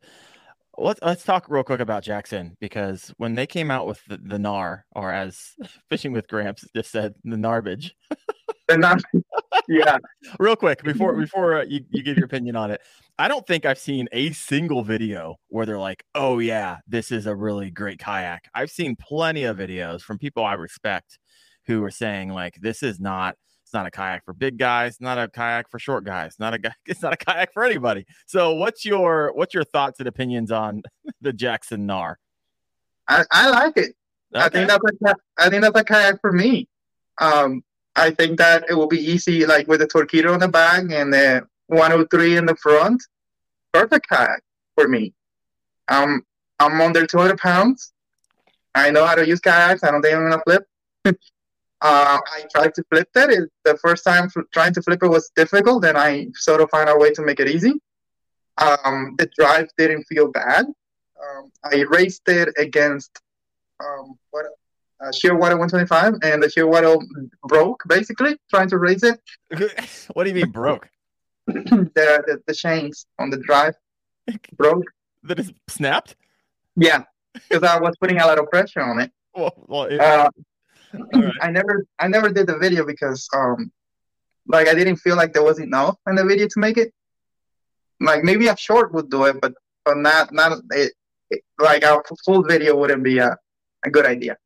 let's 0.77 0.99
let's 1.01 1.23
talk 1.23 1.45
real 1.49 1.63
quick 1.63 1.79
about 1.79 2.03
Jackson 2.03 2.55
because 2.59 3.13
when 3.17 3.35
they 3.35 3.47
came 3.47 3.71
out 3.71 3.87
with 3.87 4.03
the, 4.05 4.17
the 4.17 4.37
Knarr, 4.37 4.83
or 4.95 5.11
as 5.11 5.55
Fishing 5.89 6.11
with 6.13 6.27
Gramps 6.27 6.65
just 6.75 6.91
said, 6.91 7.15
the 7.23 7.37
Narbage. 7.37 7.95
Nar- 8.69 8.97
yeah. 9.69 9.97
real 10.39 10.55
quick 10.55 10.83
before 10.83 11.15
before 11.15 11.59
uh, 11.59 11.63
you, 11.63 11.81
you 11.89 12.03
give 12.03 12.17
your 12.17 12.25
opinion 12.25 12.55
on 12.55 12.71
it, 12.71 12.81
I 13.17 13.27
don't 13.27 13.47
think 13.47 13.65
I've 13.65 13.79
seen 13.79 14.07
a 14.11 14.31
single 14.31 14.83
video 14.83 15.35
where 15.47 15.65
they're 15.65 15.79
like, 15.79 16.03
"Oh 16.13 16.39
yeah, 16.39 16.77
this 16.87 17.11
is 17.11 17.25
a 17.25 17.35
really 17.35 17.71
great 17.71 17.99
kayak." 17.99 18.49
I've 18.53 18.69
seen 18.69 18.95
plenty 18.95 19.45
of 19.45 19.57
videos 19.57 20.01
from 20.01 20.17
people 20.17 20.43
I 20.43 20.53
respect 20.53 21.17
who 21.65 21.83
are 21.83 21.91
saying 21.91 22.29
like, 22.29 22.55
"This 22.61 22.83
is 22.83 22.99
not." 22.99 23.35
It's 23.67 23.73
not 23.73 23.85
a 23.85 23.91
kayak 23.91 24.23
for 24.23 24.31
big 24.31 24.57
guys, 24.57 25.01
not 25.01 25.17
a 25.17 25.27
kayak 25.27 25.69
for 25.69 25.77
short 25.77 26.05
guys, 26.05 26.37
not 26.39 26.53
a 26.53 26.57
guy. 26.57 26.71
it's 26.85 27.01
not 27.01 27.11
a 27.11 27.17
kayak 27.17 27.51
for 27.51 27.65
anybody. 27.65 28.05
So 28.25 28.53
what's 28.53 28.85
your 28.85 29.33
what's 29.33 29.53
your 29.53 29.65
thoughts 29.65 29.99
and 29.99 30.07
opinions 30.07 30.51
on 30.51 30.83
the 31.21 31.33
Jackson 31.33 31.85
Knarr? 31.85 32.15
I, 33.09 33.25
I 33.29 33.49
like 33.49 33.75
it. 33.75 33.93
Okay. 34.33 34.45
I 34.45 34.47
think 34.47 34.69
that's 34.69 34.83
a, 35.05 35.15
I 35.37 35.49
think 35.49 35.63
that's 35.63 35.77
a 35.77 35.83
kayak 35.83 36.21
for 36.21 36.31
me. 36.31 36.69
Um, 37.17 37.61
I 37.97 38.11
think 38.11 38.37
that 38.37 38.63
it 38.69 38.73
will 38.73 38.87
be 38.87 38.99
easy, 38.99 39.45
like 39.45 39.67
with 39.67 39.81
the 39.81 39.87
torpedo 39.87 40.33
in 40.33 40.39
the 40.39 40.47
back 40.47 40.83
and 40.89 41.11
the 41.11 41.45
103 41.65 42.37
in 42.37 42.45
the 42.45 42.55
front. 42.55 43.03
Perfect 43.73 44.07
kayak 44.07 44.41
for 44.75 44.87
me. 44.87 45.13
Um, 45.89 46.21
I'm 46.57 46.79
under 46.79 47.05
200 47.05 47.37
pounds. 47.37 47.91
I 48.73 48.91
know 48.91 49.05
how 49.05 49.15
to 49.15 49.27
use 49.27 49.41
kayaks. 49.41 49.83
I 49.83 49.91
don't 49.91 50.01
think 50.01 50.15
I'm 50.15 50.29
gonna 50.29 50.41
flip. 50.45 50.63
uh, 51.81 52.19
I 52.25 52.43
tried 52.53 52.73
to 52.75 52.83
flip 52.89 53.09
it. 53.15 53.29
it. 53.29 53.49
The 53.63 53.77
first 53.77 54.03
time 54.03 54.29
trying 54.53 54.73
to 54.73 54.81
flip 54.81 55.03
it 55.03 55.07
was 55.07 55.31
difficult, 55.35 55.85
and 55.85 55.97
I 55.97 56.27
sort 56.33 56.61
of 56.61 56.69
found 56.69 56.89
a 56.89 56.97
way 56.97 57.11
to 57.11 57.21
make 57.21 57.39
it 57.39 57.47
easy. 57.47 57.73
Um, 58.57 59.15
the 59.17 59.29
drive 59.37 59.67
didn't 59.77 60.05
feel 60.05 60.31
bad. 60.31 60.65
Um, 60.65 61.51
I 61.63 61.83
raced 61.89 62.27
it 62.27 62.49
against 62.57 63.19
um, 63.79 64.17
what 64.31 64.45
uh, 64.99 65.09
Shearwater 65.09 65.57
125, 65.57 66.15
and 66.23 66.41
the 66.41 66.47
Shearwater 66.47 66.97
broke 67.43 67.83
basically 67.87 68.37
trying 68.49 68.69
to 68.69 68.77
race 68.77 69.03
it. 69.03 69.19
what 70.13 70.23
do 70.23 70.29
you 70.29 70.35
mean 70.35 70.51
broke? 70.51 70.89
the, 71.47 71.91
the, 71.93 72.41
the 72.47 72.53
chains 72.53 73.05
on 73.19 73.29
the 73.29 73.37
drive 73.37 73.75
broke. 74.57 74.85
That 75.23 75.39
is 75.39 75.53
snapped. 75.67 76.15
Yeah, 76.75 77.03
because 77.33 77.63
I 77.63 77.79
was 77.79 77.95
putting 77.99 78.19
a 78.19 78.25
lot 78.25 78.39
of 78.39 78.49
pressure 78.49 78.81
on 78.81 78.99
it. 78.99 79.11
Well, 79.35 79.53
well 79.67 79.83
it, 79.83 79.99
uh, 79.99 80.29
right. 81.13 81.33
I 81.41 81.51
never 81.51 81.85
I 81.99 82.07
never 82.07 82.29
did 82.29 82.47
the 82.47 82.57
video 82.57 82.85
because 82.85 83.27
um 83.33 83.71
like 84.47 84.67
I 84.67 84.73
didn't 84.73 84.97
feel 84.97 85.15
like 85.15 85.33
there 85.33 85.43
was 85.43 85.59
enough 85.59 85.97
in 86.07 86.15
the 86.15 86.25
video 86.25 86.47
to 86.47 86.59
make 86.59 86.77
it. 86.77 86.93
Like 87.99 88.23
maybe 88.23 88.47
a 88.47 88.55
short 88.55 88.93
would 88.93 89.09
do 89.09 89.25
it, 89.25 89.41
but 89.41 89.53
but 89.83 89.97
not 89.97 90.31
not 90.31 90.59
it, 90.71 90.93
it 91.29 91.41
like 91.59 91.83
a 91.83 92.01
full 92.25 92.43
video 92.43 92.75
wouldn't 92.75 93.03
be 93.03 93.17
a, 93.17 93.35
a 93.85 93.89
good 93.89 94.05
idea. 94.05 94.37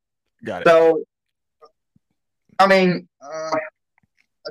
Got 0.44 0.62
it. 0.62 0.68
So 0.68 1.04
I 2.60 2.68
mean, 2.68 3.08
uh, 3.22 3.58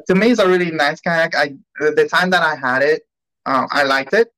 to 0.09 0.14
me, 0.14 0.30
it's 0.30 0.41
a 0.41 0.49
really 0.49 0.70
nice 0.70 1.01
kayak. 1.01 1.34
I 1.34 1.55
the 1.78 2.09
time 2.11 2.30
that 2.30 2.43
I 2.43 2.55
had 2.57 2.82
it, 2.82 3.03
uh, 3.47 3.66
I 3.70 3.84
liked 3.84 4.14
it. 4.14 4.28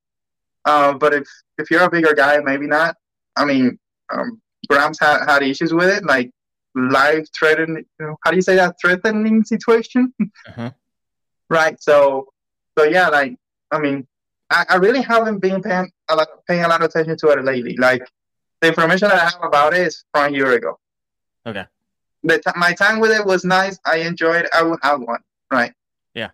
Uh, 0.65 0.93
but 0.93 1.13
if 1.13 1.27
if 1.57 1.69
you're 1.69 1.83
a 1.83 1.89
bigger 1.89 2.13
guy, 2.13 2.39
maybe 2.39 2.67
not. 2.67 2.95
I 3.35 3.45
mean, 3.45 3.79
um, 4.11 4.41
Gramps 4.69 4.99
had, 4.99 5.25
had 5.25 5.41
issues 5.41 5.73
with 5.73 5.89
it, 5.89 6.05
like 6.05 6.29
life 6.75 7.27
threatening. 7.37 7.85
You 7.99 8.07
know, 8.07 8.17
how 8.23 8.31
do 8.31 8.35
you 8.37 8.41
say 8.41 8.55
that? 8.55 8.75
Threatening 8.81 9.43
situation, 9.43 10.13
uh-huh. 10.47 10.71
right? 11.49 11.81
So, 11.81 12.27
so 12.77 12.85
yeah, 12.85 13.09
like 13.09 13.35
I 13.71 13.79
mean, 13.79 14.07
I, 14.49 14.65
I 14.69 14.75
really 14.75 15.01
haven't 15.01 15.39
been 15.39 15.61
paying 15.61 15.91
a 16.09 16.15
lot, 16.15 16.27
paying 16.47 16.63
a 16.63 16.67
lot 16.67 16.81
of 16.81 16.89
attention 16.89 17.17
to 17.17 17.27
it 17.29 17.43
lately. 17.43 17.75
Like 17.77 18.07
the 18.61 18.67
information 18.67 19.09
that 19.09 19.19
I 19.19 19.25
have 19.25 19.43
about 19.43 19.73
it 19.73 19.87
is 19.87 20.03
from 20.13 20.33
a 20.33 20.35
year 20.35 20.51
ago. 20.53 20.79
Okay. 21.45 21.65
The 22.23 22.39
t- 22.39 22.51
my 22.55 22.73
time 22.73 22.99
with 22.99 23.11
it 23.11 23.25
was 23.25 23.43
nice. 23.43 23.77
I 23.85 23.97
enjoyed. 23.97 24.47
I 24.53 24.63
would 24.63 24.79
have 24.83 25.01
one. 25.01 25.19
Right. 25.51 25.73
Yeah. 26.13 26.29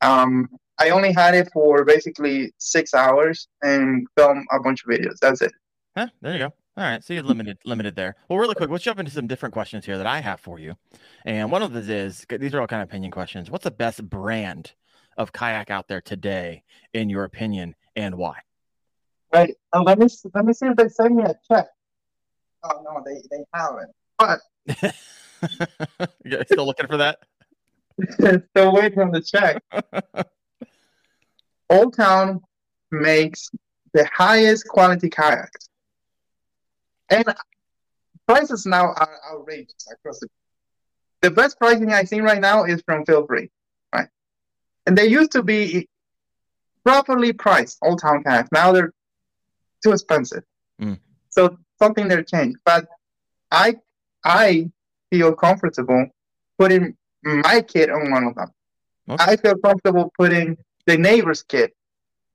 Um, 0.00 0.48
I 0.78 0.90
only 0.90 1.12
had 1.12 1.34
it 1.34 1.48
for 1.52 1.84
basically 1.84 2.52
six 2.58 2.94
hours 2.94 3.48
and 3.62 4.06
film 4.16 4.46
a 4.50 4.60
bunch 4.60 4.84
of 4.84 4.90
videos. 4.90 5.18
That's 5.20 5.42
it. 5.42 5.52
Huh, 5.96 6.08
there 6.20 6.32
you 6.32 6.38
go. 6.38 6.54
All 6.74 6.84
right, 6.84 7.04
so 7.04 7.12
you're 7.12 7.22
limited 7.22 7.58
limited 7.66 7.96
there. 7.96 8.16
Well, 8.28 8.38
really 8.38 8.54
quick, 8.54 8.70
let's 8.70 8.82
jump 8.82 8.98
into 8.98 9.12
some 9.12 9.26
different 9.26 9.52
questions 9.52 9.84
here 9.84 9.98
that 9.98 10.06
I 10.06 10.20
have 10.20 10.40
for 10.40 10.58
you. 10.58 10.74
And 11.26 11.50
one 11.52 11.62
of 11.62 11.74
these 11.74 11.90
is 11.90 12.26
these 12.30 12.54
are 12.54 12.62
all 12.62 12.66
kind 12.66 12.80
of 12.82 12.88
opinion 12.88 13.10
questions. 13.10 13.50
What's 13.50 13.64
the 13.64 13.70
best 13.70 14.08
brand 14.08 14.72
of 15.18 15.32
kayak 15.32 15.70
out 15.70 15.88
there 15.88 16.00
today, 16.00 16.62
in 16.94 17.10
your 17.10 17.24
opinion, 17.24 17.74
and 17.94 18.14
why? 18.14 18.38
Right. 19.34 19.54
Uh, 19.70 19.82
let 19.82 19.98
me 19.98 20.08
let 20.34 20.46
me 20.46 20.54
see 20.54 20.66
if 20.66 20.76
they 20.76 20.88
send 20.88 21.16
me 21.16 21.24
a 21.24 21.34
check. 21.46 21.66
Oh 22.62 22.82
no, 22.82 23.02
they 23.04 23.20
they 23.30 23.44
haven't. 23.52 23.90
But 24.18 24.40
you 26.24 26.42
still 26.46 26.64
looking 26.64 26.86
for 26.86 26.96
that? 26.96 27.18
still 28.50 28.72
waiting 28.72 29.00
on 29.00 29.10
the 29.10 29.20
check. 29.20 29.62
Old 31.68 31.94
Town 31.94 32.40
makes 32.90 33.50
the 33.92 34.08
highest 34.14 34.66
quality 34.68 35.10
kayaks 35.10 35.68
and 37.12 37.24
prices 38.26 38.66
now 38.66 38.86
are 38.86 39.16
outrageous 39.30 39.86
across 39.92 40.18
the 40.20 40.26
board. 40.26 40.38
the 41.22 41.30
best 41.30 41.58
pricing 41.58 41.92
I've 41.92 42.08
seen 42.08 42.22
right 42.22 42.40
now 42.40 42.64
is 42.64 42.82
from 42.86 43.04
Feel 43.04 43.26
Free, 43.26 43.50
right? 43.94 44.08
And 44.86 44.96
they 44.96 45.06
used 45.06 45.32
to 45.32 45.42
be 45.42 45.88
properly 46.84 47.32
priced, 47.32 47.78
Old 47.82 48.00
Town 48.00 48.22
kayaks. 48.24 48.50
Now 48.52 48.72
they're 48.72 48.92
too 49.84 49.92
expensive. 49.92 50.44
Mm. 50.80 50.98
So 51.30 51.56
something 51.80 52.08
there 52.08 52.22
changed. 52.22 52.58
But 52.64 52.88
I 53.50 53.76
I 54.24 54.70
feel 55.10 55.34
comfortable 55.34 56.06
putting 56.58 56.96
my 57.22 57.60
kid 57.62 57.90
on 57.90 58.10
one 58.10 58.24
of 58.24 58.34
them. 58.34 58.50
Okay. 59.08 59.24
I 59.32 59.36
feel 59.36 59.56
comfortable 59.58 60.12
putting 60.18 60.56
the 60.86 60.96
neighbor's 60.96 61.42
kid 61.42 61.70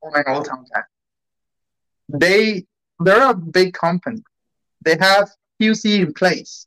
on 0.02 0.12
an 0.14 0.24
Old 0.28 0.46
Town 0.46 0.64
kayak. 0.72 0.86
They 2.08 2.64
they're 3.00 3.30
a 3.30 3.34
big 3.34 3.74
company. 3.74 4.22
They 4.88 4.96
have 4.96 5.28
QC 5.60 6.00
in 6.00 6.14
place. 6.14 6.66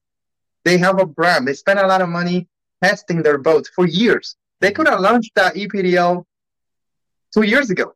They 0.63 0.77
have 0.77 0.99
a 0.99 1.07
brand. 1.07 1.47
They 1.47 1.55
spend 1.55 1.79
a 1.79 1.87
lot 1.87 2.01
of 2.03 2.09
money 2.09 2.47
testing 2.83 3.23
their 3.23 3.39
boats 3.39 3.67
for 3.75 3.87
years. 3.87 4.35
They 4.59 4.71
could 4.71 4.87
have 4.87 4.99
launched 4.99 5.31
that 5.33 5.55
EPDL 5.55 6.23
two 7.33 7.41
years 7.41 7.71
ago 7.71 7.95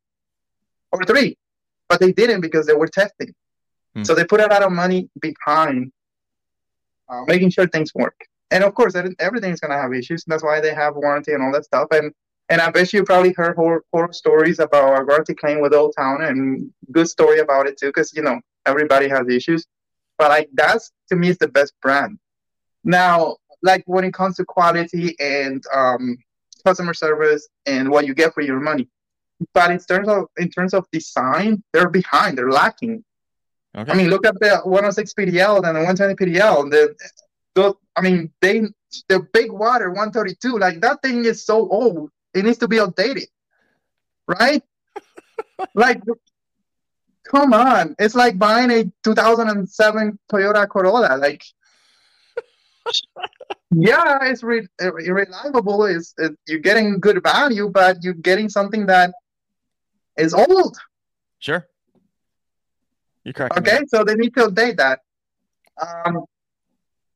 or 0.91 1.03
three, 1.03 1.37
but 1.89 1.99
they 1.99 2.11
didn't 2.11 2.41
because 2.41 2.65
they 2.65 2.73
were 2.73 2.87
testing. 2.87 3.35
Hmm. 3.93 4.01
So 4.01 4.15
they 4.15 4.25
put 4.25 4.41
a 4.41 4.47
lot 4.47 4.63
of 4.63 4.71
money 4.71 5.09
behind 5.21 5.91
uh, 7.07 7.21
making 7.27 7.51
sure 7.51 7.67
things 7.67 7.93
work. 7.93 8.19
And 8.49 8.63
of 8.63 8.73
course, 8.73 8.95
everything's 9.19 9.59
gonna 9.59 9.79
have 9.79 9.93
issues. 9.93 10.23
That's 10.25 10.43
why 10.43 10.59
they 10.59 10.73
have 10.73 10.95
warranty 10.95 11.33
and 11.33 11.43
all 11.43 11.51
that 11.51 11.65
stuff. 11.65 11.89
And 11.91 12.11
and 12.49 12.61
I 12.61 12.71
bet 12.71 12.93
you 12.93 13.03
probably 13.03 13.33
heard 13.33 13.55
horror, 13.55 13.83
horror 13.91 14.13
stories 14.13 14.57
about 14.57 14.99
a 14.99 15.05
warranty 15.05 15.35
claim 15.35 15.61
with 15.61 15.75
Old 15.75 15.93
Town 15.95 16.23
and 16.23 16.71
good 16.91 17.07
story 17.07 17.41
about 17.41 17.67
it 17.67 17.77
too, 17.77 17.89
because 17.89 18.11
you 18.15 18.23
know 18.23 18.39
everybody 18.65 19.07
has 19.07 19.27
issues. 19.29 19.67
But 20.17 20.29
like 20.29 20.49
that's 20.53 20.91
to 21.09 21.15
me 21.15 21.29
is 21.29 21.37
the 21.37 21.47
best 21.47 21.73
brand. 21.81 22.19
Now, 22.83 23.37
like 23.61 23.83
when 23.85 24.03
it 24.05 24.13
comes 24.13 24.37
to 24.37 24.45
quality 24.45 25.15
and 25.19 25.63
um, 25.73 26.17
customer 26.65 26.93
service 26.93 27.47
and 27.65 27.89
what 27.89 28.05
you 28.05 28.13
get 28.13 28.33
for 28.33 28.41
your 28.41 28.59
money, 28.59 28.87
but 29.53 29.71
in 29.71 29.79
terms 29.79 30.07
of 30.07 30.25
in 30.37 30.49
terms 30.49 30.73
of 30.73 30.85
design, 30.91 31.63
they're 31.73 31.89
behind. 31.89 32.37
They're 32.37 32.51
lacking. 32.51 33.03
Okay. 33.77 33.91
I 33.91 33.95
mean, 33.95 34.09
look 34.09 34.25
at 34.25 34.39
the 34.39 34.61
106 34.63 35.13
PDL 35.13 35.57
and 35.57 35.75
the 35.75 35.83
120 35.83 36.15
PDL. 36.15 36.71
The, 36.71 36.95
the 37.55 37.73
I 37.95 38.01
mean, 38.01 38.31
they 38.41 38.61
the 39.09 39.27
big 39.33 39.51
water 39.51 39.89
132. 39.89 40.57
Like 40.57 40.79
that 40.81 41.01
thing 41.01 41.25
is 41.25 41.45
so 41.45 41.67
old. 41.67 42.09
It 42.33 42.45
needs 42.45 42.57
to 42.59 42.67
be 42.67 42.77
updated, 42.77 43.27
right? 44.27 44.63
like 45.75 46.01
come 47.29 47.53
on. 47.53 47.95
It's 47.99 48.15
like 48.15 48.37
buying 48.37 48.71
a 48.71 48.85
2007 49.03 50.19
Toyota 50.31 50.67
Corolla. 50.67 51.17
Like, 51.17 51.43
yeah, 53.71 54.19
it's 54.23 54.43
re- 54.43 54.67
reliable. 54.79 55.85
It's, 55.85 56.13
it, 56.17 56.37
you're 56.47 56.59
getting 56.59 56.99
good 56.99 57.21
value, 57.23 57.69
but 57.69 58.03
you're 58.03 58.13
getting 58.13 58.49
something 58.49 58.85
that 58.87 59.11
is 60.17 60.33
old. 60.33 60.77
Sure. 61.39 61.67
You're 63.23 63.33
correct. 63.33 63.57
Okay, 63.57 63.79
so 63.87 64.03
they 64.03 64.15
need 64.15 64.33
to 64.35 64.47
update 64.47 64.77
that. 64.77 64.99
Um, 65.81 66.25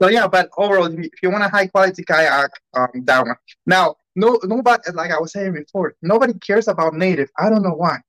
so 0.01 0.09
yeah, 0.09 0.27
but 0.27 0.49
overall, 0.57 0.87
if 0.87 1.21
you 1.21 1.29
want 1.29 1.43
a 1.43 1.49
high 1.49 1.67
quality 1.67 2.03
kayak, 2.03 2.51
um, 2.73 2.89
that 3.03 3.25
one. 3.25 3.35
Now, 3.65 3.95
no, 4.15 4.39
nobody, 4.43 4.91
like 4.93 5.11
I 5.11 5.19
was 5.19 5.33
saying 5.33 5.53
before, 5.53 5.95
nobody 6.01 6.33
cares 6.39 6.67
about 6.67 6.93
native. 6.93 7.29
I 7.37 7.49
don't 7.49 7.61
know 7.61 7.75
why. 7.75 7.99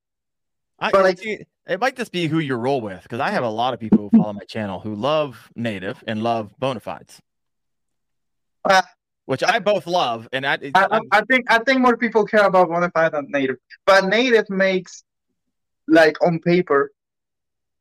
I, 0.80 0.90
but 0.90 1.02
like, 1.02 1.20
it 1.22 1.80
might 1.80 1.96
just 1.96 2.10
be 2.10 2.26
who 2.26 2.38
you 2.38 2.56
roll 2.56 2.80
with 2.80 3.02
because 3.02 3.20
I 3.20 3.30
have 3.30 3.44
a 3.44 3.48
lot 3.48 3.74
of 3.74 3.80
people 3.80 4.08
who 4.10 4.18
follow 4.18 4.32
my 4.32 4.44
channel 4.44 4.80
who 4.80 4.94
love 4.94 5.50
native 5.54 6.02
and 6.06 6.22
love 6.22 6.54
Bonafides, 6.60 7.18
uh, 8.64 8.82
which 9.26 9.42
I 9.44 9.58
both 9.58 9.86
love. 9.86 10.26
And 10.32 10.46
I, 10.46 10.58
I, 10.74 11.00
I, 11.12 11.22
think 11.30 11.50
I 11.50 11.58
think 11.58 11.80
more 11.80 11.96
people 11.96 12.24
care 12.24 12.44
about 12.46 12.68
Bonafide 12.68 13.12
than 13.12 13.26
native, 13.30 13.56
but 13.84 14.06
native 14.06 14.48
makes 14.48 15.04
like 15.86 16.16
on 16.24 16.38
paper, 16.38 16.92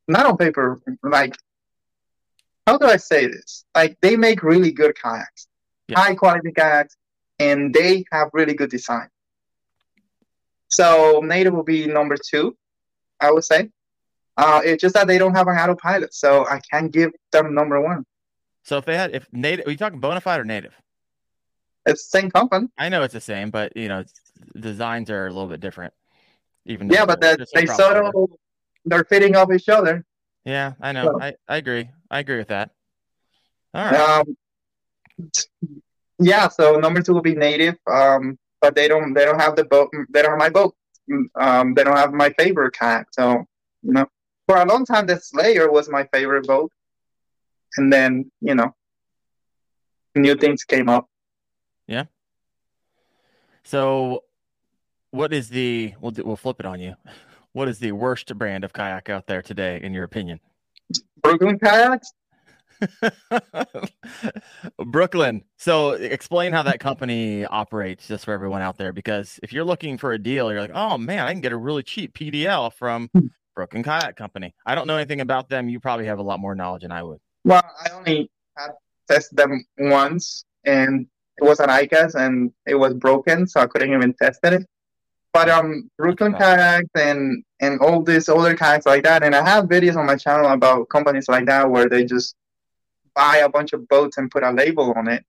not 0.08 0.26
on 0.26 0.38
paper, 0.38 0.80
like 1.02 1.36
how 2.68 2.78
do 2.78 2.86
I 2.86 2.98
say 2.98 3.28
this? 3.28 3.66
Like 3.74 3.98
they 4.02 4.18
make 4.18 4.44
really 4.44 4.72
good 4.72 4.96
kayaks, 5.02 5.48
yeah. 5.88 6.00
high 6.00 6.16
quality 6.16 6.52
kayaks, 6.52 6.96
and 7.40 7.74
they 7.74 8.04
have 8.12 8.30
really 8.34 8.54
good 8.54 8.70
design. 8.70 9.08
So 10.68 11.22
native 11.24 11.54
will 11.54 11.64
be 11.64 11.88
number 11.88 12.16
two, 12.16 12.56
I 13.20 13.32
would 13.32 13.44
say. 13.44 13.70
Uh, 14.38 14.62
it's 14.64 14.82
just 14.82 14.96
that 14.96 15.08
they 15.08 15.18
don't 15.18 15.36
have 15.36 15.48
an 15.48 15.58
autopilot, 15.58 16.14
so 16.14 16.48
I 16.48 16.62
can't 16.72 16.92
give 16.92 17.12
them 17.32 17.54
number 17.54 17.82
one. 17.82 18.06
So 18.64 18.78
if 18.78 18.86
they 18.86 18.96
had, 18.96 19.14
if 19.14 19.28
native, 19.34 19.68
are 19.68 19.72
you 19.72 19.78
talking 19.78 20.00
Bonafide 20.00 20.40
or 20.40 20.46
native? 20.46 20.74
It's 21.86 22.08
the 22.10 22.20
same 22.20 22.32
company. 22.32 22.68
I 22.78 22.90
know 22.90 23.04
it's 23.04 23.14
the 23.14 23.20
same, 23.20 23.50
but 23.50 23.76
you 23.76 23.88
know, 23.88 24.04
designs 24.58 25.10
are 25.10 25.28
a 25.28 25.30
little 25.30 25.48
bit 25.48 25.60
different. 25.60 25.94
Even 26.66 26.90
yeah, 26.90 27.06
but 27.06 27.20
that, 27.22 27.40
they 27.54 27.66
sort 27.66 27.98
of 27.98 28.14
they're 28.86 29.04
fitting 29.06 29.36
off 29.36 29.52
each 29.52 29.70
other. 29.70 30.06
Yeah, 30.46 30.74
I 30.80 30.92
know. 30.92 31.06
So. 31.06 31.22
I, 31.22 31.34
I 31.48 31.58
agree. 31.58 31.90
I 32.10 32.20
agree 32.20 32.38
with 32.38 32.50
that. 32.50 32.72
All 33.74 33.86
right. 33.86 34.00
Um, 34.00 34.38
yeah, 36.20 36.48
so 36.48 36.80
number 36.80 37.02
two 37.02 37.14
will 37.14 37.22
be 37.22 37.36
native, 37.36 37.76
um, 37.88 38.38
but 38.62 38.76
they 38.76 38.88
don't 38.88 39.14
they 39.14 39.26
don't 39.26 39.40
have 39.40 39.56
the 39.56 39.66
boat. 39.66 39.90
They 40.10 40.22
don't 40.22 40.32
have 40.32 40.40
my 40.40 40.50
boat. 40.50 40.76
Um, 41.36 41.74
they 41.74 41.84
don't 41.84 41.98
have 41.98 42.14
my 42.14 42.30
favorite 42.32 42.74
kayak. 42.74 43.08
So 43.12 43.46
you 43.84 43.94
know, 43.94 44.06
for 44.48 44.58
a 44.58 44.66
long 44.66 44.86
time, 44.86 45.08
the 45.08 45.20
Slayer 45.20 45.72
was 45.72 45.90
my 45.90 46.06
favorite 46.14 46.48
boat, 46.48 46.72
and 47.78 47.92
then 47.92 48.32
you 48.42 48.56
know, 48.56 48.76
new 50.16 50.36
things 50.36 50.64
came 50.64 50.90
up. 50.90 51.08
Yeah. 51.88 52.06
So, 53.64 54.24
what 55.12 55.34
is 55.34 55.50
the? 55.50 55.94
We'll 56.00 56.12
do, 56.12 56.24
we'll 56.24 56.36
flip 56.36 56.60
it 56.60 56.66
on 56.66 56.80
you. 56.80 56.96
What 57.52 57.68
is 57.68 57.80
the 57.80 57.92
worst 57.92 58.36
brand 58.38 58.64
of 58.64 58.74
kayak 58.74 59.10
out 59.10 59.28
there 59.28 59.42
today, 59.42 59.80
in 59.82 59.94
your 59.94 60.04
opinion? 60.04 60.40
Brooklyn 61.22 61.60
kayaks. 61.60 62.14
Brooklyn. 64.86 65.44
So 65.58 65.92
explain 65.92 66.54
how 66.54 66.64
that 66.64 66.80
company 66.80 67.46
operates 67.46 68.08
just 68.08 68.26
for 68.26 68.34
everyone 68.34 68.62
out 68.62 68.78
there 68.78 68.94
because 68.94 69.40
if 69.44 69.54
you're 69.54 69.64
looking 69.64 69.98
for 69.98 70.14
a 70.14 70.20
deal, 70.20 70.52
you're 70.52 70.62
like, 70.62 70.72
oh 70.74 70.98
man, 70.98 71.28
I 71.28 71.32
can 71.32 71.42
get 71.42 71.52
a 71.52 71.58
really 71.58 71.84
cheap 71.84 72.14
PDL 72.14 72.74
from 72.74 73.10
Hmm. 73.14 73.28
Brooklyn 73.56 73.84
Kayak 73.84 74.16
Company. 74.16 74.54
I 74.66 74.76
don't 74.76 74.88
know 74.88 74.96
anything 74.96 75.22
about 75.22 75.50
them. 75.50 75.70
You 75.70 75.80
probably 75.80 76.06
have 76.06 76.20
a 76.20 76.24
lot 76.24 76.40
more 76.40 76.56
knowledge 76.56 76.84
than 76.84 76.92
I 76.92 77.04
would. 77.04 77.20
Well, 77.44 77.62
I 77.86 77.90
only 77.92 78.30
had 78.58 78.72
tested 79.10 79.38
them 79.38 79.66
once, 79.78 80.46
and 80.64 81.08
it 81.38 81.44
was 81.44 81.60
an 81.60 81.70
ICAST, 81.70 82.16
and 82.16 82.52
it 82.66 82.76
was 82.76 82.94
broken, 82.94 83.48
so 83.48 83.60
I 83.60 83.68
couldn't 83.68 83.92
even 83.94 84.14
test 84.14 84.40
it. 84.44 84.66
But 85.34 85.50
um, 85.50 85.90
Brooklyn 85.98 86.32
Wow. 86.34 86.40
kayaks 86.40 86.90
and 86.96 87.44
and 87.60 87.80
all 87.82 88.02
these 88.02 88.30
other 88.30 88.56
kayaks 88.56 88.86
like 88.86 89.04
that, 89.04 89.24
and 89.24 89.36
I 89.36 89.48
have 89.48 89.66
videos 89.66 89.98
on 89.98 90.06
my 90.06 90.16
channel 90.16 90.50
about 90.52 90.88
companies 90.90 91.28
like 91.28 91.46
that 91.48 91.70
where 91.70 91.90
they 91.90 92.06
just 92.06 92.36
buy 93.20 93.38
a 93.38 93.50
bunch 93.50 93.74
of 93.74 93.88
boats 93.94 94.18
and 94.18 94.32
put 94.32 94.44
a 94.44 94.52
label 94.52 94.94
on 95.00 95.06
it. 95.16 95.24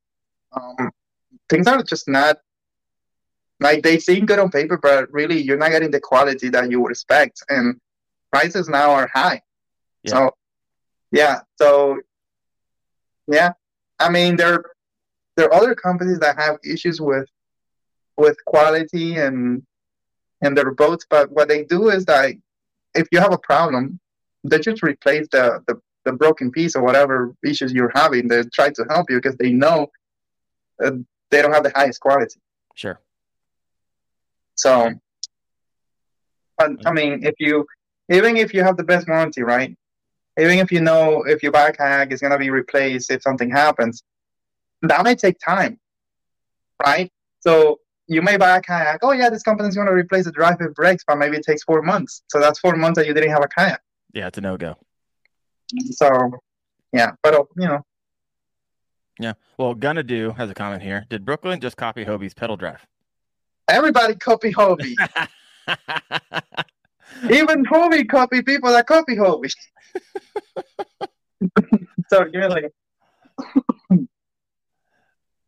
Um, 0.52 0.90
things 1.48 1.66
are 1.66 1.82
just 1.82 2.06
not 2.08 2.38
like 3.58 3.82
they 3.82 3.98
seem 3.98 4.26
good 4.26 4.38
on 4.38 4.50
paper, 4.50 4.78
but 4.78 5.12
really 5.12 5.38
you're 5.40 5.62
not 5.64 5.72
getting 5.72 5.90
the 5.90 6.00
quality 6.00 6.48
that 6.50 6.70
you 6.70 6.80
would 6.80 6.92
expect, 6.92 7.42
and 7.48 7.80
prices 8.32 8.68
now 8.68 8.90
are 8.92 9.10
high. 9.12 9.42
Yeah. 10.04 10.12
So 10.12 10.30
yeah, 11.20 11.36
so 11.60 11.98
yeah, 13.26 13.50
I 13.98 14.08
mean 14.16 14.36
there 14.36 14.62
there 15.36 15.46
are 15.48 15.54
other 15.54 15.74
companies 15.74 16.20
that 16.20 16.38
have 16.38 16.58
issues 16.64 17.00
with 17.00 17.28
with 18.16 18.36
quality 18.44 19.16
and 19.16 19.62
and 20.42 20.56
their 20.56 20.72
boats, 20.82 21.04
but 21.10 21.30
what 21.30 21.48
they 21.48 21.64
do 21.64 21.90
is 21.90 22.04
that 22.06 22.34
if 22.94 23.08
you 23.12 23.18
have 23.20 23.32
a 23.32 23.38
problem, 23.50 24.00
they 24.44 24.58
just 24.58 24.82
replace 24.82 25.26
the 25.32 25.62
the, 25.66 25.74
the 26.04 26.12
broken 26.12 26.50
piece 26.50 26.74
or 26.74 26.82
whatever 26.82 27.34
issues 27.44 27.72
you're 27.72 27.92
having. 27.94 28.28
They 28.28 28.42
try 28.54 28.70
to 28.70 28.84
help 28.88 29.10
you 29.10 29.16
because 29.16 29.36
they 29.36 29.52
know 29.52 29.88
uh, 30.82 30.92
they 31.30 31.42
don't 31.42 31.52
have 31.52 31.64
the 31.64 31.72
highest 31.74 32.00
quality. 32.00 32.40
Sure. 32.74 33.00
So, 34.54 34.92
but 36.58 36.72
I 36.84 36.92
mean, 36.92 37.24
if 37.24 37.34
you 37.38 37.66
even 38.10 38.36
if 38.36 38.52
you 38.52 38.62
have 38.62 38.76
the 38.76 38.84
best 38.84 39.08
warranty, 39.08 39.42
right? 39.42 39.76
Even 40.38 40.58
if 40.58 40.72
you 40.72 40.80
know 40.80 41.22
if 41.24 41.42
your 41.42 41.52
back 41.52 41.78
kayak 41.78 42.12
is 42.12 42.20
gonna 42.20 42.38
be 42.38 42.50
replaced 42.50 43.10
if 43.10 43.22
something 43.22 43.50
happens, 43.50 44.02
that 44.82 45.02
may 45.04 45.14
take 45.14 45.38
time, 45.38 45.78
right? 46.84 47.10
So 47.40 47.80
you 48.06 48.22
may 48.22 48.36
buy 48.36 48.56
a 48.56 48.60
kayak. 48.60 49.00
Oh 49.02 49.12
yeah, 49.12 49.30
this 49.30 49.42
company's 49.42 49.76
gonna 49.76 49.92
replace 49.92 50.24
the 50.24 50.32
drive 50.32 50.60
and 50.60 50.74
brakes, 50.74 51.04
but 51.06 51.16
maybe 51.16 51.36
it 51.36 51.44
takes 51.44 51.62
four 51.62 51.82
months. 51.82 52.22
So 52.28 52.40
that's 52.40 52.58
four 52.58 52.76
months 52.76 52.98
that 52.98 53.06
you 53.06 53.14
didn't 53.14 53.30
have 53.30 53.44
a 53.44 53.48
kayak. 53.48 53.80
Yeah, 54.12 54.26
it's 54.26 54.38
a 54.38 54.40
no 54.40 54.56
go. 54.56 54.76
So 55.92 56.32
yeah, 56.92 57.12
but 57.22 57.34
uh, 57.34 57.44
you 57.56 57.66
know, 57.66 57.80
Yeah. 59.18 59.34
Well, 59.58 59.74
Gonna 59.74 60.02
Do 60.02 60.32
has 60.32 60.50
a 60.50 60.54
comment 60.54 60.82
here. 60.82 61.06
Did 61.08 61.24
Brooklyn 61.24 61.60
just 61.60 61.76
copy 61.76 62.04
Hobie's 62.04 62.34
pedal 62.34 62.56
drive? 62.56 62.86
everybody 63.70 64.14
copy 64.16 64.52
Hobie. 64.52 64.94
Even 67.24 67.64
Hobie 67.64 68.08
copy 68.08 68.42
people 68.42 68.70
that 68.70 68.86
copy 68.86 69.16
Hobie. 69.16 69.50
so 72.08 72.22
a 72.22 72.30
second. 72.50 74.08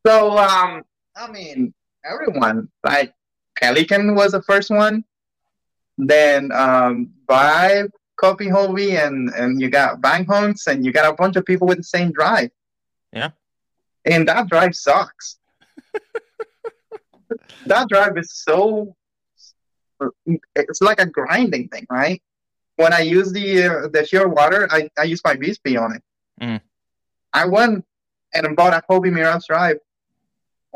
so 0.06 0.38
um, 0.38 0.82
I 1.16 1.30
mean, 1.30 1.74
everyone 2.04 2.68
like 2.84 3.12
Pelican 3.60 4.14
was 4.14 4.32
the 4.32 4.42
first 4.42 4.70
one. 4.70 5.04
Then 5.98 6.50
um, 6.52 7.10
Vibe 7.28 7.90
copy 8.22 8.46
Hobie, 8.46 9.04
and 9.04 9.30
and 9.30 9.60
you 9.60 9.68
got 9.68 10.00
Bang 10.00 10.24
Hunks, 10.24 10.66
and 10.68 10.84
you 10.84 10.92
got 10.92 11.12
a 11.12 11.14
bunch 11.14 11.36
of 11.36 11.44
people 11.44 11.66
with 11.66 11.78
the 11.78 11.84
same 11.96 12.12
drive. 12.12 12.50
Yeah. 13.12 13.30
And 14.04 14.26
that 14.28 14.48
drive 14.48 14.74
sucks. 14.74 15.38
that 17.66 17.88
drive 17.88 18.16
is 18.16 18.32
so 18.32 18.94
it's 20.56 20.80
like 20.80 21.00
a 21.00 21.06
grinding 21.06 21.68
thing, 21.68 21.86
right? 21.90 22.20
When 22.76 22.92
I 22.92 23.00
use 23.00 23.32
the 23.32 23.64
uh, 23.64 23.88
the 23.88 24.02
Shearwater, 24.08 24.66
I, 24.70 24.88
I 24.98 25.04
use 25.04 25.20
my 25.24 25.34
BSP 25.34 25.80
on 25.80 25.96
it. 25.96 26.02
Mm. 26.40 26.60
I 27.32 27.46
went 27.46 27.84
and 28.34 28.56
bought 28.56 28.74
a 28.74 28.82
Hobie 28.88 29.12
Mirage 29.12 29.46
drive 29.48 29.78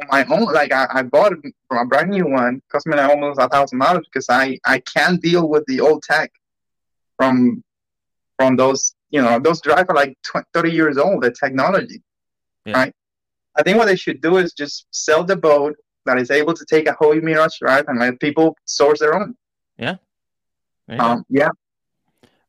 on 0.01 0.07
my 0.11 0.24
own. 0.26 0.53
Like 0.53 0.72
I, 0.72 0.86
I 0.90 1.03
bought 1.03 1.32
a 1.32 1.84
brand 1.86 2.11
new 2.11 2.28
one, 2.28 2.62
cost 2.70 2.86
me 2.86 2.99
almost 2.99 3.40
a 3.40 3.49
thousand 3.49 3.78
dollars 3.78 4.07
because 4.12 4.26
I 4.28 4.59
I 4.64 4.80
can't 4.80 5.20
deal 5.20 5.49
with 5.49 5.64
the 5.66 5.80
old 5.80 6.03
tech 6.03 6.30
from 7.18 7.62
from 8.38 8.56
those 8.56 8.94
you 9.10 9.20
know 9.22 9.38
those 9.38 9.60
drives 9.60 9.86
are 9.88 9.94
like 9.94 10.16
20, 10.24 10.46
30 10.52 10.70
years 10.70 10.98
old. 10.98 11.22
The 11.22 11.30
technology, 11.30 12.02
Yeah. 12.64 12.76
right? 12.78 12.94
I 13.56 13.62
think 13.62 13.78
what 13.78 13.86
they 13.86 13.96
should 13.96 14.20
do 14.20 14.36
is 14.36 14.52
just 14.52 14.86
sell 14.90 15.24
the 15.24 15.36
boat 15.36 15.76
that 16.04 16.18
is 16.18 16.30
able 16.30 16.52
to 16.54 16.64
take 16.66 16.86
a 16.88 16.92
whole 16.92 17.14
Mirage 17.20 17.58
drive 17.58 17.86
and 17.88 17.98
let 17.98 18.20
people 18.20 18.56
source 18.66 19.00
their 19.00 19.14
own. 19.14 19.34
Go. 19.78 19.98
Um, 20.98 21.24
yeah. 21.28 21.48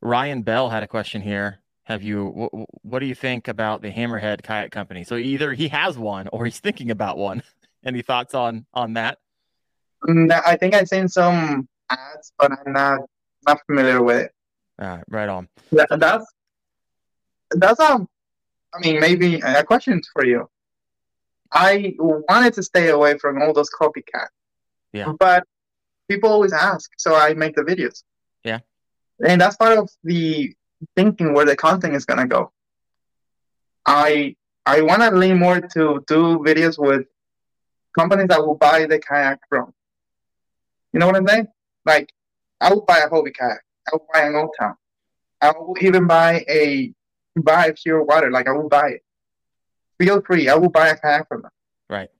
Ryan 0.00 0.42
Bell 0.42 0.68
had 0.68 0.84
a 0.84 0.86
question 0.86 1.22
here. 1.22 1.58
Have 1.84 2.02
you? 2.02 2.28
Wh- 2.28 2.84
what 2.84 3.00
do 3.00 3.06
you 3.06 3.14
think 3.16 3.48
about 3.48 3.82
the 3.82 3.90
Hammerhead 3.90 4.42
Kayak 4.42 4.70
Company? 4.70 5.02
So 5.02 5.16
either 5.16 5.54
he 5.54 5.68
has 5.68 5.98
one 5.98 6.28
or 6.28 6.44
he's 6.44 6.60
thinking 6.60 6.90
about 6.90 7.18
one. 7.18 7.42
Any 7.84 8.02
thoughts 8.02 8.34
on 8.34 8.66
on 8.74 8.92
that? 8.94 9.18
Mm, 10.06 10.30
I 10.46 10.56
think 10.56 10.74
I've 10.74 10.86
seen 10.88 11.08
some 11.08 11.68
ads, 11.90 12.32
but 12.38 12.52
I'm 12.52 12.72
not 12.72 13.00
not 13.46 13.58
familiar 13.66 14.02
with 14.02 14.18
it. 14.26 14.32
All 14.80 14.88
right, 14.88 15.04
right 15.08 15.28
on. 15.28 15.48
That, 15.72 15.88
that's 15.98 16.26
that's 17.50 17.80
um. 17.80 18.08
I 18.74 18.80
mean, 18.80 19.00
maybe 19.00 19.36
a 19.36 19.64
question 19.64 20.02
for 20.12 20.24
you. 20.26 20.48
I 21.50 21.94
wanted 21.98 22.52
to 22.54 22.62
stay 22.62 22.90
away 22.90 23.16
from 23.16 23.40
all 23.40 23.54
those 23.54 23.70
copycats. 23.70 24.28
Yeah. 24.92 25.14
But 25.18 25.44
people 26.08 26.30
always 26.30 26.52
ask, 26.52 26.90
so 26.98 27.14
I 27.14 27.32
make 27.32 27.54
the 27.56 27.62
videos. 27.62 28.02
Yeah. 28.44 28.60
And 29.26 29.40
that's 29.40 29.56
part 29.56 29.78
of 29.78 29.88
the 30.04 30.54
thinking 30.94 31.32
where 31.32 31.46
the 31.46 31.56
content 31.56 31.94
is 31.96 32.04
gonna 32.04 32.26
go. 32.26 32.52
I 33.86 34.36
I 34.66 34.82
want 34.82 35.00
to 35.00 35.10
lean 35.10 35.38
more 35.38 35.60
to 35.60 36.04
do 36.06 36.38
videos 36.44 36.78
with 36.78 37.06
companies 37.98 38.28
that 38.28 38.44
will 38.44 38.54
buy 38.54 38.84
the 38.84 38.98
kayak 38.98 39.40
from. 39.48 39.72
You 40.92 41.00
know 41.00 41.06
what 41.06 41.16
I'm 41.16 41.26
saying? 41.26 41.48
Like, 41.86 42.12
I 42.60 42.72
will 42.72 42.82
buy 42.82 42.98
a 42.98 43.08
Hobie 43.08 43.34
kayak. 43.34 43.60
I 43.88 43.96
will 43.96 44.06
buy 44.12 44.20
an 44.20 44.34
Old 44.34 44.50
Town. 44.58 44.74
I 45.40 45.52
will 45.52 45.76
even 45.80 46.06
buy 46.06 46.44
a 46.48 46.92
buy 47.36 47.72
pure 47.82 48.02
water. 48.04 48.30
Like 48.30 48.48
I 48.48 48.52
will 48.52 48.68
buy 48.68 48.88
it. 48.88 49.04
Feel 49.98 50.20
free. 50.22 50.48
I 50.48 50.54
will 50.54 50.70
buy 50.70 50.88
a 50.88 50.96
kayak 50.96 51.28
from 51.28 51.42
them. 51.42 51.50
Right. 51.88 52.10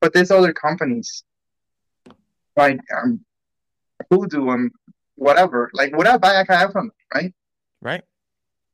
But 0.00 0.12
there's 0.12 0.30
other 0.30 0.52
companies 0.52 1.22
like 2.56 2.80
um, 2.96 3.20
Hoodoo 4.10 4.50
and 4.50 4.70
whatever. 5.14 5.70
Like, 5.74 5.96
would 5.96 6.06
I 6.06 6.16
buy 6.18 6.40
a 6.40 6.46
kayak 6.46 6.72
from 6.72 6.88
them? 6.88 6.94
Right? 7.14 7.34
Right. 7.80 8.02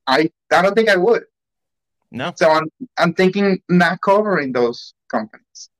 I 0.06 0.30
I 0.52 0.62
don't 0.62 0.74
think 0.74 0.88
I 0.88 0.96
would. 0.96 1.24
No. 2.10 2.32
So 2.36 2.50
I'm 2.50 2.70
I'm 2.96 3.12
thinking 3.12 3.60
not 3.68 4.00
covering 4.00 4.52
those 4.52 4.94
companies. 5.08 5.70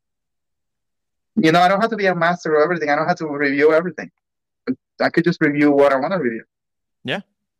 You 1.36 1.52
know, 1.52 1.60
I 1.60 1.68
don't 1.68 1.80
have 1.80 1.90
to 1.90 1.96
be 1.96 2.06
a 2.06 2.14
master 2.14 2.56
of 2.56 2.62
everything. 2.62 2.90
I 2.90 2.96
don't 2.96 3.06
have 3.06 3.18
to 3.18 3.28
review 3.28 3.72
everything. 3.72 4.10
I 5.00 5.10
could 5.10 5.24
just 5.24 5.40
review 5.40 5.70
what 5.70 5.92
I 5.92 5.96
want 5.96 6.12
to 6.12 6.18
review. 6.18 6.44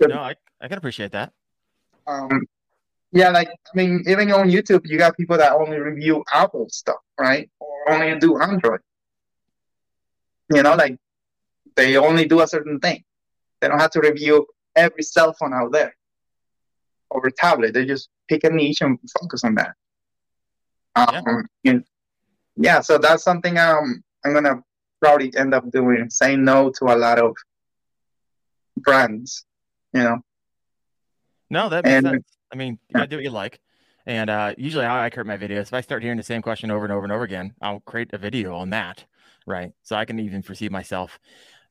Good. 0.01 0.11
No, 0.11 0.20
I 0.20 0.34
I 0.61 0.68
can 0.68 0.78
appreciate 0.78 1.12
that. 1.12 1.32
Um, 2.07 2.47
yeah, 3.12 3.30
like 3.30 3.49
I 3.49 3.76
mean, 3.76 4.05
even 4.07 4.30
on 4.32 4.51
YouTube, 4.51 4.82
you 4.84 4.99
got 4.99 5.16
people 5.16 5.37
that 5.39 5.53
only 5.53 5.78
review 5.78 6.24
Apple 6.32 6.68
stuff, 6.68 7.01
right? 7.18 7.51
Or 7.61 7.93
only 7.93 8.18
do 8.18 8.39
Android. 8.41 8.80
You 10.55 10.62
know, 10.62 10.74
like 10.74 10.97
they 11.76 11.97
only 11.97 12.26
do 12.26 12.41
a 12.41 12.47
certain 12.47 12.78
thing. 12.78 13.05
They 13.61 13.68
don't 13.68 13.80
have 13.80 13.91
to 13.93 14.01
review 14.01 14.47
every 14.74 15.03
cell 15.03 15.32
phone 15.32 15.55
out 15.55 15.72
there 15.72 15.97
or 17.11 17.30
tablet. 17.30 17.72
They 17.74 17.87
just 17.87 18.09
pick 18.28 18.45
a 18.45 18.51
niche 18.51 18.82
and 18.82 18.99
focus 19.20 19.45
on 19.45 19.55
that. 19.55 19.74
Um, 20.95 21.47
yeah. 21.62 21.78
yeah, 22.57 22.80
so 22.80 22.99
that's 22.99 23.22
something 23.22 23.59
um 23.59 24.03
I'm 24.24 24.34
gonna 24.34 24.62
probably 25.07 25.32
end 25.36 25.54
up 25.54 25.70
doing, 25.70 26.11
saying 26.11 26.44
no 26.44 26.70
to 26.70 26.84
a 26.86 26.96
lot 26.96 27.18
of 27.18 27.36
brands. 28.76 29.44
You 29.92 30.02
know. 30.02 30.18
No, 31.50 31.68
that 31.68 31.84
makes 31.84 31.94
And- 31.94 32.07
sense. 32.07 32.24
I 32.52 32.57
mean, 32.57 32.78
you 32.88 32.94
gotta 32.94 33.09
do 33.09 33.16
what 33.16 33.24
you 33.24 33.30
like. 33.30 33.61
And 34.07 34.30
uh, 34.30 34.54
usually, 34.57 34.84
how 34.84 35.00
I 35.00 35.11
create 35.11 35.26
my 35.26 35.36
videos, 35.36 35.62
if 35.62 35.74
I 35.74 35.80
start 35.80 36.02
hearing 36.02 36.16
the 36.16 36.22
same 36.22 36.40
question 36.40 36.70
over 36.70 36.84
and 36.84 36.92
over 36.92 37.02
and 37.04 37.12
over 37.12 37.24
again, 37.24 37.54
I'll 37.61 37.80
create 37.80 38.11
a 38.12 38.18
video 38.18 38.54
on 38.54 38.70
that, 38.70 39.04
right? 39.46 39.72
So 39.82 39.96
I 39.96 40.04
can 40.04 40.20
even 40.20 40.42
foresee 40.42 40.68
myself. 40.68 41.18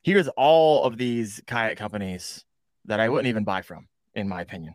Here's 0.02 0.28
all 0.28 0.84
of 0.84 0.98
these 0.98 1.40
kayak 1.46 1.78
companies 1.78 2.44
that 2.84 3.00
I 3.00 3.08
wouldn't 3.08 3.28
even 3.28 3.44
buy 3.44 3.62
from, 3.62 3.88
in 4.14 4.28
my 4.28 4.42
opinion. 4.42 4.74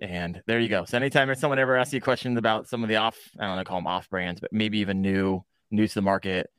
And 0.00 0.42
there 0.46 0.58
you 0.58 0.68
go. 0.68 0.86
So 0.86 0.96
anytime 0.96 1.28
if 1.28 1.38
someone 1.38 1.58
ever 1.58 1.76
asks 1.76 1.92
you 1.92 2.00
questions 2.00 2.38
about 2.38 2.66
some 2.66 2.82
of 2.82 2.88
the 2.88 2.96
off, 2.96 3.16
I 3.38 3.46
don't 3.46 3.56
know, 3.56 3.64
call 3.64 3.78
them 3.78 3.86
off 3.86 4.08
brands, 4.08 4.40
but 4.40 4.52
maybe 4.52 4.78
even 4.78 5.02
new, 5.02 5.44
new 5.70 5.86
to 5.86 5.94
the 5.94 6.02
market, 6.02 6.50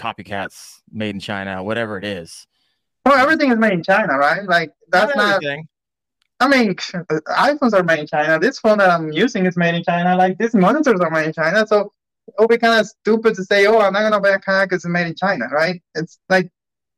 copycats, 0.00 0.80
made 0.90 1.14
in 1.14 1.20
China, 1.20 1.62
whatever 1.62 1.98
it 1.98 2.04
is. 2.04 2.46
Well, 3.04 3.14
everything 3.14 3.52
is 3.52 3.58
made 3.58 3.72
in 3.72 3.82
China, 3.82 4.18
right? 4.18 4.44
Like 4.44 4.72
that's 4.88 5.14
not. 5.16 5.42
not 5.42 5.58
I 6.40 6.48
mean, 6.48 6.74
iPhones 7.28 7.74
are 7.74 7.82
made 7.82 7.98
in 8.00 8.06
China. 8.06 8.38
This 8.38 8.58
phone 8.58 8.78
that 8.78 8.90
I'm 8.90 9.12
using 9.12 9.46
is 9.46 9.56
made 9.56 9.74
in 9.74 9.84
China. 9.84 10.16
Like 10.16 10.38
these 10.38 10.54
monitors 10.54 11.00
are 11.00 11.10
made 11.10 11.26
in 11.26 11.32
China. 11.32 11.66
So 11.66 11.92
it 12.26 12.34
would 12.38 12.48
be 12.48 12.58
kind 12.58 12.80
of 12.80 12.86
stupid 12.86 13.34
to 13.34 13.44
say, 13.44 13.66
"Oh, 13.66 13.80
I'm 13.80 13.92
not 13.92 14.02
gonna 14.02 14.20
buy 14.20 14.30
a 14.30 14.38
kayak 14.38 14.70
because 14.70 14.84
it's 14.84 14.90
made 14.90 15.06
in 15.06 15.14
China," 15.14 15.46
right? 15.52 15.82
It's 15.94 16.18
like 16.28 16.50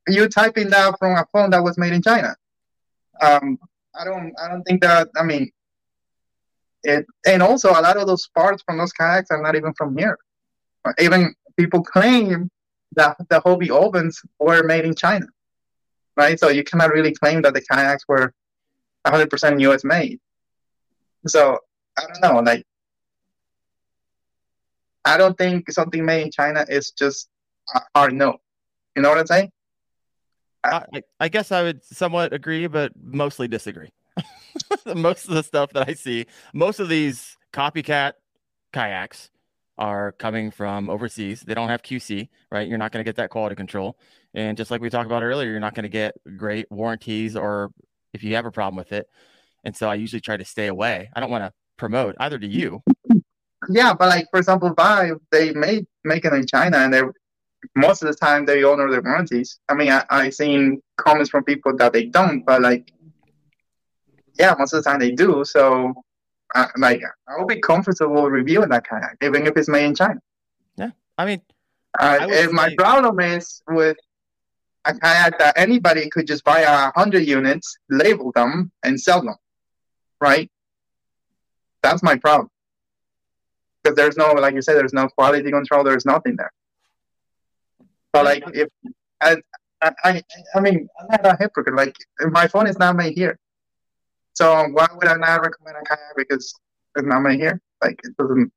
you 0.08 0.28
typing 0.28 0.70
that 0.70 0.98
from 0.98 1.16
a 1.16 1.26
phone 1.32 1.50
that 1.50 1.62
was 1.62 1.78
made 1.78 1.92
in 1.92 2.02
China. 2.02 2.36
Um, 3.20 3.58
I 3.94 4.04
don't, 4.04 4.32
I 4.42 4.48
don't 4.48 4.62
think 4.62 4.80
that. 4.82 5.08
I 5.16 5.22
mean, 5.22 5.50
it, 6.84 7.06
and 7.26 7.42
also 7.42 7.70
a 7.70 7.82
lot 7.82 7.96
of 7.96 8.06
those 8.06 8.28
parts 8.28 8.62
from 8.64 8.78
those 8.78 8.92
kayaks 8.92 9.30
are 9.30 9.42
not 9.42 9.54
even 9.54 9.72
from 9.74 9.96
here. 9.96 10.18
Even 10.98 11.34
people 11.56 11.82
claim 11.82 12.50
that 12.96 13.16
the 13.28 13.40
Hobie 13.40 13.70
ovens 13.70 14.20
were 14.38 14.62
made 14.62 14.84
in 14.84 14.94
China, 14.94 15.26
right? 16.16 16.38
So 16.38 16.48
you 16.48 16.64
cannot 16.64 16.92
really 16.92 17.12
claim 17.12 17.42
that 17.42 17.54
the 17.54 17.60
kayaks 17.60 18.04
were 18.08 18.32
100% 19.06 19.60
US 19.60 19.84
made. 19.84 20.20
So 21.26 21.58
I 21.96 22.02
don't 22.02 22.20
know, 22.20 22.40
like 22.40 22.64
I 25.04 25.16
don't 25.16 25.36
think 25.36 25.70
something 25.70 26.04
made 26.04 26.22
in 26.22 26.30
China 26.30 26.64
is 26.68 26.90
just 26.92 27.28
a 27.74 27.80
hard 27.94 28.14
no. 28.14 28.38
You 28.94 29.02
know 29.02 29.08
what 29.08 29.18
I'm 29.18 29.26
saying? 29.26 29.50
I, 30.64 30.84
I 31.18 31.28
guess 31.28 31.50
I 31.50 31.62
would 31.62 31.84
somewhat 31.84 32.32
agree, 32.32 32.68
but 32.68 32.92
mostly 32.96 33.48
disagree. 33.48 33.90
most 34.94 35.26
of 35.26 35.34
the 35.34 35.42
stuff 35.42 35.72
that 35.72 35.88
I 35.88 35.94
see, 35.94 36.26
most 36.52 36.78
of 36.78 36.88
these 36.88 37.36
copycat 37.52 38.12
kayaks 38.72 39.30
are 39.78 40.12
coming 40.12 40.50
from 40.50 40.90
overseas. 40.90 41.40
They 41.40 41.54
don't 41.54 41.68
have 41.68 41.82
QC, 41.82 42.28
right? 42.50 42.68
You're 42.68 42.78
not 42.78 42.92
going 42.92 43.04
to 43.04 43.08
get 43.08 43.16
that 43.16 43.30
quality 43.30 43.54
control. 43.54 43.98
And 44.34 44.56
just 44.56 44.70
like 44.70 44.80
we 44.80 44.90
talked 44.90 45.06
about 45.06 45.22
earlier, 45.22 45.50
you're 45.50 45.60
not 45.60 45.74
going 45.74 45.84
to 45.84 45.88
get 45.88 46.14
great 46.36 46.70
warranties 46.70 47.36
or 47.36 47.70
if 48.12 48.22
you 48.22 48.34
have 48.34 48.46
a 48.46 48.50
problem 48.50 48.76
with 48.76 48.92
it. 48.92 49.08
And 49.64 49.76
so 49.76 49.88
I 49.88 49.94
usually 49.94 50.20
try 50.20 50.36
to 50.36 50.44
stay 50.44 50.66
away. 50.66 51.10
I 51.14 51.20
don't 51.20 51.30
want 51.30 51.44
to 51.44 51.52
promote 51.76 52.16
either 52.20 52.38
to 52.38 52.46
you. 52.46 52.82
Yeah, 53.68 53.94
but 53.94 54.08
like 54.08 54.26
for 54.30 54.38
example, 54.38 54.74
Vive, 54.74 55.18
they 55.30 55.52
made 55.52 55.86
make 56.04 56.24
it 56.24 56.32
in 56.32 56.46
China 56.46 56.78
and 56.78 56.92
they're 56.92 57.12
most 57.76 58.02
of 58.02 58.08
the 58.08 58.14
time 58.14 58.44
they 58.44 58.64
honor 58.64 58.90
their 58.90 59.02
warranties. 59.02 59.60
I 59.68 59.74
mean, 59.74 59.92
I, 59.92 60.04
I 60.10 60.30
seen 60.30 60.82
comments 60.96 61.30
from 61.30 61.44
people 61.44 61.76
that 61.76 61.92
they 61.92 62.06
don't, 62.06 62.44
but 62.44 62.60
like 62.60 62.92
yeah, 64.38 64.54
most 64.58 64.72
of 64.72 64.82
the 64.82 64.90
time 64.90 65.00
they 65.00 65.12
do. 65.12 65.44
So, 65.44 65.92
uh, 66.54 66.66
like, 66.76 67.02
I 67.28 67.38
will 67.38 67.46
be 67.46 67.60
comfortable 67.60 68.28
reviewing 68.28 68.68
that 68.70 68.86
kayak, 68.86 69.16
even 69.22 69.46
if 69.46 69.56
it's 69.56 69.68
made 69.68 69.84
in 69.84 69.94
China. 69.94 70.20
Yeah, 70.76 70.90
I 71.16 71.24
mean, 71.24 71.42
uh, 71.98 72.18
I 72.20 72.46
my 72.52 72.68
say... 72.68 72.74
problem 72.76 73.20
is 73.20 73.62
with 73.68 73.96
a 74.84 74.94
kayak 74.94 75.38
that 75.38 75.54
anybody 75.56 76.10
could 76.10 76.26
just 76.26 76.44
buy 76.44 76.60
a 76.60 76.92
hundred 76.94 77.26
units, 77.26 77.78
label 77.88 78.32
them, 78.32 78.70
and 78.82 79.00
sell 79.00 79.22
them, 79.22 79.36
right? 80.20 80.50
That's 81.82 82.02
my 82.02 82.16
problem. 82.16 82.48
Because 83.82 83.96
there's 83.96 84.16
no, 84.16 84.32
like 84.32 84.54
you 84.54 84.62
said, 84.62 84.76
there's 84.76 84.92
no 84.92 85.08
quality 85.08 85.50
control. 85.50 85.82
There's 85.82 86.06
nothing 86.06 86.36
there. 86.36 86.52
But 88.12 88.24
like, 88.26 88.44
if 88.54 88.68
I, 89.20 89.36
I, 89.82 90.22
I 90.54 90.60
mean, 90.60 90.88
I'm 91.00 91.06
not 91.10 91.26
a 91.26 91.36
hypocrite. 91.36 91.74
Like, 91.74 91.96
my 92.30 92.46
phone 92.46 92.68
is 92.68 92.78
not 92.78 92.94
made 92.94 93.14
here. 93.14 93.38
So 94.34 94.68
why 94.68 94.86
would 94.94 95.08
I 95.08 95.16
not 95.16 95.42
recommend 95.42 95.76
a 95.80 95.84
kayak 95.84 96.16
because 96.16 96.54
it's 96.96 97.06
not 97.06 97.20
my 97.20 97.34
here? 97.34 97.60
Like 97.82 98.00
it 98.04 98.16
doesn't. 98.16 98.52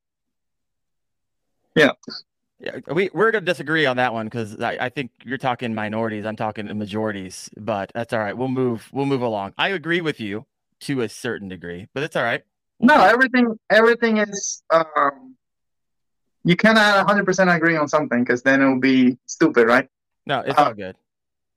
Yeah. 1.76 1.92
Yeah, 2.60 2.80
we 2.94 3.10
we're 3.14 3.32
gonna 3.32 3.46
disagree 3.46 3.86
on 3.86 3.98
that 3.98 4.14
one 4.14 4.28
because 4.28 4.62
I, 4.62 4.78
I 4.80 4.90
think 4.90 5.12
you're 5.26 5.38
talking 5.38 5.76
minorities. 5.76 6.26
I'm 6.26 6.38
talking 6.38 6.66
majorities, 6.78 7.50
but 7.58 7.92
that's 7.94 8.14
all 8.14 8.20
right. 8.20 8.36
We'll 8.36 8.48
move. 8.48 8.88
We'll 8.94 9.06
move 9.06 9.22
along. 9.22 9.54
I 9.58 9.70
agree 9.70 10.00
with 10.00 10.22
you 10.22 10.46
to 10.82 11.02
a 11.02 11.10
certain 11.10 11.50
degree, 11.50 11.88
but 11.94 12.04
it's 12.04 12.16
all 12.16 12.24
right. 12.24 12.44
We'll 12.80 12.98
no, 12.98 13.04
everything 13.04 13.60
everything 13.70 14.18
is. 14.18 14.64
Um, 14.70 15.36
you 16.46 16.56
cannot 16.56 16.98
100 16.98 17.26
percent 17.26 17.50
agree 17.50 17.76
on 17.76 17.90
something 17.90 18.24
because 18.24 18.42
then 18.42 18.62
it 18.62 18.68
will 18.68 18.80
be 18.80 19.18
stupid, 19.26 19.68
right? 19.68 19.90
No, 20.26 20.40
it's 20.40 20.58
uh, 20.58 20.64
all 20.64 20.74
good. 20.74 20.96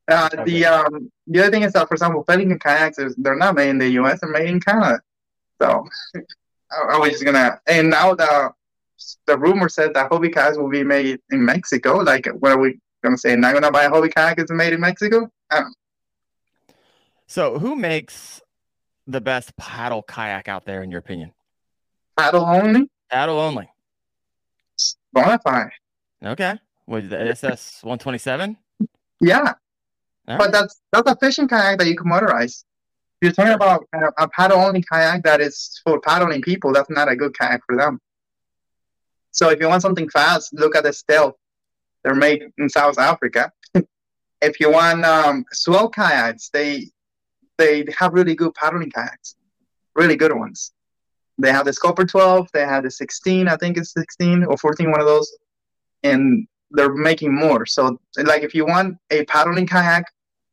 Uh, 0.08 0.28
okay. 0.32 0.44
The 0.44 0.66
um 0.66 1.10
the 1.26 1.40
other 1.40 1.50
thing 1.50 1.62
is 1.62 1.72
that, 1.74 1.86
for 1.88 1.94
example, 1.94 2.24
Pelican 2.24 2.58
kayaks 2.58 2.98
is 2.98 3.14
they're 3.16 3.36
not 3.36 3.54
made 3.54 3.68
in 3.68 3.78
the 3.78 3.88
U.S. 4.00 4.20
They're 4.20 4.30
made 4.30 4.48
in 4.48 4.60
Canada. 4.60 5.00
So 5.60 5.84
I, 6.72 6.94
I, 6.94 6.98
was 6.98 7.10
just 7.10 7.24
gonna. 7.24 7.60
And 7.66 7.90
now 7.90 8.14
the 8.14 8.52
the 9.26 9.38
rumor 9.38 9.68
said 9.68 9.94
that 9.94 10.10
Hobie 10.10 10.32
kayaks 10.32 10.56
will 10.56 10.70
be 10.70 10.82
made 10.82 11.20
in 11.30 11.44
Mexico. 11.44 11.98
Like, 11.98 12.26
what 12.38 12.52
are 12.52 12.58
we 12.58 12.80
gonna 13.04 13.18
say? 13.18 13.36
Not 13.36 13.52
gonna 13.52 13.70
buy 13.70 13.84
a 13.84 13.90
Hobie 13.90 14.12
kayak 14.12 14.38
is 14.38 14.50
made 14.50 14.72
in 14.72 14.80
Mexico? 14.80 15.30
So, 17.26 17.58
who 17.58 17.76
makes 17.76 18.40
the 19.06 19.20
best 19.20 19.54
paddle 19.56 20.02
kayak 20.02 20.48
out 20.48 20.64
there, 20.64 20.82
in 20.82 20.90
your 20.90 21.00
opinion? 21.00 21.32
Paddle 22.16 22.46
only. 22.46 22.90
Paddle 23.10 23.38
only. 23.38 23.68
Bonafide. 25.14 25.70
Okay. 26.24 26.58
With 26.86 27.10
the 27.10 27.20
SS 27.20 27.80
one 27.82 27.98
twenty 27.98 28.18
seven. 28.18 28.56
Yeah, 29.20 29.54
but 30.36 30.52
that's 30.52 30.80
that's 30.92 31.10
a 31.10 31.16
fishing 31.16 31.48
kayak 31.48 31.78
that 31.78 31.86
you 31.86 31.96
can 31.96 32.10
motorize. 32.10 32.64
If 33.20 33.22
you're 33.22 33.32
talking 33.32 33.54
about 33.54 33.88
a 34.18 34.28
paddle 34.28 34.58
only 34.58 34.82
kayak 34.82 35.24
that 35.24 35.40
is 35.40 35.80
for 35.84 36.00
paddling 36.00 36.42
people, 36.42 36.72
that's 36.72 36.90
not 36.90 37.10
a 37.10 37.16
good 37.16 37.36
kayak 37.36 37.62
for 37.66 37.76
them. 37.76 38.00
So 39.32 39.50
if 39.50 39.60
you 39.60 39.68
want 39.68 39.82
something 39.82 40.08
fast, 40.08 40.52
look 40.52 40.76
at 40.76 40.84
the 40.84 40.92
Stealth. 40.92 41.34
They're 42.04 42.14
made 42.14 42.52
in 42.58 42.68
South 42.68 42.98
Africa. 42.98 43.50
if 44.42 44.60
you 44.60 44.70
want 44.70 45.04
um, 45.04 45.44
swell 45.52 45.88
kayaks, 45.88 46.50
they 46.52 46.90
they 47.56 47.84
have 47.98 48.14
really 48.14 48.36
good 48.36 48.54
paddling 48.54 48.90
kayaks, 48.90 49.34
really 49.96 50.16
good 50.16 50.32
ones. 50.32 50.72
They 51.38 51.52
have 51.52 51.66
the 51.66 51.72
Scooper 51.72 52.08
12, 52.08 52.48
they 52.52 52.64
have 52.64 52.82
the 52.82 52.90
16, 52.90 53.46
I 53.48 53.56
think 53.56 53.76
it's 53.76 53.92
16 53.92 54.44
or 54.44 54.56
14, 54.56 54.90
one 54.90 55.00
of 55.00 55.06
those, 55.06 55.30
and 56.02 56.46
they're 56.70 56.94
making 56.94 57.34
more. 57.34 57.64
So 57.64 57.98
like 58.16 58.42
if 58.42 58.54
you 58.54 58.66
want 58.66 58.96
a 59.10 59.24
paddling 59.24 59.66
kayak 59.66 60.04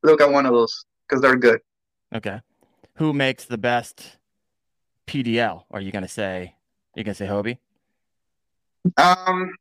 look 0.05 0.21
at 0.21 0.31
one 0.31 0.45
of 0.45 0.53
those 0.53 0.85
because 1.07 1.21
they're 1.21 1.35
good. 1.35 1.59
Okay. 2.13 2.39
Who 2.95 3.13
makes 3.13 3.45
the 3.45 3.57
best 3.57 4.17
PDL? 5.07 5.63
Are 5.71 5.81
you 5.81 5.91
gonna 5.91 6.07
say? 6.07 6.55
You 6.95 7.03
gonna 7.03 7.15
say 7.15 7.27
Hobie? 7.27 7.57
Um, 8.97 9.51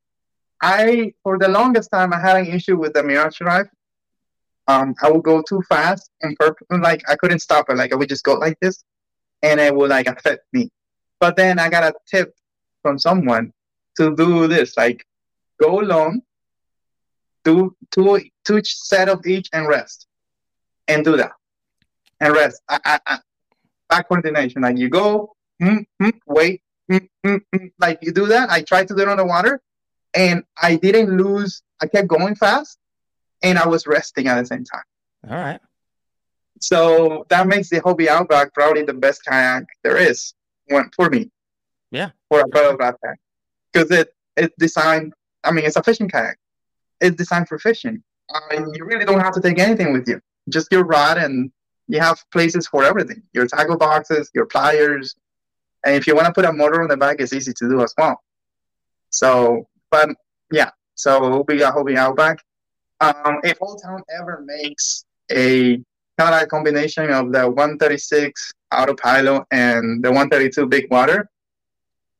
I 0.63 1.13
for 1.23 1.39
the 1.39 1.49
longest 1.49 1.91
time 1.91 2.13
I 2.13 2.21
had 2.21 2.37
an 2.37 2.47
issue 2.47 2.77
with 2.77 2.93
the 2.93 3.03
Mirage 3.03 3.39
drive. 3.39 3.67
Um, 4.67 4.95
I 5.03 5.11
would 5.11 5.25
go 5.25 5.43
too 5.43 5.63
fast 5.69 6.11
and 6.23 6.37
purpose, 6.37 6.67
like 6.71 7.03
I 7.09 7.17
couldn't 7.17 7.41
stop 7.41 7.69
it. 7.69 7.77
Like 7.77 7.93
I 7.93 7.97
would 7.97 8.09
just 8.09 8.25
go 8.25 8.35
like 8.35 8.59
this, 8.61 8.85
and 9.43 9.61
it 9.61 9.75
would 9.75 9.91
like 9.91 10.07
affect 10.07 10.43
me. 10.53 10.71
But 11.21 11.37
then 11.37 11.59
I 11.59 11.69
got 11.69 11.85
a 11.85 11.95
tip 12.07 12.35
from 12.83 12.99
someone 12.99 13.53
to 13.97 14.15
do 14.15 14.47
this, 14.47 14.77
like 14.77 15.05
go 15.61 15.77
long, 15.77 16.23
do 17.45 17.77
two 17.91 18.21
two 18.45 18.63
set 18.65 19.09
of 19.09 19.27
each 19.27 19.49
and 19.53 19.67
rest 19.67 20.07
and 20.89 21.05
do 21.05 21.17
that 21.17 21.33
and 22.21 22.35
rest. 22.35 22.63
I, 22.69 22.79
I, 22.85 23.01
I, 23.07 23.19
back 23.89 24.09
coordination. 24.09 24.63
Like 24.63 24.79
you 24.79 24.89
go, 24.89 25.35
mm, 25.63 25.85
mm, 26.01 26.13
wait, 26.27 26.63
mm, 26.91 27.09
mm, 27.25 27.41
mm, 27.55 27.73
like 27.79 27.99
you 28.03 28.13
do 28.13 28.27
that. 28.27 28.51
I 28.51 28.63
tried 28.63 28.89
to 28.89 28.95
do 28.95 29.03
it 29.03 29.09
on 29.09 29.17
the 29.17 29.27
water 29.27 29.61
and 30.15 30.45
I 30.61 30.77
didn't 30.77 31.17
lose. 31.17 31.63
I 31.81 31.87
kept 31.87 32.09
going 32.09 32.35
fast 32.35 32.79
and 33.43 33.59
I 33.59 33.67
was 33.67 33.87
resting 33.87 34.27
at 34.27 34.41
the 34.41 34.47
same 34.47 34.65
time. 34.65 34.83
All 35.29 35.37
right. 35.37 35.61
So 36.61 37.27
that 37.29 37.47
makes 37.47 37.69
the 37.69 37.81
Hobie 37.81 38.07
Outback 38.07 38.55
probably 38.55 38.83
the 38.83 38.95
best 38.95 39.25
kayak 39.25 39.67
there 39.83 39.97
is 39.97 40.35
one 40.69 40.91
for 40.97 41.11
me. 41.11 41.31
Yeah. 41.91 42.11
For 42.29 42.41
a 42.41 42.49
pedal 42.49 42.77
kayak. 42.77 43.19
Because 43.73 43.91
it 43.91 44.15
it's 44.37 44.55
designed, 44.59 45.13
I 45.43 45.51
mean, 45.51 45.65
it's 45.65 45.77
a 45.77 45.83
fishing 45.83 46.09
kayak. 46.09 46.37
It's 47.01 47.17
designed 47.17 47.49
for 47.49 47.59
fishing. 47.59 48.03
Uh, 48.33 48.65
you 48.73 48.85
really 48.85 49.05
don't 49.05 49.21
have 49.21 49.35
to 49.35 49.41
take 49.41 49.59
anything 49.59 49.93
with 49.93 50.09
you 50.09 50.21
just 50.49 50.71
your 50.71 50.85
rod 50.85 51.19
and 51.19 51.51
you 51.89 52.01
have 52.01 52.23
places 52.33 52.67
for 52.67 52.85
everything. 52.85 53.23
Your 53.33 53.47
tackle 53.47 53.77
boxes 53.77 54.31
your 54.35 54.47
pliers. 54.47 55.15
And 55.85 55.95
if 55.95 56.07
you 56.07 56.15
want 56.15 56.27
to 56.27 56.33
put 56.33 56.45
a 56.45 56.53
motor 56.53 56.83
on 56.83 56.89
the 56.89 56.97
back 56.97 57.21
it's 57.21 57.33
easy 57.33 57.53
to 57.53 57.69
do 57.69 57.83
as 57.83 57.95
well. 57.97 58.21
So 59.11 59.69
but 59.91 60.11
yeah. 60.51 60.71
So 60.95 61.45
we 61.49 61.59
got 61.59 61.75
Hobie 61.75 61.97
Outback 61.97 62.39
um, 63.01 63.41
if 63.43 63.59
Old 63.61 63.83
Town 63.83 64.03
ever 64.19 64.45
makes 64.47 65.05
a 65.31 65.77
kind 66.19 66.35
of 66.35 66.43
a 66.43 66.47
combination 66.47 67.11
of 67.11 67.33
the 67.33 67.49
136 67.49 68.53
autopilot 68.73 69.43
and 69.51 70.05
the 70.05 70.11
132 70.11 70.67
big 70.67 70.91
water 70.91 71.29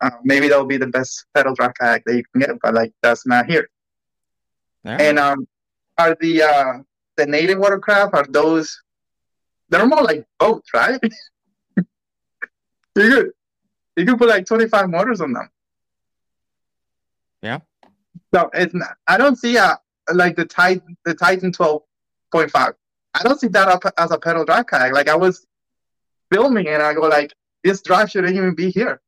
uh, 0.05 0.11
maybe 0.23 0.49
that'll 0.49 0.67
be 0.67 0.77
the 0.77 0.87
best 0.87 1.25
pedal 1.35 1.55
drive 1.55 1.73
kayak 1.81 2.05
that 2.05 2.17
you 2.17 2.25
can 2.33 2.41
get, 2.41 2.51
but 2.61 2.75
like 2.75 2.93
that's 3.03 3.27
not 3.27 3.47
here. 3.47 3.69
Yeah. 4.85 4.99
And 5.01 5.19
um, 5.19 5.49
are 5.97 6.17
the 6.21 6.43
uh, 6.43 6.73
the 7.17 7.27
native 7.27 7.59
watercraft 7.59 8.15
are 8.15 8.27
those? 8.29 8.83
They're 9.69 9.87
more 9.87 10.03
like 10.03 10.27
boats, 10.39 10.71
right? 10.75 11.01
you 11.77 11.85
could 12.95 13.31
you 13.97 14.07
could 14.07 14.19
put 14.19 14.29
like 14.29 14.47
twenty 14.47 14.69
five 14.69 14.89
motors 14.89 15.21
on 15.21 15.33
them. 15.33 15.49
Yeah. 17.43 17.59
So 18.35 18.51
it's 18.53 18.75
not, 18.75 18.97
I 19.07 19.17
don't 19.17 19.37
see 19.37 19.57
a 19.57 19.79
like 20.13 20.37
the 20.37 20.45
Titan 20.45 20.97
the 21.05 21.15
Titan 21.15 21.53
twelve 21.53 21.83
point 22.33 22.51
five. 22.51 22.75
I 23.15 23.23
don't 23.23 23.39
see 23.39 23.49
that 23.49 23.69
up 23.69 23.85
as 23.97 24.11
a 24.11 24.19
pedal 24.19 24.45
drive 24.45 24.67
kayak. 24.67 24.93
Like 24.93 25.09
I 25.09 25.15
was 25.15 25.47
filming 26.33 26.67
and 26.69 26.83
I 26.83 26.95
go 26.95 27.03
like, 27.03 27.33
this 27.63 27.81
drive 27.81 28.11
shouldn't 28.11 28.37
even 28.37 28.55
be 28.55 28.71
here. 28.71 29.01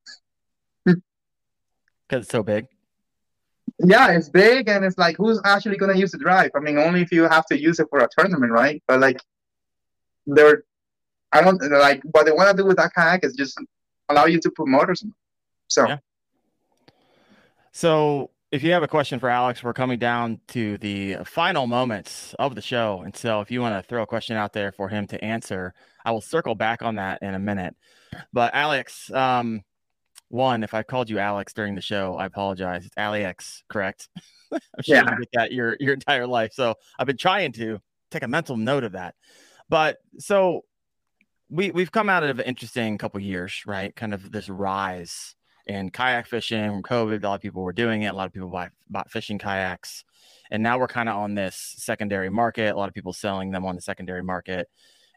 Because 2.09 2.23
it's 2.23 2.31
so 2.31 2.45
big. 2.45 2.69
Yeah, 3.79 4.13
it's 4.13 4.29
big 4.29 4.69
and 4.69 4.85
it's 4.85 4.97
like 4.97 5.17
who's 5.17 5.41
actually 5.45 5.77
gonna 5.77 5.97
use 5.97 6.13
the 6.13 6.19
drive? 6.19 6.51
I 6.55 6.61
mean, 6.61 6.79
only 6.79 7.03
if 7.03 7.13
you 7.13 7.25
have 7.25 7.47
to 7.47 7.61
use 7.61 7.79
it 7.79 7.89
for 7.91 7.99
a 7.99 8.09
tournament, 8.17 8.53
right? 8.53 8.83
But 8.89 9.01
like, 9.01 9.21
they're 10.27 10.65
I 11.33 11.43
don't 11.43 11.61
like 11.71 12.03
what 12.03 12.25
they 12.25 12.33
want 12.33 12.51
to 12.51 12.57
do 12.57 12.67
with 12.67 12.79
that 12.79 12.95
kayak 12.95 13.25
is 13.25 13.35
just 13.35 13.59
allow 14.09 14.27
you 14.27 14.41
to 14.41 14.51
put 14.51 14.69
motors 14.69 15.03
in. 15.03 15.13
So. 15.69 15.89
Yeah. 15.89 15.99
So 17.73 18.31
if 18.53 18.63
you 18.63 18.73
have 18.73 18.83
a 18.83 18.89
question 18.89 19.19
for 19.19 19.29
Alex, 19.29 19.63
we're 19.63 19.75
coming 19.75 19.99
down 19.99 20.41
to 20.49 20.79
the 20.79 21.17
final 21.25 21.67
moments 21.67 22.35
of 22.39 22.55
the 22.55 22.63
show. 22.63 23.03
And 23.05 23.15
so 23.15 23.41
if 23.41 23.51
you 23.51 23.61
want 23.61 23.75
to 23.75 23.87
throw 23.87 24.03
a 24.03 24.07
question 24.07 24.37
out 24.37 24.53
there 24.53 24.73
for 24.73 24.89
him 24.89 25.07
to 25.09 25.23
answer, 25.23 25.75
I 26.05 26.13
will 26.13 26.21
circle 26.21 26.55
back 26.55 26.83
on 26.83 26.95
that 26.95 27.19
in 27.23 27.35
a 27.35 27.39
minute. 27.39 27.75
But 28.33 28.55
Alex, 28.55 29.11
um, 29.13 29.63
one, 30.29 30.63
if 30.65 30.75
I 30.75 30.83
called 30.83 31.09
you 31.09 31.19
Alex 31.19 31.53
during 31.53 31.75
the 31.75 31.81
show, 31.81 32.17
I 32.17 32.27
apologize. 32.27 32.85
It's 32.87 32.95
Aliex, 32.97 33.63
correct? 33.69 34.09
I'm 34.53 34.61
sure 34.83 34.97
Yeah. 34.97 35.11
you 35.11 35.19
get 35.21 35.29
that 35.35 35.53
your 35.53 35.77
your 35.81 35.95
entire 35.95 36.27
life. 36.27 36.53
So 36.53 36.75
I've 36.99 37.07
been 37.07 37.17
trying 37.17 37.53
to 37.53 37.79
take 38.11 38.23
a 38.23 38.29
mental 38.29 38.57
note 38.57 38.85
of 38.85 38.93
that. 38.93 39.15
But 39.69 39.99
so 40.19 40.63
we 41.49 41.71
we've 41.71 41.93
come 41.93 42.09
out 42.09 42.23
of 42.25 42.39
an 42.39 42.45
interesting 42.45 42.99
couple 42.99 43.21
years, 43.21 43.63
right? 43.67 43.95
Kind 43.95 44.15
of 44.15 44.33
this 44.33 44.49
rise 44.49 45.35
in 45.67 45.91
kayak 45.91 46.27
fishing 46.27 46.71
from 46.71 46.83
COVID. 46.83 47.23
A 47.23 47.29
lot 47.29 47.35
of 47.35 47.41
people 47.41 47.63
were 47.63 47.73
doing 47.73 48.03
it. 48.03 48.09
A 48.09 48.13
lot 48.13 48.27
of 48.27 48.33
people 48.33 48.49
buy, 48.49 48.69
bought 48.89 49.11
fishing 49.11 49.39
kayaks, 49.39 50.05
and 50.51 50.63
now 50.63 50.79
we're 50.79 50.87
kind 50.89 51.09
of 51.09 51.17
on 51.17 51.35
this 51.35 51.75
secondary 51.79 52.31
market. 52.31 52.75
A 52.75 52.77
lot 52.79 52.89
of 52.89 52.95
people 52.95 53.13
selling 53.13 53.51
them 53.51 53.65
on 53.65 53.75
the 53.77 53.83
secondary 53.83 54.23
market, 54.23 54.69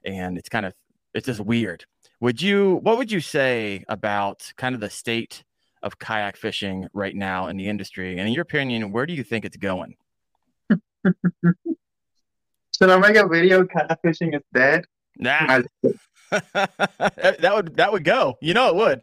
and 0.04 0.38
it's 0.38 0.50
kind 0.50 0.66
of 0.66 0.74
it's 1.14 1.26
just 1.26 1.40
weird. 1.40 1.86
Would 2.22 2.42
you 2.42 2.80
what 2.84 2.98
would 2.98 3.12
you 3.12 3.22
say 3.22 3.86
about 3.88 4.52
kind 4.58 4.76
of 4.76 4.82
the 4.82 4.90
state 4.90 5.44
of 5.82 6.00
kayak 6.00 6.36
fishing 6.36 6.88
right 6.94 7.16
now 7.16 7.48
in 7.48 7.56
the 7.56 7.68
industry? 7.68 8.18
And 8.18 8.28
in 8.28 8.34
your 8.34 8.42
opinion, 8.42 8.92
where 8.92 9.06
do 9.06 9.14
you 9.14 9.24
think 9.24 9.46
it's 9.46 9.56
going? 9.56 9.96
Should 10.74 12.90
I 12.90 12.98
make 12.98 13.16
a 13.16 13.28
video 13.28 13.66
kayak 13.66 14.02
fishing 14.02 14.34
is 14.34 14.42
dead? 14.54 14.86
Nah, 15.18 15.62
that 16.32 17.52
would 17.54 17.76
that 17.78 17.92
would 17.92 18.04
go. 18.04 18.38
You 18.42 18.54
know 18.54 18.70
it 18.70 18.76
would. 18.76 19.02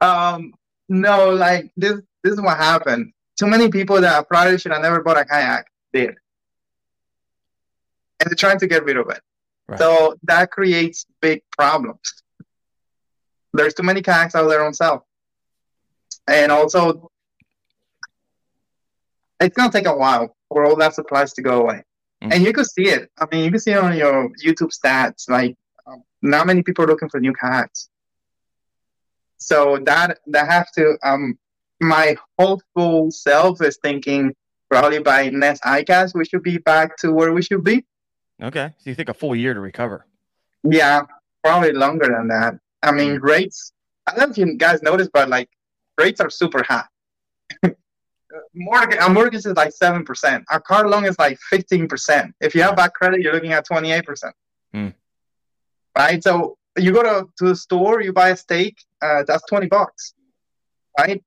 Um, 0.00 0.54
no, 0.88 1.30
like 1.30 1.70
this. 1.76 2.00
This 2.24 2.34
is 2.34 2.40
what 2.40 2.56
happened. 2.56 3.12
Too 3.38 3.46
many 3.46 3.68
people 3.68 4.00
that 4.00 4.28
probably 4.28 4.58
should 4.58 4.72
have 4.72 4.82
never 4.82 5.02
bought 5.02 5.18
a 5.18 5.24
kayak 5.24 5.66
did, 5.92 6.16
and 8.18 8.30
they're 8.30 8.34
trying 8.34 8.58
to 8.58 8.66
get 8.66 8.84
rid 8.84 8.96
of 8.96 9.08
it. 9.10 9.20
Right. 9.68 9.78
So 9.78 10.16
that 10.24 10.50
creates 10.50 11.06
big 11.20 11.42
problems. 11.56 12.23
There's 13.54 13.72
too 13.72 13.84
many 13.84 14.02
kayaks 14.02 14.34
out 14.34 14.48
there 14.48 14.64
on 14.64 14.74
sale, 14.74 15.06
and 16.26 16.52
also 16.52 17.10
it's 19.40 19.56
gonna 19.56 19.72
take 19.72 19.86
a 19.86 19.96
while 19.96 20.36
for 20.48 20.66
all 20.66 20.76
that 20.76 20.94
supplies 20.94 21.32
to 21.34 21.42
go 21.42 21.62
away. 21.62 21.84
Mm. 22.22 22.34
And 22.34 22.44
you 22.44 22.52
could 22.52 22.66
see 22.66 22.88
it. 22.88 23.10
I 23.18 23.26
mean, 23.30 23.44
you 23.44 23.50
can 23.50 23.60
see 23.60 23.70
it 23.70 23.78
on 23.78 23.96
your 23.96 24.28
YouTube 24.44 24.70
stats. 24.76 25.28
Like, 25.28 25.56
um, 25.86 26.02
not 26.20 26.46
many 26.46 26.62
people 26.62 26.84
are 26.84 26.88
looking 26.88 27.08
for 27.08 27.20
new 27.20 27.32
kayaks. 27.32 27.88
So 29.36 29.78
that 29.84 30.18
that 30.26 30.48
have 30.48 30.70
to. 30.72 30.98
Um, 31.02 31.38
my 31.80 32.16
hopeful 32.38 33.10
self 33.10 33.62
is 33.62 33.78
thinking 33.82 34.34
probably 34.70 34.98
by 34.98 35.28
next 35.28 35.62
ICAST 35.62 36.14
we 36.14 36.24
should 36.24 36.42
be 36.42 36.58
back 36.58 36.96
to 36.98 37.12
where 37.12 37.32
we 37.32 37.42
should 37.42 37.62
be. 37.62 37.84
Okay, 38.42 38.72
so 38.78 38.90
you 38.90 38.96
think 38.96 39.08
a 39.08 39.14
full 39.14 39.36
year 39.36 39.54
to 39.54 39.60
recover? 39.60 40.06
Yeah, 40.64 41.02
probably 41.44 41.72
longer 41.72 42.06
than 42.06 42.28
that. 42.28 42.58
I 42.84 42.92
mean, 42.92 43.18
rates. 43.20 43.72
I 44.06 44.10
don't 44.12 44.20
know 44.20 44.30
if 44.30 44.38
you 44.38 44.56
guys 44.56 44.82
noticed, 44.82 45.10
but 45.12 45.28
like 45.28 45.48
rates 45.98 46.20
are 46.20 46.30
super 46.30 46.62
high. 46.62 46.84
mortgage, 48.54 48.98
a 49.00 49.08
mortgage 49.08 49.46
is 49.46 49.56
like 49.56 49.72
seven 49.72 50.04
percent. 50.04 50.44
A 50.50 50.60
car 50.60 50.88
loan 50.88 51.04
is 51.04 51.18
like 51.18 51.38
fifteen 51.50 51.88
percent. 51.88 52.34
If 52.40 52.54
you 52.54 52.62
have 52.62 52.76
bad 52.76 52.92
credit, 52.92 53.20
you're 53.20 53.32
looking 53.32 53.52
at 53.52 53.64
twenty 53.64 53.92
eight 53.92 54.04
percent. 54.04 54.34
Hmm. 54.72 54.88
Right. 55.96 56.22
So 56.22 56.58
you 56.76 56.92
go 56.92 57.02
to, 57.02 57.28
to 57.38 57.44
the 57.44 57.56
store, 57.56 58.02
you 58.02 58.12
buy 58.12 58.30
a 58.30 58.36
steak, 58.36 58.76
uh, 59.00 59.22
that's 59.26 59.44
twenty 59.48 59.66
bucks. 59.66 60.14
Right. 60.98 61.22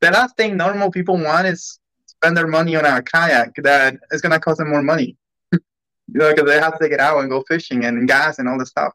The 0.00 0.10
last 0.10 0.36
thing 0.36 0.56
normal 0.56 0.90
people 0.90 1.16
want 1.16 1.46
is 1.46 1.80
spend 2.06 2.36
their 2.36 2.46
money 2.46 2.76
on 2.76 2.84
a 2.84 3.02
kayak 3.02 3.54
that 3.62 3.96
is 4.10 4.20
gonna 4.20 4.40
cost 4.40 4.58
them 4.58 4.70
more 4.70 4.82
money. 4.82 5.16
you 5.52 5.60
know, 6.08 6.30
because 6.34 6.46
they 6.48 6.60
have 6.60 6.78
to 6.78 6.84
take 6.84 6.92
it 6.92 7.00
out 7.00 7.20
and 7.20 7.30
go 7.30 7.42
fishing 7.48 7.84
and 7.84 8.06
gas 8.06 8.38
and 8.38 8.48
all 8.48 8.58
this 8.58 8.68
stuff. 8.68 8.92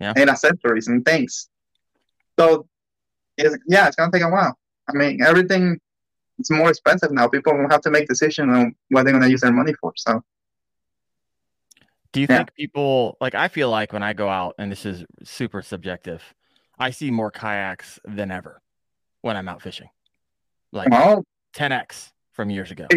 Yeah. 0.00 0.12
And 0.16 0.30
accessories 0.30 0.88
and 0.88 1.04
things. 1.04 1.48
So, 2.38 2.66
it's, 3.36 3.56
yeah, 3.66 3.86
it's 3.86 3.96
gonna 3.96 4.10
take 4.10 4.22
a 4.22 4.28
while. 4.30 4.58
I 4.88 4.92
mean, 4.94 5.22
everything 5.22 5.78
is 6.38 6.50
more 6.50 6.70
expensive 6.70 7.12
now. 7.12 7.28
People 7.28 7.56
will 7.56 7.68
have 7.68 7.82
to 7.82 7.90
make 7.90 8.08
decisions 8.08 8.50
on 8.56 8.74
what 8.88 9.04
they're 9.04 9.12
gonna 9.12 9.28
use 9.28 9.42
their 9.42 9.52
money 9.52 9.74
for. 9.80 9.92
So, 9.96 10.22
Do 12.12 12.20
you 12.20 12.26
Yeah. 12.28 12.38
think 12.38 12.54
people 12.54 13.16
like 13.20 13.36
I 13.36 13.46
feel 13.46 13.70
like 13.70 13.92
when 13.92 14.02
I 14.02 14.14
go 14.14 14.28
out 14.28 14.56
and 14.58 14.72
this 14.72 14.84
is 14.84 15.04
super 15.22 15.62
subjective, 15.62 16.22
I 16.76 16.90
see 16.90 17.10
more 17.12 17.30
kayaks 17.30 18.00
than 18.04 18.32
ever 18.32 18.60
when 19.20 19.36
I'm 19.36 19.48
out 19.48 19.62
fishing. 19.62 19.90
Like 20.72 20.90
well, 20.90 21.24
10x 21.54 22.10
from 22.32 22.50
years 22.50 22.70
ago. 22.72 22.88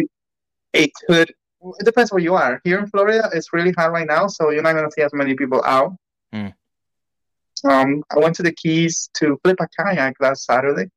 it 0.72 0.90
could. 1.06 1.30
It 1.78 1.84
depends 1.84 2.10
where 2.10 2.20
you 2.20 2.34
are. 2.34 2.60
Here 2.64 2.78
in 2.80 2.86
Florida, 2.88 3.30
it's 3.32 3.52
really 3.52 3.70
hot 3.72 3.92
right 3.92 4.06
now, 4.06 4.26
so 4.26 4.50
you're 4.50 4.62
not 4.64 4.74
gonna 4.74 4.90
see 4.90 5.02
as 5.02 5.12
many 5.14 5.34
people 5.34 5.62
out. 5.64 5.96
Hmm. 6.32 6.48
Um, 7.64 8.02
I 8.10 8.18
went 8.18 8.34
to 8.36 8.42
the 8.42 8.52
Keys 8.52 9.08
to 9.14 9.38
flip 9.42 9.58
a 9.60 9.68
kayak 9.76 10.16
last 10.20 10.44
Saturday, 10.44 10.90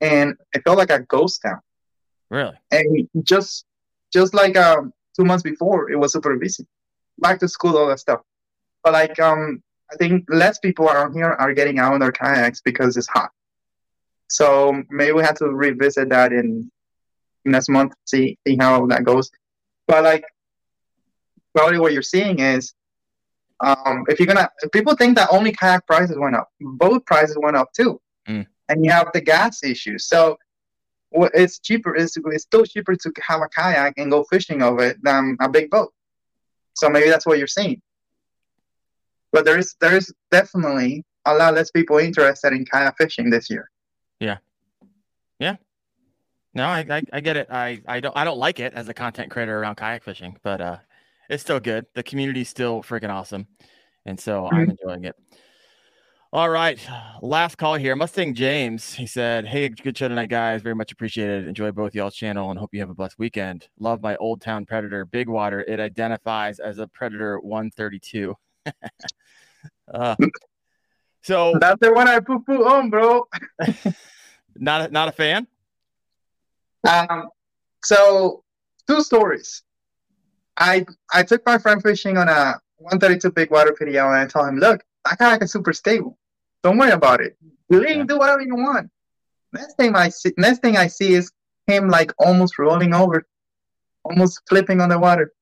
and 0.00 0.34
it 0.52 0.62
felt 0.64 0.78
like 0.78 0.90
a 0.90 1.00
ghost 1.00 1.42
town. 1.42 1.60
Really? 2.30 2.56
and 2.70 3.08
just 3.22 3.64
just 4.12 4.34
like 4.34 4.56
um 4.56 4.92
two 5.16 5.24
months 5.24 5.42
before 5.42 5.90
it 5.90 5.96
was 5.96 6.12
super 6.12 6.36
busy 6.36 6.66
back 7.18 7.38
to 7.40 7.48
school 7.48 7.76
all 7.76 7.88
that 7.88 7.98
stuff 7.98 8.20
but 8.84 8.92
like 8.92 9.18
um 9.18 9.62
i 9.90 9.96
think 9.96 10.24
less 10.28 10.58
people 10.58 10.86
around 10.90 11.14
here 11.14 11.32
are 11.38 11.54
getting 11.54 11.78
out 11.78 11.94
on 11.94 12.00
their 12.00 12.12
kayaks 12.12 12.60
because 12.60 12.98
it's 12.98 13.08
hot 13.08 13.30
so 14.28 14.82
maybe 14.90 15.12
we 15.12 15.22
have 15.22 15.36
to 15.36 15.46
revisit 15.46 16.10
that 16.10 16.34
in 16.34 16.70
next 17.46 17.70
month 17.70 17.94
see 18.04 18.36
see 18.46 18.58
how 18.60 18.84
that 18.86 19.04
goes 19.04 19.30
but 19.86 20.04
like 20.04 20.24
probably 21.54 21.78
what 21.78 21.94
you're 21.94 22.02
seeing 22.02 22.40
is 22.40 22.74
um 23.60 24.04
if 24.08 24.18
you're 24.18 24.26
gonna 24.26 24.48
people 24.72 24.94
think 24.94 25.16
that 25.16 25.28
only 25.30 25.52
kayak 25.52 25.86
prices 25.86 26.16
went 26.18 26.36
up 26.36 26.48
boat 26.60 27.04
prices 27.06 27.36
went 27.40 27.56
up 27.56 27.72
too 27.72 28.00
Mm. 28.28 28.44
and 28.68 28.84
you 28.84 28.90
have 28.90 29.08
the 29.14 29.22
gas 29.22 29.64
issue 29.64 29.96
so 29.96 30.36
well, 31.10 31.30
it's 31.32 31.58
cheaper. 31.58 31.96
It's, 31.96 32.14
it's 32.18 32.42
still 32.44 32.64
cheaper 32.64 32.94
to 32.94 33.12
have 33.22 33.40
a 33.40 33.48
kayak 33.48 33.94
and 33.96 34.10
go 34.10 34.24
fishing 34.24 34.60
of 34.60 34.78
it 34.80 35.02
than 35.02 35.38
a 35.40 35.48
big 35.48 35.70
boat. 35.70 35.94
So 36.74 36.90
maybe 36.90 37.08
that's 37.08 37.24
what 37.24 37.38
you're 37.38 37.46
seeing. 37.46 37.80
But 39.32 39.46
there 39.46 39.58
is 39.58 39.74
there 39.80 39.96
is 39.96 40.12
definitely 40.30 41.04
a 41.24 41.34
lot 41.34 41.54
less 41.54 41.70
people 41.70 41.96
interested 41.96 42.52
in 42.52 42.64
kayak 42.64 42.96
fishing 42.98 43.30
this 43.30 43.48
year. 43.48 43.70
Yeah, 44.20 44.38
yeah. 45.38 45.56
No, 46.52 46.64
I, 46.64 46.84
I 46.90 47.02
I 47.12 47.20
get 47.20 47.36
it. 47.36 47.48
I 47.50 47.80
I 47.88 48.00
don't 48.00 48.16
I 48.16 48.24
don't 48.24 48.38
like 48.38 48.60
it 48.60 48.74
as 48.74 48.88
a 48.88 48.94
content 48.94 49.30
creator 49.30 49.58
around 49.58 49.76
kayak 49.76 50.02
fishing, 50.04 50.36
but 50.42 50.60
uh 50.60 50.76
it's 51.28 51.42
still 51.42 51.60
good. 51.60 51.86
The 51.94 52.02
community's 52.02 52.48
still 52.48 52.82
freaking 52.82 53.10
awesome. 53.10 53.46
And 54.06 54.18
so 54.18 54.48
I'm 54.50 54.70
enjoying 54.70 55.04
it. 55.04 55.14
All 56.30 56.50
right. 56.50 56.78
Last 57.22 57.56
call 57.56 57.76
here. 57.76 57.96
Mustang 57.96 58.34
James. 58.34 58.92
He 58.92 59.06
said, 59.06 59.46
Hey, 59.46 59.70
good 59.70 59.96
show 59.96 60.08
tonight, 60.08 60.28
guys. 60.28 60.60
Very 60.60 60.74
much 60.74 60.92
appreciated. 60.92 61.48
Enjoy 61.48 61.72
both 61.72 61.94
y'all's 61.94 62.14
channel 62.14 62.50
and 62.50 62.58
hope 62.58 62.74
you 62.74 62.80
have 62.80 62.90
a 62.90 62.94
blessed 62.94 63.18
weekend. 63.18 63.68
Love 63.78 64.02
my 64.02 64.14
old 64.16 64.42
town 64.42 64.66
predator, 64.66 65.06
Big 65.06 65.28
Water. 65.28 65.64
It 65.66 65.80
identifies 65.80 66.58
as 66.58 66.78
a 66.78 66.86
Predator 66.86 67.40
132. 67.40 68.34
uh, 69.94 70.16
so 71.22 71.54
That's 71.60 71.80
the 71.80 71.92
one 71.92 72.08
I 72.08 72.20
poo 72.20 72.40
poo 72.40 72.64
on, 72.66 72.90
bro. 72.90 73.26
not 74.56 74.88
a, 74.88 74.92
not 74.92 75.08
a 75.08 75.12
fan. 75.12 75.46
Um, 76.86 77.30
so 77.82 78.44
two 78.86 79.02
stories. 79.02 79.62
I 80.58 80.84
I 81.12 81.22
took 81.22 81.44
my 81.46 81.58
friend 81.58 81.82
fishing 81.82 82.16
on 82.18 82.28
a 82.28 82.60
132 82.78 83.30
big 83.32 83.50
water 83.50 83.74
PDL 83.78 84.06
and 84.06 84.16
I 84.22 84.26
told 84.26 84.48
him, 84.48 84.58
look, 84.58 84.82
that 85.04 85.18
kayak 85.18 85.42
is 85.42 85.52
super 85.52 85.72
stable. 85.72 86.18
Don't 86.62 86.78
worry 86.78 86.90
about 86.90 87.20
it. 87.20 87.36
You 87.70 87.82
Yeah. 87.82 87.94
can 87.94 88.06
do 88.06 88.18
whatever 88.18 88.40
you 88.42 88.54
want. 88.56 88.90
Next 89.52 89.74
thing 89.76 89.94
I 89.94 90.08
see, 90.10 90.32
next 90.36 90.60
thing 90.60 90.76
I 90.76 90.88
see 90.88 91.14
is 91.14 91.30
him 91.66 91.88
like 91.88 92.12
almost 92.18 92.58
rolling 92.58 92.92
over, 92.94 93.26
almost 94.04 94.40
flipping 94.48 94.80
on 94.80 94.88
the 94.88 94.98
water. 94.98 95.32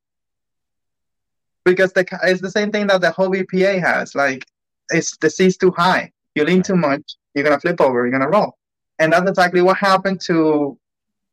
Because 1.65 1.93
the 1.93 2.07
it's 2.23 2.41
the 2.41 2.51
same 2.51 2.71
thing 2.71 2.87
that 2.89 3.01
the 3.01 3.11
Hobie 3.11 3.47
PA 3.51 3.81
has. 3.87 4.15
Like 4.15 4.47
it's 4.91 5.17
the 5.19 5.31
sea's 5.31 5.57
too 5.57 5.73
high. 5.77 6.13
You 6.35 6.45
lean 6.45 6.63
too 6.63 6.77
much, 6.77 7.03
you're 7.35 7.45
gonna 7.45 7.59
flip 7.61 7.81
over, 7.81 8.07
you're 8.07 8.13
gonna 8.17 8.31
roll. 8.31 8.57
And 8.99 9.13
that's 9.13 9.29
exactly 9.29 9.63
what 9.63 9.77
happened 9.77 10.21
to 10.27 10.79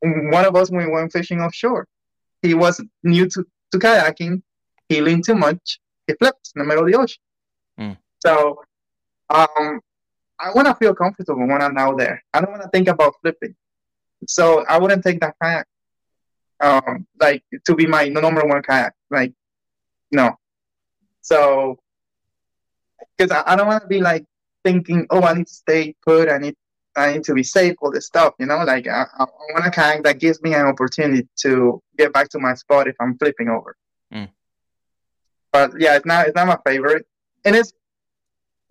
one 0.02 0.46
of 0.46 0.56
us 0.56 0.70
when 0.72 0.86
we 0.86 0.92
went 0.92 1.12
fishing 1.12 1.40
offshore. 1.42 1.88
He 2.42 2.54
was 2.56 2.82
new 3.04 3.28
to, 3.30 3.46
to 3.74 3.80
kayaking, 3.80 4.42
he 4.88 5.02
leaned 5.02 5.26
too 5.26 5.36
much, 5.36 5.80
he 6.08 6.14
flipped 6.14 6.52
in 6.56 6.60
the 6.62 6.66
middle 6.66 6.86
of 6.86 6.92
the 6.92 6.98
ocean. 6.98 7.22
Mm. 7.80 7.98
So 8.22 8.62
um 9.30 9.82
I 10.40 10.52
wanna 10.54 10.76
feel 10.76 10.94
comfortable 10.94 11.48
when 11.48 11.62
I'm 11.62 11.78
out 11.78 11.98
there. 11.98 12.24
I 12.34 12.42
don't 12.42 12.52
wanna 12.52 12.70
think 12.72 12.88
about 12.88 13.14
flipping. 13.22 13.56
So 14.28 14.64
I 14.66 14.78
wouldn't 14.78 15.04
take 15.04 15.20
that 15.22 15.36
kayak 15.42 15.66
um 16.62 17.08
like 17.20 17.44
to 17.66 17.76
be 17.76 17.86
my 17.86 18.08
number 18.08 18.46
one 18.46 18.62
kayak. 18.62 18.94
Like 19.10 19.34
no. 20.12 20.38
So 21.22 21.80
because 23.18 23.32
I, 23.32 23.54
I 23.54 23.56
don't 23.56 23.68
want 23.68 23.84
to 23.84 23.88
be 23.88 24.02
like 24.02 24.26
thinking, 24.64 25.08
oh, 25.10 25.24
I 25.24 25.34
need 25.34 25.48
to 25.48 25.54
stay 25.54 25.96
put. 26.06 26.30
I 26.30 26.38
need 26.38 26.56
I 26.96 27.14
need 27.14 27.24
to 27.26 27.34
be 27.34 27.44
safe. 27.44 27.76
All 27.82 27.92
this 27.92 28.08
stuff, 28.08 28.34
you 28.40 28.46
know. 28.46 28.64
Like 28.64 28.88
I, 28.88 29.06
I 29.18 29.26
want 29.54 29.66
a 29.66 29.72
kayak 29.72 30.04
that 30.04 30.20
gives 30.20 30.42
me 30.42 30.54
an 30.54 30.68
opportunity 30.68 31.28
to 31.42 31.82
get 31.98 32.14
back 32.14 32.30
to 32.30 32.40
my 32.40 32.54
spot 32.54 32.88
if 32.88 32.96
I'm 33.00 33.18
flipping 33.18 33.50
over. 33.50 33.76
Mm. 34.14 34.30
But 35.52 35.80
yeah, 35.80 35.96
it's 35.96 36.06
not 36.06 36.28
it's 36.28 36.36
not 36.36 36.48
my 36.48 36.60
favorite, 36.66 37.06
and 37.46 37.56
it's 37.56 37.74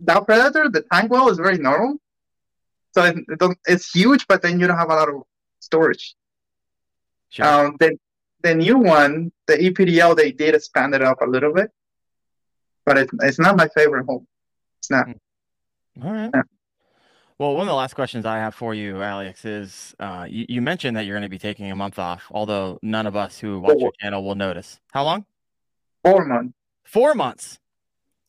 that 0.01 0.25
predator. 0.27 0.69
The 0.69 0.83
tank 0.93 1.11
well 1.11 1.29
is 1.29 1.39
very 1.39 1.59
normal, 1.59 1.97
so 2.95 3.05
it, 3.05 3.17
it 3.29 3.59
it's 3.67 3.91
huge, 3.91 4.27
but 4.29 4.43
then 4.43 4.61
you 4.61 4.67
don't 4.67 4.79
have 4.79 4.91
a 4.91 4.95
lot 4.95 5.09
of 5.09 5.23
storage. 5.61 6.15
Sure. 7.31 7.47
Um, 7.47 7.77
the 7.81 7.99
the 8.43 8.55
new 8.55 8.79
one, 8.79 9.33
the 9.47 9.55
EPDL, 9.55 10.17
they 10.17 10.33
did 10.33 10.55
expand 10.55 10.95
it 10.95 11.03
up 11.03 11.23
a 11.23 11.27
little 11.27 11.53
bit, 11.53 11.71
but 12.85 12.99
it's 12.99 13.13
it's 13.21 13.39
not 13.39 13.57
my 13.57 13.69
favorite 13.69 14.07
hull. 14.07 14.27
It's 14.79 14.91
not. 14.91 15.09
All 16.03 16.13
right. 16.13 16.31
Yeah. 16.35 16.43
Well, 17.43 17.55
one 17.55 17.63
of 17.63 17.73
the 17.73 17.75
last 17.75 17.95
questions 17.95 18.25
I 18.25 18.37
have 18.37 18.55
for 18.55 18.73
you, 18.73 19.03
Alex, 19.03 19.45
is 19.45 19.97
uh, 19.99 20.29
you, 20.31 20.47
you 20.49 20.63
mentioned 20.63 20.97
that 20.97 21.07
you're 21.07 21.17
going 21.17 21.25
to 21.25 21.29
be 21.29 21.41
taking 21.41 21.73
a 21.73 21.75
month 21.75 21.99
off, 21.99 22.23
although 22.31 22.79
none 22.83 23.05
of 23.05 23.17
us 23.17 23.37
who 23.37 23.59
watch 23.59 23.81
your 23.81 23.91
channel 24.01 24.23
will 24.23 24.37
notice. 24.37 24.79
How 24.93 25.03
long? 25.03 25.27
Four 26.05 26.25
months. 26.25 26.55
Four 26.85 27.15
months. 27.17 27.59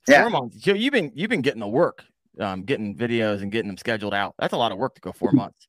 Four 0.08 0.16
Yeah. 0.16 0.28
months. 0.30 0.64
So 0.64 0.74
you've 0.74 0.94
been 0.94 1.12
you've 1.14 1.30
been 1.30 1.44
getting 1.44 1.60
the 1.60 1.68
work, 1.68 2.04
um, 2.40 2.64
getting 2.64 2.96
videos 2.96 3.44
and 3.44 3.52
getting 3.52 3.68
them 3.68 3.78
scheduled 3.78 4.16
out. 4.16 4.34
That's 4.40 4.54
a 4.54 4.58
lot 4.58 4.72
of 4.72 4.80
work 4.80 4.96
to 4.96 5.02
go 5.02 5.12
four 5.12 5.32
months. 5.32 5.68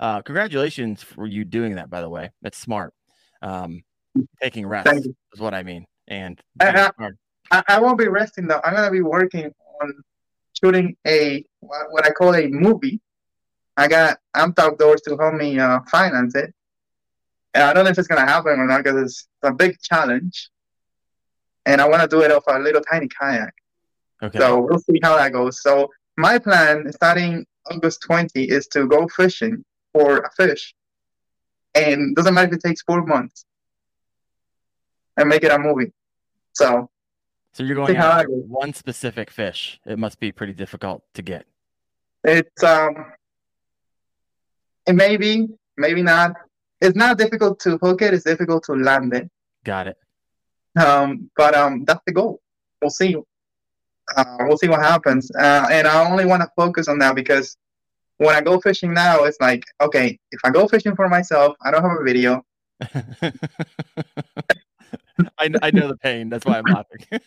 Uh, 0.00 0.22
congratulations 0.22 1.02
for 1.02 1.26
you 1.26 1.44
doing 1.44 1.74
that, 1.74 1.90
by 1.90 2.00
the 2.00 2.08
way. 2.08 2.30
That's 2.40 2.56
smart. 2.56 2.94
Um, 3.42 3.82
taking 4.42 4.66
rest 4.66 4.88
is 4.90 5.38
what 5.38 5.52
I 5.52 5.64
mean. 5.64 5.84
And 6.08 6.40
smart. 6.58 7.16
I, 7.50 7.62
I 7.68 7.78
won't 7.78 7.98
be 7.98 8.08
resting 8.08 8.46
though. 8.46 8.62
I'm 8.64 8.72
gonna 8.72 8.90
be 8.90 9.02
working 9.02 9.52
on 9.82 9.92
shooting 10.54 10.96
a 11.06 11.44
what, 11.66 11.92
what 11.92 12.06
I 12.06 12.10
call 12.10 12.34
a 12.34 12.46
movie. 12.46 13.00
I 13.76 13.88
got 13.88 14.18
Amped 14.34 14.58
Outdoors 14.58 15.02
to 15.02 15.16
help 15.16 15.34
me 15.34 15.58
uh, 15.58 15.80
finance 15.90 16.34
it, 16.34 16.54
and 17.52 17.64
I 17.64 17.72
don't 17.72 17.84
know 17.84 17.90
if 17.90 17.98
it's 17.98 18.08
gonna 18.08 18.26
happen 18.26 18.58
or 18.58 18.66
not 18.66 18.84
because 18.84 19.02
it's 19.02 19.28
a 19.42 19.52
big 19.52 19.78
challenge. 19.80 20.50
And 21.66 21.80
I 21.80 21.88
want 21.88 22.00
to 22.02 22.08
do 22.08 22.22
it 22.22 22.30
off 22.30 22.44
a 22.46 22.58
little 22.60 22.80
tiny 22.80 23.08
kayak. 23.08 23.52
okay. 24.22 24.38
So 24.38 24.60
we'll 24.60 24.78
see 24.78 25.00
how 25.02 25.16
that 25.16 25.32
goes. 25.32 25.62
So 25.62 25.90
my 26.16 26.38
plan, 26.38 26.90
starting 26.92 27.44
August 27.68 28.02
20, 28.02 28.44
is 28.44 28.68
to 28.68 28.86
go 28.86 29.08
fishing 29.08 29.64
for 29.92 30.18
a 30.18 30.30
fish, 30.36 30.74
and 31.74 32.14
doesn't 32.14 32.32
matter 32.34 32.48
if 32.48 32.54
it 32.54 32.62
takes 32.62 32.82
four 32.82 33.04
months, 33.04 33.44
and 35.16 35.28
make 35.28 35.42
it 35.42 35.50
a 35.50 35.58
movie. 35.58 35.92
So 36.52 36.88
So 37.52 37.64
you're 37.64 37.76
going 37.76 37.96
after 37.96 38.28
one 38.28 38.72
specific 38.72 39.30
fish. 39.30 39.80
It 39.84 39.98
must 39.98 40.20
be 40.20 40.30
pretty 40.32 40.52
difficult 40.52 41.02
to 41.14 41.22
get. 41.22 41.46
It's 42.26 42.62
um, 42.64 43.12
it 44.86 44.94
may 44.94 45.16
be, 45.16 45.46
maybe 45.76 46.02
not. 46.02 46.34
It's 46.80 46.96
not 46.96 47.18
difficult 47.18 47.60
to 47.60 47.78
hook 47.78 48.02
it. 48.02 48.12
It's 48.14 48.24
difficult 48.24 48.64
to 48.64 48.72
land 48.72 49.14
it. 49.14 49.30
Got 49.64 49.86
it. 49.86 49.96
Um, 50.76 51.30
but 51.36 51.54
um, 51.54 51.84
that's 51.84 52.02
the 52.04 52.12
goal. 52.12 52.40
We'll 52.82 52.90
see. 52.90 53.16
Uh, 54.16 54.36
we'll 54.40 54.58
see 54.58 54.68
what 54.68 54.80
happens. 54.80 55.30
Uh, 55.30 55.68
and 55.70 55.86
I 55.86 56.10
only 56.10 56.26
want 56.26 56.42
to 56.42 56.50
focus 56.56 56.88
on 56.88 56.98
that 56.98 57.14
because 57.14 57.56
when 58.18 58.34
I 58.34 58.40
go 58.40 58.60
fishing 58.60 58.92
now, 58.92 59.24
it's 59.24 59.40
like, 59.40 59.62
okay, 59.80 60.18
if 60.32 60.40
I 60.44 60.50
go 60.50 60.66
fishing 60.66 60.96
for 60.96 61.08
myself, 61.08 61.56
I 61.62 61.70
don't 61.70 61.82
have 61.82 61.98
a 62.00 62.04
video. 62.04 62.44
I, 65.38 65.50
I 65.62 65.70
know 65.70 65.88
the 65.88 65.96
pain. 66.02 66.28
That's 66.28 66.44
why 66.44 66.58
I'm 66.58 66.64
laughing. 66.64 67.06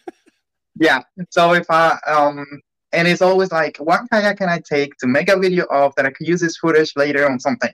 Yeah. 0.82 1.02
So 1.30 1.54
if 1.56 1.70
I 1.70 1.98
um, 2.08 2.46
and 2.92 3.08
it's 3.08 3.22
always 3.22 3.52
like, 3.52 3.78
what 3.78 4.02
kayak 4.12 4.38
can 4.38 4.50
I 4.50 4.60
take 4.60 4.96
to 4.98 5.08
make 5.08 5.30
a 5.30 5.38
video 5.40 5.66
of 5.66 5.94
that 5.96 6.06
I 6.06 6.12
could 6.12 6.28
use 6.28 6.42
this 6.42 6.58
footage 6.58 6.94
later 6.96 7.30
on 7.30 7.40
something? 7.40 7.72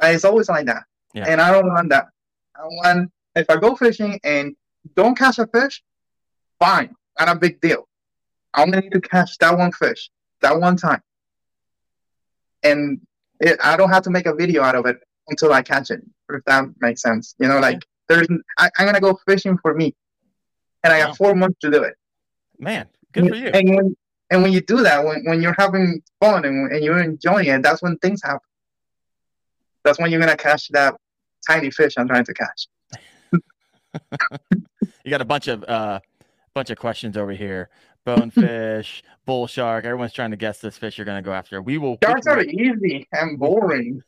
And 0.00 0.14
it's 0.14 0.24
always 0.24 0.48
like 0.48 0.66
that. 0.66 0.84
Yeah. 1.14 1.26
And 1.28 1.40
I 1.40 1.50
don't 1.52 1.68
want 1.68 1.88
that. 1.90 2.06
I 2.56 2.64
want 2.64 3.10
if 3.34 3.48
I 3.48 3.56
go 3.56 3.74
fishing 3.74 4.20
and 4.24 4.54
don't 4.94 5.16
catch 5.16 5.38
a 5.38 5.46
fish, 5.46 5.82
fine, 6.58 6.94
not 7.18 7.28
a 7.28 7.34
big 7.34 7.60
deal. 7.60 7.88
I 8.54 8.62
only 8.62 8.80
need 8.80 8.92
to 8.92 9.00
catch 9.00 9.38
that 9.38 9.56
one 9.56 9.72
fish 9.72 10.10
that 10.42 10.58
one 10.60 10.76
time, 10.76 11.00
and 12.62 13.00
it, 13.40 13.58
I 13.62 13.76
don't 13.76 13.88
have 13.90 14.02
to 14.04 14.10
make 14.10 14.26
a 14.26 14.34
video 14.34 14.62
out 14.62 14.74
of 14.74 14.86
it 14.86 14.98
until 15.28 15.52
I 15.52 15.62
catch 15.62 15.90
it. 15.90 16.02
If 16.28 16.44
that 16.44 16.64
makes 16.80 17.02
sense, 17.02 17.34
you 17.38 17.48
know, 17.48 17.58
like 17.60 17.84
there's 18.08 18.26
I, 18.58 18.70
I'm 18.78 18.86
gonna 18.86 19.00
go 19.00 19.18
fishing 19.26 19.56
for 19.62 19.74
me, 19.74 19.94
and 20.84 20.92
I 20.92 20.98
got 21.00 21.08
Wow. 21.10 21.14
four 21.14 21.34
months 21.34 21.58
to 21.60 21.70
do 21.70 21.82
it. 21.82 21.94
Man, 22.58 22.86
good 23.12 23.28
for 23.28 23.36
you. 23.36 23.48
And 23.48 23.96
and 24.32 24.42
when 24.42 24.50
you 24.50 24.62
do 24.62 24.82
that, 24.82 25.04
when, 25.04 25.22
when 25.26 25.42
you're 25.42 25.54
having 25.58 26.02
fun 26.18 26.46
and, 26.46 26.72
and 26.72 26.82
you're 26.82 27.02
enjoying 27.02 27.48
it, 27.48 27.62
that's 27.62 27.82
when 27.82 27.98
things 27.98 28.22
happen. 28.24 28.40
That's 29.84 29.98
when 29.98 30.10
you're 30.10 30.20
gonna 30.20 30.36
catch 30.36 30.68
that 30.68 30.94
tiny 31.46 31.70
fish 31.70 31.94
I'm 31.98 32.08
trying 32.08 32.24
to 32.24 32.34
catch. 32.34 32.68
You 35.04 35.10
got 35.10 35.20
a 35.20 35.26
bunch 35.26 35.48
of 35.48 35.64
uh 35.64 36.00
bunch 36.54 36.70
of 36.70 36.78
questions 36.78 37.16
over 37.16 37.32
here. 37.32 37.68
Bonefish, 38.06 39.02
bull 39.26 39.46
shark. 39.46 39.84
Everyone's 39.84 40.12
trying 40.12 40.30
to 40.30 40.36
guess 40.36 40.60
this 40.60 40.78
fish 40.78 40.96
you're 40.96 41.04
gonna 41.04 41.22
go 41.22 41.32
after. 41.32 41.60
We 41.60 41.76
will 41.76 41.98
Sharks 42.02 42.26
are 42.26 42.42
easy 42.42 43.06
and 43.12 43.38
boring. 43.38 44.02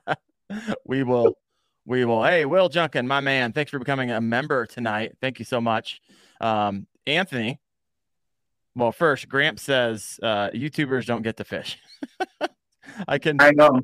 we 0.86 1.02
will 1.02 1.36
we 1.84 2.04
will 2.04 2.24
hey 2.24 2.44
will 2.44 2.68
junkin 2.68 3.06
my 3.06 3.20
man 3.20 3.52
thanks 3.52 3.70
for 3.70 3.78
becoming 3.78 4.10
a 4.10 4.20
member 4.20 4.66
tonight 4.66 5.16
thank 5.20 5.38
you 5.38 5.44
so 5.44 5.60
much 5.60 6.00
um 6.40 6.86
anthony 7.06 7.58
well 8.74 8.92
first 8.92 9.28
gramp 9.28 9.58
says 9.58 10.18
uh 10.22 10.48
youtubers 10.50 11.06
don't 11.06 11.22
get 11.22 11.36
to 11.36 11.44
fish 11.44 11.78
i 13.08 13.18
can 13.18 13.40
I 13.40 13.50
know. 13.52 13.80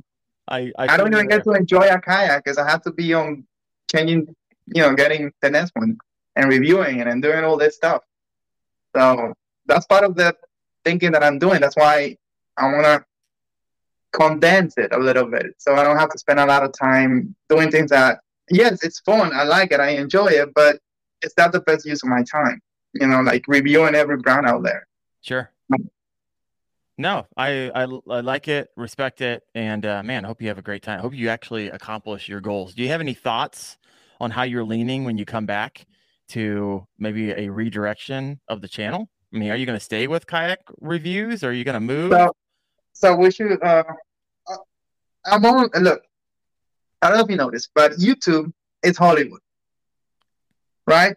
i 0.48 0.72
I 0.78 0.96
don't 0.96 1.12
even 1.12 1.28
get 1.28 1.44
to 1.44 1.52
enjoy 1.52 1.88
a 1.88 2.00
kayak 2.00 2.44
because 2.44 2.58
I 2.58 2.68
have 2.68 2.82
to 2.82 2.92
be 2.92 3.14
on 3.14 3.44
changing, 3.90 4.34
you 4.66 4.82
know, 4.82 4.94
getting 4.94 5.32
the 5.42 5.50
next 5.50 5.72
one 5.74 5.98
and 6.36 6.48
reviewing 6.48 7.00
it 7.00 7.06
and 7.06 7.22
doing 7.22 7.44
all 7.44 7.56
this 7.56 7.76
stuff. 7.76 8.02
So 8.94 9.32
that's 9.66 9.86
part 9.86 10.04
of 10.04 10.14
the 10.14 10.34
thinking 10.84 11.12
that 11.12 11.22
I'm 11.22 11.38
doing. 11.38 11.60
That's 11.60 11.76
why 11.76 12.16
I 12.56 12.64
want 12.72 12.84
to 12.84 13.04
condense 14.12 14.78
it 14.78 14.92
a 14.92 14.98
little 14.98 15.26
bit 15.26 15.46
so 15.58 15.74
I 15.74 15.82
don't 15.82 15.98
have 15.98 16.10
to 16.10 16.18
spend 16.18 16.40
a 16.40 16.46
lot 16.46 16.62
of 16.62 16.72
time 16.72 17.34
doing 17.48 17.70
things 17.70 17.90
that, 17.90 18.20
yes, 18.50 18.82
it's 18.82 19.00
fun. 19.00 19.32
I 19.34 19.44
like 19.44 19.72
it. 19.72 19.80
I 19.80 19.90
enjoy 19.90 20.28
it, 20.28 20.54
but 20.54 20.78
it's 21.22 21.34
not 21.36 21.52
the 21.52 21.60
best 21.60 21.84
use 21.84 22.02
of 22.02 22.08
my 22.08 22.22
time. 22.22 22.60
You 23.00 23.06
know, 23.08 23.20
like 23.22 23.44
reviewing 23.48 23.94
every 23.94 24.18
brand 24.18 24.46
out 24.46 24.62
there. 24.62 24.86
sure 25.22 25.50
no 26.98 27.26
I, 27.36 27.70
I 27.74 27.82
i 27.82 28.20
like 28.20 28.48
it 28.48 28.70
respect 28.76 29.20
it 29.20 29.42
and 29.54 29.84
uh 29.84 30.02
man 30.02 30.24
i 30.24 30.28
hope 30.28 30.40
you 30.40 30.48
have 30.48 30.56
a 30.56 30.62
great 30.62 30.82
time 30.82 30.98
I 30.98 31.02
hope 31.02 31.14
you 31.14 31.28
actually 31.28 31.68
accomplish 31.68 32.26
your 32.28 32.40
goals 32.40 32.72
do 32.74 32.82
you 32.82 32.88
have 32.88 33.02
any 33.02 33.12
thoughts 33.12 33.76
on 34.18 34.30
how 34.30 34.44
you're 34.44 34.64
leaning 34.64 35.04
when 35.04 35.18
you 35.18 35.26
come 35.26 35.44
back 35.44 35.84
to 36.28 36.86
maybe 36.98 37.32
a 37.32 37.50
redirection 37.50 38.40
of 38.48 38.62
the 38.62 38.68
channel 38.68 39.10
i 39.34 39.36
mean 39.36 39.50
are 39.50 39.56
you 39.56 39.66
going 39.66 39.78
to 39.78 39.84
stay 39.84 40.06
with 40.06 40.26
kayak 40.26 40.60
reviews 40.80 41.44
or 41.44 41.50
are 41.50 41.52
you 41.52 41.64
going 41.64 41.74
to 41.74 41.80
move 41.94 42.12
So, 42.12 42.32
so 42.92 43.14
we 43.16 43.30
should. 43.30 43.62
Uh, 43.62 43.84
uh, 44.48 44.56
I'm 45.26 45.44
on. 45.44 45.68
Look, 45.82 46.00
I 47.02 47.08
don't 47.08 47.18
know 47.18 47.24
if 47.24 47.30
you 47.30 47.36
noticed, 47.36 47.68
but 47.74 47.92
YouTube 48.00 48.52
is 48.82 48.96
Hollywood, 48.96 49.40
right? 50.86 51.14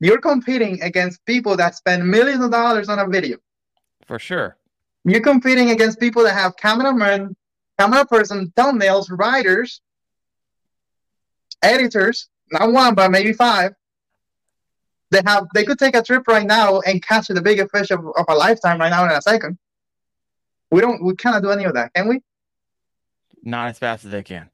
You're 0.00 0.20
competing 0.20 0.82
against 0.82 1.24
people 1.26 1.56
that 1.56 1.74
spend 1.76 2.08
millions 2.08 2.42
of 2.42 2.50
dollars 2.50 2.88
on 2.88 2.98
a 2.98 3.06
video. 3.06 3.36
for 4.06 4.18
sure 4.18 4.56
You're 5.04 5.20
competing 5.20 5.70
against 5.70 6.00
people 6.00 6.22
that 6.24 6.34
have 6.34 6.56
cameramen, 6.56 7.36
camera 7.78 8.06
person, 8.06 8.52
thumbnails, 8.56 9.06
writers, 9.10 9.82
editors. 11.62 12.28
Not 12.50 12.72
one, 12.72 12.94
but 12.94 13.10
maybe 13.10 13.32
five. 13.32 13.74
They 15.10 15.22
have. 15.26 15.46
They 15.54 15.64
could 15.64 15.78
take 15.78 15.94
a 15.94 16.02
trip 16.02 16.26
right 16.26 16.46
now 16.46 16.80
and 16.80 17.02
catch 17.02 17.28
the 17.28 17.42
biggest 17.42 17.70
fish 17.70 17.90
of, 17.90 18.00
of 18.00 18.24
a 18.28 18.34
lifetime 18.34 18.80
right 18.80 18.90
now 18.90 19.04
in 19.04 19.10
a 19.10 19.22
second. 19.22 19.58
We 20.70 20.80
don't. 20.80 21.02
We 21.04 21.14
cannot 21.14 21.42
do 21.42 21.50
any 21.50 21.64
of 21.64 21.74
that, 21.74 21.92
can 21.94 22.08
we? 22.08 22.22
Not 23.42 23.68
as 23.68 23.78
fast 23.78 24.04
as 24.04 24.10
they 24.10 24.22
can. 24.22 24.50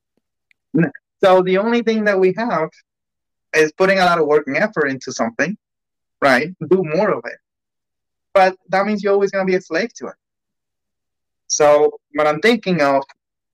So 1.22 1.42
the 1.42 1.58
only 1.58 1.82
thing 1.82 2.04
that 2.04 2.18
we 2.18 2.34
have 2.36 2.70
is 3.56 3.72
putting 3.72 3.98
a 3.98 4.04
lot 4.04 4.18
of 4.18 4.26
work 4.26 4.46
and 4.46 4.56
effort 4.56 4.86
into 4.86 5.12
something, 5.12 5.56
right? 6.20 6.54
Do 6.68 6.82
more 6.84 7.10
of 7.10 7.22
it. 7.24 7.38
But 8.34 8.56
that 8.68 8.86
means 8.86 9.02
you're 9.02 9.12
always 9.12 9.30
going 9.30 9.46
to 9.46 9.50
be 9.50 9.56
a 9.56 9.60
slave 9.60 9.92
to 9.94 10.08
it. 10.08 10.14
So 11.46 11.98
what 12.14 12.26
I'm 12.26 12.40
thinking 12.40 12.82
of 12.82 13.02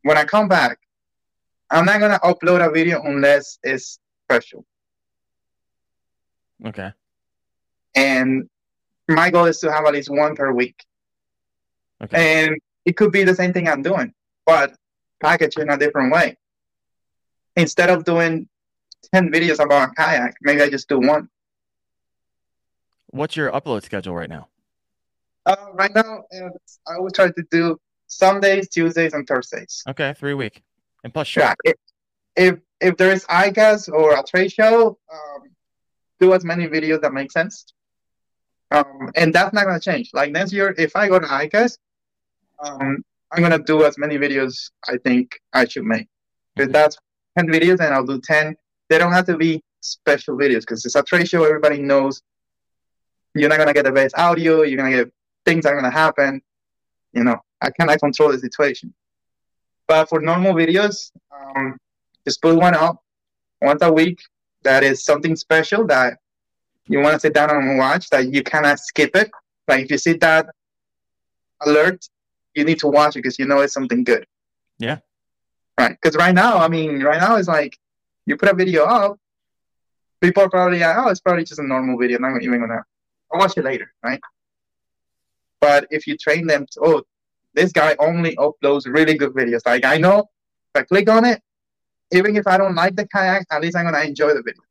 when 0.02 0.18
I 0.18 0.24
come 0.24 0.48
back, 0.48 0.78
I'm 1.70 1.84
not 1.84 2.00
going 2.00 2.12
to 2.12 2.18
upload 2.18 2.66
a 2.66 2.70
video 2.70 3.02
unless 3.02 3.58
it's 3.62 3.98
special. 4.24 4.64
Okay. 6.64 6.92
And 7.94 8.48
my 9.08 9.30
goal 9.30 9.46
is 9.46 9.58
to 9.60 9.72
have 9.72 9.84
at 9.84 9.92
least 9.92 10.10
one 10.10 10.34
per 10.34 10.52
week. 10.52 10.84
Okay. 12.02 12.46
And 12.46 12.58
it 12.84 12.96
could 12.96 13.12
be 13.12 13.24
the 13.24 13.34
same 13.34 13.52
thing 13.52 13.68
I'm 13.68 13.82
doing, 13.82 14.12
but 14.44 14.74
packaged 15.20 15.58
in 15.58 15.70
a 15.70 15.78
different 15.78 16.12
way. 16.12 16.36
Instead 17.56 17.90
of 17.90 18.04
doing 18.04 18.48
10 19.12 19.30
videos 19.30 19.62
about 19.62 19.90
a 19.90 19.94
kayak, 19.94 20.34
maybe 20.42 20.62
I 20.62 20.70
just 20.70 20.88
do 20.88 20.98
one. 20.98 21.28
What's 23.08 23.36
your 23.36 23.50
upload 23.50 23.82
schedule 23.82 24.14
right 24.14 24.28
now? 24.28 24.48
Uh, 25.44 25.56
right 25.74 25.94
now, 25.94 26.22
it's, 26.30 26.78
I 26.86 26.94
always 26.94 27.12
try 27.12 27.30
to 27.30 27.44
do 27.50 27.78
Sundays, 28.06 28.68
Tuesdays, 28.68 29.12
and 29.12 29.26
Thursdays. 29.26 29.82
Okay, 29.88 30.14
three 30.16 30.34
week. 30.34 30.62
And 31.04 31.12
plus 31.12 31.26
short. 31.28 31.56
Yeah. 31.64 31.72
If, 32.36 32.58
if, 32.80 32.96
there 32.96 33.12
is 33.12 33.24
ICAST 33.26 33.92
or 33.92 34.14
a 34.18 34.22
trade 34.22 34.52
show, 34.52 34.98
um, 35.12 35.42
do 36.20 36.32
as 36.32 36.44
many 36.44 36.66
videos 36.68 37.02
that 37.02 37.12
make 37.12 37.30
sense. 37.32 37.66
Um, 38.70 39.10
and 39.16 39.34
that's 39.34 39.52
not 39.52 39.64
going 39.64 39.78
to 39.78 39.84
change. 39.84 40.10
Like 40.14 40.30
next 40.32 40.52
year, 40.52 40.74
if 40.78 40.96
I 40.96 41.08
go 41.08 41.18
to 41.18 41.26
ICAST, 41.26 41.78
um, 42.64 43.04
I'm 43.32 43.40
going 43.40 43.52
to 43.52 43.58
do 43.58 43.84
as 43.84 43.98
many 43.98 44.16
videos 44.16 44.70
I 44.88 44.96
think 44.98 45.40
I 45.52 45.66
should 45.66 45.84
make. 45.84 46.08
If 46.56 46.64
Okay. 46.64 46.72
that's 46.72 46.96
10 47.36 47.48
videos, 47.48 47.78
then 47.78 47.92
I'll 47.92 48.06
do 48.06 48.20
10. 48.20 48.56
They 48.88 48.98
don't 48.98 49.12
have 49.12 49.26
to 49.26 49.36
be 49.36 49.62
special 49.80 50.36
videos 50.36 50.60
because 50.60 50.84
it's 50.84 50.94
a 50.94 51.02
trade 51.02 51.28
show. 51.28 51.44
Everybody 51.44 51.78
knows 51.78 52.22
you're 53.34 53.48
not 53.48 53.56
going 53.56 53.68
to 53.68 53.74
get 53.74 53.84
the 53.84 53.92
best 53.92 54.16
audio. 54.16 54.62
You're 54.62 54.76
going 54.76 54.92
to 54.92 55.04
get 55.04 55.12
things 55.44 55.66
are 55.66 55.72
going 55.72 55.84
to 55.84 55.90
happen. 55.90 56.40
You 57.12 57.24
know, 57.24 57.38
I 57.60 57.70
cannot 57.70 57.98
control 58.00 58.32
the 58.32 58.38
situation. 58.38 58.92
But 59.86 60.08
for 60.08 60.20
normal 60.20 60.54
videos, 60.54 61.10
um, 61.34 61.76
just 62.26 62.40
put 62.40 62.56
one 62.56 62.74
up 62.74 63.02
once 63.60 63.82
a 63.82 63.92
week. 63.92 64.20
That 64.62 64.84
is 64.84 65.04
something 65.04 65.34
special 65.34 65.86
that 65.88 66.18
you 66.86 67.00
want 67.00 67.14
to 67.14 67.20
sit 67.20 67.34
down 67.34 67.50
and 67.50 67.78
watch. 67.78 68.08
That 68.10 68.32
you 68.32 68.42
cannot 68.42 68.78
skip 68.78 69.16
it. 69.16 69.30
Like 69.66 69.84
if 69.84 69.90
you 69.90 69.98
see 69.98 70.14
that 70.14 70.46
alert, 71.62 72.08
you 72.54 72.64
need 72.64 72.78
to 72.80 72.88
watch 72.88 73.16
it 73.16 73.20
because 73.20 73.38
you 73.38 73.46
know 73.46 73.60
it's 73.60 73.74
something 73.74 74.04
good. 74.04 74.26
Yeah. 74.78 74.98
Right. 75.78 75.96
Because 76.00 76.16
right 76.16 76.34
now, 76.34 76.58
I 76.58 76.68
mean, 76.68 77.02
right 77.02 77.20
now 77.20 77.36
it's 77.36 77.48
like 77.48 77.78
you 78.26 78.36
put 78.36 78.48
a 78.48 78.54
video 78.54 78.84
up, 78.84 79.18
people 80.20 80.42
are 80.42 80.50
probably 80.50 80.78
like, 80.78 80.96
oh, 80.96 81.08
it's 81.08 81.20
probably 81.20 81.44
just 81.44 81.60
a 81.60 81.66
normal 81.66 81.98
video. 81.98 82.16
I'm 82.16 82.34
not 82.34 82.42
even 82.42 82.60
gonna. 82.60 82.82
I'll 83.32 83.40
watch 83.40 83.56
it 83.56 83.64
later, 83.64 83.92
right? 84.02 84.20
But 85.60 85.86
if 85.90 86.06
you 86.06 86.16
train 86.16 86.46
them, 86.46 86.66
to, 86.72 86.80
oh, 86.82 87.02
this 87.54 87.72
guy 87.72 87.96
only 87.98 88.36
uploads 88.36 88.86
really 88.86 89.14
good 89.14 89.32
videos. 89.32 89.60
Like 89.64 89.84
I 89.84 89.98
know, 89.98 90.20
if 90.74 90.82
I 90.82 90.82
click 90.82 91.08
on 91.08 91.24
it, 91.24 91.40
even 92.12 92.36
if 92.36 92.46
I 92.46 92.56
don't 92.58 92.74
like 92.74 92.96
the 92.96 93.06
kayak, 93.06 93.46
at 93.50 93.62
least 93.62 93.76
I'm 93.76 93.84
gonna 93.84 94.00
enjoy 94.00 94.28
the 94.28 94.42
video. 94.42 94.62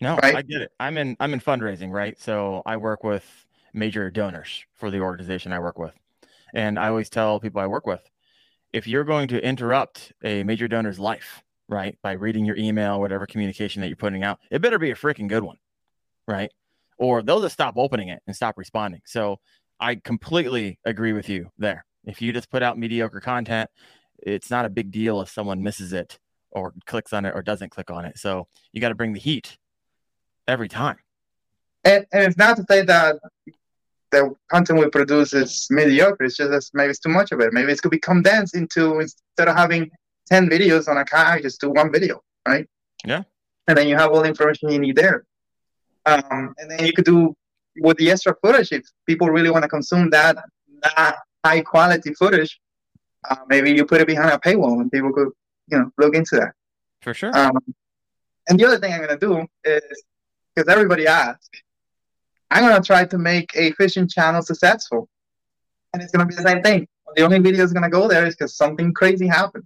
No, 0.00 0.16
Right. 0.16 0.34
I 0.34 0.42
get 0.42 0.62
it. 0.62 0.72
I'm 0.80 0.98
in 0.98 1.16
I'm 1.20 1.32
in 1.32 1.40
fundraising, 1.40 1.92
right? 1.92 2.18
So 2.20 2.62
I 2.66 2.76
work 2.76 3.04
with 3.04 3.24
major 3.72 4.10
donors 4.10 4.64
for 4.74 4.90
the 4.90 5.00
organization 5.00 5.52
I 5.52 5.60
work 5.60 5.78
with. 5.78 5.94
And 6.54 6.78
I 6.78 6.88
always 6.88 7.08
tell 7.08 7.40
people 7.40 7.60
I 7.60 7.66
work 7.66 7.86
with, 7.86 8.02
if 8.72 8.86
you're 8.86 9.04
going 9.04 9.28
to 9.28 9.42
interrupt 9.42 10.12
a 10.22 10.42
major 10.42 10.68
donor's 10.68 10.98
life, 10.98 11.42
right, 11.72 11.98
by 12.02 12.12
reading 12.12 12.44
your 12.44 12.56
email, 12.56 13.00
whatever 13.00 13.26
communication 13.26 13.80
that 13.80 13.88
you're 13.88 13.96
putting 13.96 14.22
out, 14.22 14.38
it 14.50 14.60
better 14.60 14.78
be 14.78 14.90
a 14.90 14.94
freaking 14.94 15.28
good 15.28 15.42
one, 15.42 15.56
right? 16.28 16.50
Or 16.98 17.22
they'll 17.22 17.40
just 17.40 17.54
stop 17.54 17.74
opening 17.76 18.08
it 18.08 18.22
and 18.26 18.36
stop 18.36 18.56
responding. 18.56 19.00
So 19.06 19.40
I 19.80 19.96
completely 19.96 20.78
agree 20.84 21.12
with 21.12 21.28
you 21.28 21.50
there. 21.58 21.84
If 22.04 22.22
you 22.22 22.32
just 22.32 22.50
put 22.50 22.62
out 22.62 22.78
mediocre 22.78 23.20
content, 23.20 23.70
it's 24.18 24.50
not 24.50 24.64
a 24.64 24.70
big 24.70 24.92
deal 24.92 25.20
if 25.20 25.30
someone 25.30 25.62
misses 25.62 25.92
it 25.92 26.18
or 26.52 26.74
clicks 26.86 27.12
on 27.12 27.24
it 27.24 27.32
or 27.34 27.42
doesn't 27.42 27.70
click 27.70 27.90
on 27.90 28.04
it. 28.04 28.18
So 28.18 28.46
you 28.72 28.80
got 28.80 28.90
to 28.90 28.94
bring 28.94 29.14
the 29.14 29.20
heat 29.20 29.56
every 30.46 30.68
time. 30.68 30.98
And, 31.84 32.06
and 32.12 32.22
it's 32.24 32.36
not 32.36 32.56
to 32.58 32.64
say 32.68 32.82
that 32.82 33.16
the 34.12 34.34
content 34.50 34.78
we 34.78 34.88
produce 34.90 35.32
is 35.32 35.66
mediocre. 35.70 36.24
It's 36.24 36.36
just 36.36 36.74
maybe 36.74 36.90
it's 36.90 37.00
too 37.00 37.08
much 37.08 37.32
of 37.32 37.40
it. 37.40 37.52
Maybe 37.52 37.72
it 37.72 37.82
could 37.82 37.90
be 37.90 37.98
condensed 37.98 38.54
into 38.54 39.00
instead 39.00 39.48
of 39.48 39.56
having 39.56 39.90
ten 40.26 40.48
videos 40.48 40.88
on 40.88 40.98
a 40.98 41.04
kayak, 41.04 41.42
just 41.42 41.60
do 41.60 41.70
one 41.70 41.92
video, 41.92 42.22
right? 42.46 42.66
Yeah. 43.04 43.22
And 43.68 43.76
then 43.76 43.88
you 43.88 43.96
have 43.96 44.10
all 44.10 44.22
the 44.22 44.28
information 44.28 44.70
you 44.70 44.78
need 44.78 44.96
there. 44.96 45.24
Um, 46.06 46.54
and 46.58 46.70
then 46.70 46.84
you 46.84 46.92
could 46.92 47.04
do 47.04 47.34
with 47.78 47.96
the 47.98 48.10
extra 48.10 48.34
footage 48.42 48.72
if 48.72 48.84
people 49.06 49.28
really 49.28 49.50
want 49.50 49.62
to 49.62 49.68
consume 49.68 50.10
that 50.10 50.36
that 50.82 51.16
high 51.44 51.60
quality 51.60 52.12
footage. 52.14 52.60
Uh, 53.28 53.36
maybe 53.48 53.70
you 53.70 53.84
put 53.84 54.00
it 54.00 54.06
behind 54.06 54.30
a 54.30 54.38
paywall 54.38 54.80
and 54.80 54.90
people 54.90 55.12
could 55.12 55.28
you 55.68 55.78
know 55.78 55.90
look 55.98 56.14
into 56.14 56.36
that. 56.36 56.52
For 57.02 57.14
sure. 57.14 57.36
Um, 57.36 57.58
and 58.48 58.58
the 58.58 58.64
other 58.66 58.78
thing 58.78 58.92
I'm 58.92 59.00
gonna 59.00 59.18
do 59.18 59.46
is 59.64 60.04
because 60.54 60.68
everybody 60.68 61.06
asks, 61.06 61.48
I'm 62.50 62.64
gonna 62.64 62.82
try 62.82 63.04
to 63.04 63.18
make 63.18 63.50
a 63.54 63.72
fishing 63.72 64.08
channel 64.08 64.42
successful, 64.42 65.08
and 65.92 66.02
it's 66.02 66.12
gonna 66.12 66.26
be 66.26 66.34
the 66.34 66.42
same 66.42 66.62
thing. 66.62 66.88
The 67.14 67.22
only 67.22 67.38
video 67.38 67.64
is 67.64 67.72
gonna 67.72 67.90
go 67.90 68.08
there 68.08 68.26
is 68.26 68.34
because 68.34 68.56
something 68.56 68.92
crazy 68.92 69.26
happened, 69.26 69.64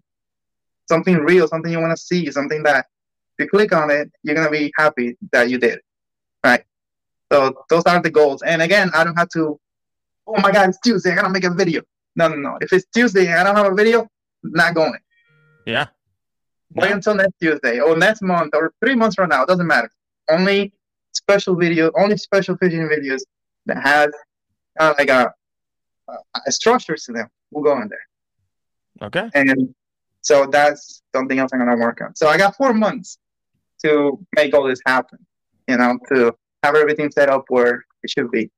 something 0.88 1.16
real, 1.16 1.46
something 1.48 1.70
you 1.72 1.80
want 1.80 1.96
to 1.96 2.02
see, 2.02 2.30
something 2.30 2.62
that 2.64 2.86
if 3.38 3.44
you 3.44 3.48
click 3.50 3.72
on 3.72 3.90
it, 3.90 4.10
you're 4.22 4.34
gonna 4.34 4.50
be 4.50 4.72
happy 4.76 5.16
that 5.32 5.50
you 5.50 5.58
did, 5.58 5.80
right? 6.44 6.64
So 7.32 7.64
those 7.68 7.82
are 7.84 8.00
the 8.00 8.10
goals. 8.10 8.42
And 8.42 8.62
again, 8.62 8.90
I 8.94 9.04
don't 9.04 9.16
have 9.16 9.28
to. 9.30 9.58
Oh 10.26 10.40
my 10.40 10.50
God, 10.52 10.68
it's 10.70 10.78
Tuesday. 10.80 11.12
I 11.12 11.16
gotta 11.16 11.28
make 11.30 11.44
a 11.44 11.50
video. 11.54 11.82
No, 12.16 12.28
no, 12.28 12.36
no. 12.36 12.58
If 12.60 12.72
it's 12.72 12.86
Tuesday 12.94 13.26
and 13.28 13.38
I 13.40 13.44
don't 13.44 13.56
have 13.56 13.70
a 13.72 13.74
video, 13.74 14.08
not 14.42 14.74
going. 14.74 14.98
yeah. 15.66 15.86
Wait 16.74 16.88
No. 16.90 16.96
until 16.96 17.14
next 17.14 17.34
Tuesday 17.40 17.78
or 17.80 17.96
next 17.96 18.22
month 18.22 18.50
or 18.54 18.72
three 18.84 18.94
months 18.96 19.14
from 19.14 19.28
now. 19.28 19.42
It 19.42 19.48
doesn't 19.48 19.66
matter. 19.66 19.88
Only 20.28 20.72
special 21.12 21.54
video, 21.54 21.90
only 21.96 22.16
special 22.16 22.56
fishing 22.56 22.88
videos 22.88 23.20
that 23.66 23.80
has 23.82 24.08
uh, 24.80 24.92
like 24.98 25.08
a, 25.08 25.32
a, 26.08 26.14
a 26.46 26.52
structure 26.52 26.96
to 26.96 27.12
them 27.12 27.28
will 27.52 27.62
go 27.62 27.80
in 27.80 27.88
there. 27.88 28.06
Okay. 29.06 29.30
And 29.34 29.74
so 30.26 30.44
that's 30.44 31.02
something 31.14 31.38
else 31.38 31.52
I'm 31.52 31.60
gonna 31.60 31.76
work 31.76 32.00
on. 32.00 32.16
So 32.16 32.26
I 32.26 32.36
got 32.36 32.56
four 32.56 32.74
months 32.74 33.18
to 33.84 34.18
make 34.34 34.52
all 34.54 34.64
this 34.64 34.80
happen. 34.84 35.24
You 35.68 35.76
know, 35.76 36.00
to 36.08 36.34
have 36.64 36.74
everything 36.74 37.12
set 37.12 37.28
up 37.28 37.44
where 37.48 37.84
it 38.02 38.10
should 38.10 38.32
be. 38.32 38.50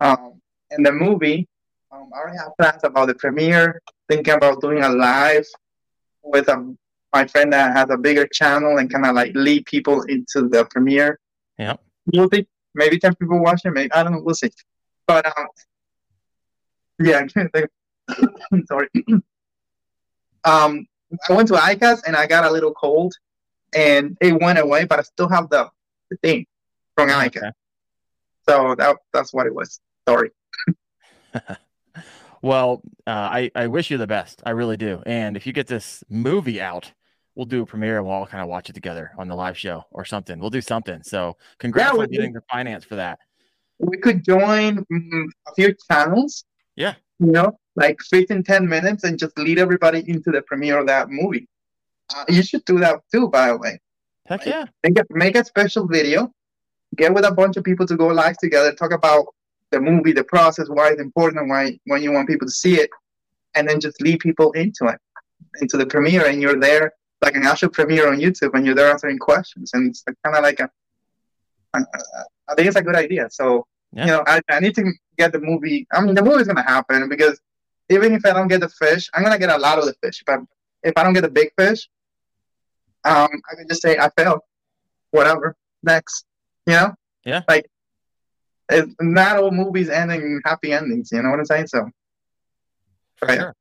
Um, 0.00 0.42
and 0.70 0.84
the 0.84 0.92
movie, 0.92 1.48
um, 1.90 2.10
I 2.14 2.18
already 2.18 2.36
have 2.36 2.52
plans 2.60 2.84
about 2.84 3.06
the 3.06 3.14
premiere. 3.14 3.80
Thinking 4.10 4.34
about 4.34 4.60
doing 4.60 4.82
a 4.82 4.90
live 4.90 5.46
with 6.22 6.50
um, 6.50 6.76
my 7.14 7.26
friend 7.26 7.50
that 7.54 7.74
has 7.74 7.88
a 7.88 7.96
bigger 7.96 8.26
channel 8.26 8.76
and 8.76 8.92
kind 8.92 9.06
of 9.06 9.14
like 9.14 9.32
lead 9.34 9.64
people 9.64 10.02
into 10.02 10.48
the 10.48 10.66
premiere. 10.70 11.18
Yep. 11.58 11.80
We'll 12.12 12.28
see. 12.30 12.46
Maybe 12.74 12.98
ten 12.98 13.14
people 13.14 13.40
watch 13.40 13.62
it. 13.64 13.70
Maybe 13.70 13.90
I 13.92 14.02
don't 14.02 14.12
know. 14.12 14.20
We'll 14.22 14.34
see. 14.34 14.50
But 15.06 15.24
um, 15.26 15.46
yeah. 16.98 17.26
Sorry. 18.68 18.88
um, 20.44 20.86
I 21.28 21.32
went 21.32 21.48
to 21.48 21.54
ICAST 21.54 22.02
and 22.06 22.16
I 22.16 22.26
got 22.26 22.44
a 22.44 22.50
little 22.50 22.72
cold, 22.72 23.14
and 23.74 24.16
it 24.20 24.40
went 24.40 24.58
away. 24.58 24.84
But 24.84 25.00
I 25.00 25.02
still 25.02 25.28
have 25.28 25.48
the, 25.50 25.70
the 26.10 26.16
thing 26.18 26.46
from 26.96 27.10
ICAST. 27.10 27.38
Okay. 27.38 27.50
So 28.48 28.74
that 28.76 28.96
that's 29.12 29.32
what 29.32 29.46
it 29.46 29.54
was. 29.54 29.80
Sorry. 30.08 30.30
Well, 32.42 32.82
uh, 33.06 33.10
I, 33.10 33.50
I 33.54 33.66
wish 33.66 33.90
you 33.90 33.98
the 33.98 34.06
best. 34.06 34.42
I 34.46 34.50
really 34.50 34.76
do. 34.76 35.02
And 35.04 35.36
if 35.36 35.46
you 35.46 35.52
get 35.52 35.66
this 35.66 36.02
movie 36.08 36.60
out, 36.60 36.92
we'll 37.34 37.46
do 37.46 37.62
a 37.62 37.66
premiere 37.66 37.98
and 37.98 38.06
we'll 38.06 38.14
all 38.14 38.26
kind 38.26 38.42
of 38.42 38.48
watch 38.48 38.70
it 38.70 38.72
together 38.72 39.12
on 39.18 39.28
the 39.28 39.34
live 39.34 39.58
show 39.58 39.84
or 39.90 40.04
something. 40.04 40.38
We'll 40.38 40.50
do 40.50 40.62
something. 40.62 41.02
So 41.02 41.36
congrats 41.58 41.94
Yeah, 41.94 42.02
on 42.02 42.08
getting 42.08 42.32
the 42.32 42.42
finance 42.50 42.84
for 42.84 42.96
that. 42.96 43.18
we 43.78 43.96
could 43.98 44.24
join 44.24 44.84
mm, 44.92 45.24
a 45.48 45.54
few 45.54 45.74
channels. 45.90 46.44
Yeah. 46.76 46.94
You 47.18 47.32
know, 47.32 47.58
like 47.80 47.98
15, 48.02 48.42
10 48.44 48.68
minutes 48.68 49.04
and 49.04 49.18
just 49.18 49.36
lead 49.38 49.58
everybody 49.58 50.04
into 50.06 50.30
the 50.30 50.42
premiere 50.42 50.78
of 50.78 50.86
that 50.86 51.08
movie. 51.10 51.48
Uh, 52.14 52.24
you 52.28 52.42
should 52.42 52.64
do 52.64 52.78
that 52.78 53.00
too, 53.12 53.28
by 53.28 53.48
the 53.48 53.56
way. 53.56 53.80
Heck 54.26 54.46
yeah. 54.46 54.66
Make 54.84 54.98
a, 54.98 55.04
make 55.10 55.36
a 55.36 55.44
special 55.44 55.86
video, 55.88 56.32
get 56.96 57.12
with 57.14 57.24
a 57.24 57.32
bunch 57.32 57.56
of 57.56 57.64
people 57.64 57.86
to 57.86 57.96
go 57.96 58.08
live 58.08 58.36
together, 58.36 58.72
talk 58.72 58.92
about 58.92 59.26
the 59.70 59.80
movie, 59.80 60.12
the 60.12 60.24
process, 60.24 60.68
why 60.68 60.90
it's 60.90 61.00
important, 61.00 61.48
why 61.48 61.78
when 61.86 62.02
you 62.02 62.12
want 62.12 62.28
people 62.28 62.46
to 62.46 62.52
see 62.52 62.74
it, 62.80 62.90
and 63.54 63.68
then 63.68 63.80
just 63.80 64.00
lead 64.02 64.20
people 64.20 64.52
into 64.52 64.86
it, 64.86 64.98
into 65.60 65.76
the 65.76 65.86
premiere, 65.86 66.26
and 66.26 66.40
you're 66.42 66.60
there 66.60 66.92
like 67.22 67.34
an 67.36 67.44
actual 67.44 67.68
premiere 67.68 68.08
on 68.10 68.18
YouTube, 68.18 68.52
and 68.54 68.64
you're 68.66 68.74
there 68.74 68.90
answering 68.90 69.18
questions, 69.18 69.70
and 69.74 69.90
it's 69.90 70.02
kind 70.24 70.36
of 70.36 70.42
like 70.42 70.60
a. 70.60 70.68
I 71.74 71.80
I 72.48 72.54
think 72.54 72.66
it's 72.68 72.76
a 72.76 72.82
good 72.82 72.96
idea. 72.96 73.28
So 73.30 73.66
Yeah. 73.92 74.06
you 74.06 74.12
know, 74.12 74.22
I, 74.26 74.40
I 74.48 74.60
need 74.60 74.74
to 74.76 74.84
get 75.18 75.32
the 75.32 75.40
movie. 75.40 75.86
I 75.92 76.00
mean, 76.00 76.14
the 76.14 76.22
movie's 76.22 76.48
gonna 76.48 76.62
happen 76.76 77.08
because 77.08 77.40
even 77.90 78.14
if 78.14 78.24
I 78.24 78.32
don't 78.32 78.48
get 78.48 78.60
the 78.60 78.68
fish, 78.68 79.10
I'm 79.12 79.22
gonna 79.22 79.38
get 79.38 79.50
a 79.50 79.58
lot 79.58 79.78
of 79.78 79.84
the 79.84 79.94
fish. 80.02 80.22
If 80.26 80.28
I 80.32 80.38
if 80.82 80.94
I 80.96 81.02
don't 81.02 81.12
get 81.12 81.22
the 81.22 81.30
big 81.30 81.50
fish, 81.58 81.88
um, 83.04 83.28
I 83.50 83.56
can 83.56 83.66
just 83.68 83.82
say 83.82 83.98
I 83.98 84.08
failed. 84.16 84.40
Whatever. 85.10 85.56
Next. 85.82 86.24
You 86.66 86.74
know? 86.74 86.94
Yeah. 87.24 87.42
Like 87.48 87.66
it's 88.70 88.94
not 89.00 89.38
all 89.38 89.50
movies 89.50 89.90
ending 89.90 90.40
happy 90.44 90.72
endings, 90.72 91.10
you 91.12 91.20
know 91.22 91.30
what 91.30 91.40
I'm 91.40 91.44
saying? 91.44 91.66
So 91.66 91.90
For 93.16 93.26
Right. 93.26 93.38
sure. 93.38 93.56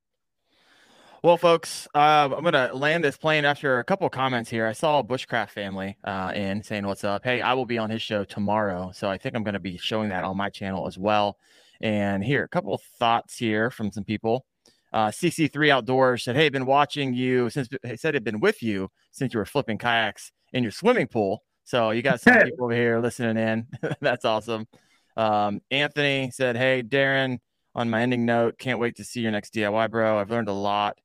Well, 1.21 1.35
folks, 1.35 1.85
uh, 1.93 2.29
I'm 2.33 2.43
gonna 2.45 2.71
land 2.73 3.03
this 3.03 3.17
plane 3.17 3.43
after 3.43 3.79
a 3.79 3.83
couple 3.83 4.05
of 4.05 4.13
comments 4.13 4.49
here. 4.49 4.65
I 4.65 4.71
saw 4.71 5.03
Bushcraft 5.03 5.49
family 5.49 5.97
uh, 6.05 6.31
in 6.33 6.63
saying 6.63 6.87
what's 6.87 7.03
up. 7.03 7.25
Hey, 7.25 7.41
I 7.41 7.53
will 7.53 7.65
be 7.65 7.77
on 7.77 7.89
his 7.89 8.01
show 8.01 8.23
tomorrow, 8.23 8.91
so 8.93 9.09
I 9.09 9.17
think 9.17 9.35
I'm 9.35 9.43
gonna 9.43 9.59
be 9.59 9.75
showing 9.75 10.09
that 10.09 10.23
on 10.23 10.37
my 10.37 10.49
channel 10.49 10.87
as 10.87 10.97
well. 10.97 11.37
And 11.81 12.23
here, 12.23 12.43
a 12.43 12.49
couple 12.49 12.73
of 12.73 12.81
thoughts 12.99 13.37
here 13.37 13.71
from 13.71 13.91
some 13.91 14.03
people. 14.03 14.45
Uh, 14.91 15.11
CC3 15.11 15.69
Outdoors 15.69 16.23
said, 16.23 16.35
"Hey, 16.35 16.49
been 16.49 16.65
watching 16.65 17.13
you 17.13 17.49
since. 17.49 17.69
He 17.85 17.95
said 17.95 18.13
had 18.13 18.23
been 18.23 18.39
with 18.39 18.63
you 18.63 18.89
since 19.11 19.33
you 19.33 19.39
were 19.39 19.45
flipping 19.45 19.77
kayaks 19.77 20.31
in 20.51 20.63
your 20.63 20.71
swimming 20.71 21.07
pool. 21.07 21.43
So 21.63 21.91
you 21.91 22.01
got 22.01 22.21
some 22.21 22.39
people 22.43 22.65
over 22.65 22.73
here 22.73 22.99
listening 22.99 23.37
in. 23.37 23.67
That's 24.01 24.25
awesome." 24.25 24.67
Um, 25.15 25.61
Anthony 25.71 26.31
said, 26.31 26.57
"Hey, 26.57 26.83
Daren." 26.83 27.39
On 27.75 27.87
my 27.87 28.01
ending 28.01 28.25
note, 28.25 28.57
can't 28.57 28.79
wait 28.79 28.95
to 28.95 29.03
see 29.03 29.21
your 29.21 29.31
next 29.31 29.53
DIY, 29.53 29.91
bro. 29.91 30.17
I've 30.19 30.31
learned 30.31 30.49
a 30.49 30.53
lot 30.53 30.97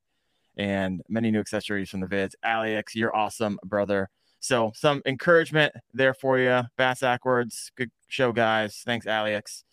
and 0.56 1.02
many 1.08 1.30
new 1.30 1.40
accessories 1.40 1.90
from 1.90 2.00
the 2.00 2.06
vids. 2.06 2.32
Aliex, 2.44 2.94
you're 2.94 3.14
awesome, 3.14 3.58
brother. 3.64 4.08
So 4.40 4.72
some 4.74 5.02
encouragement 5.06 5.74
there 5.92 6.14
for 6.14 6.38
you. 6.38 6.62
Bass 6.76 7.02
Ackwards, 7.02 7.70
good 7.76 7.90
show, 8.08 8.32
guys. 8.32 8.82
Thanks, 8.84 9.06
Aliex. 9.06 9.64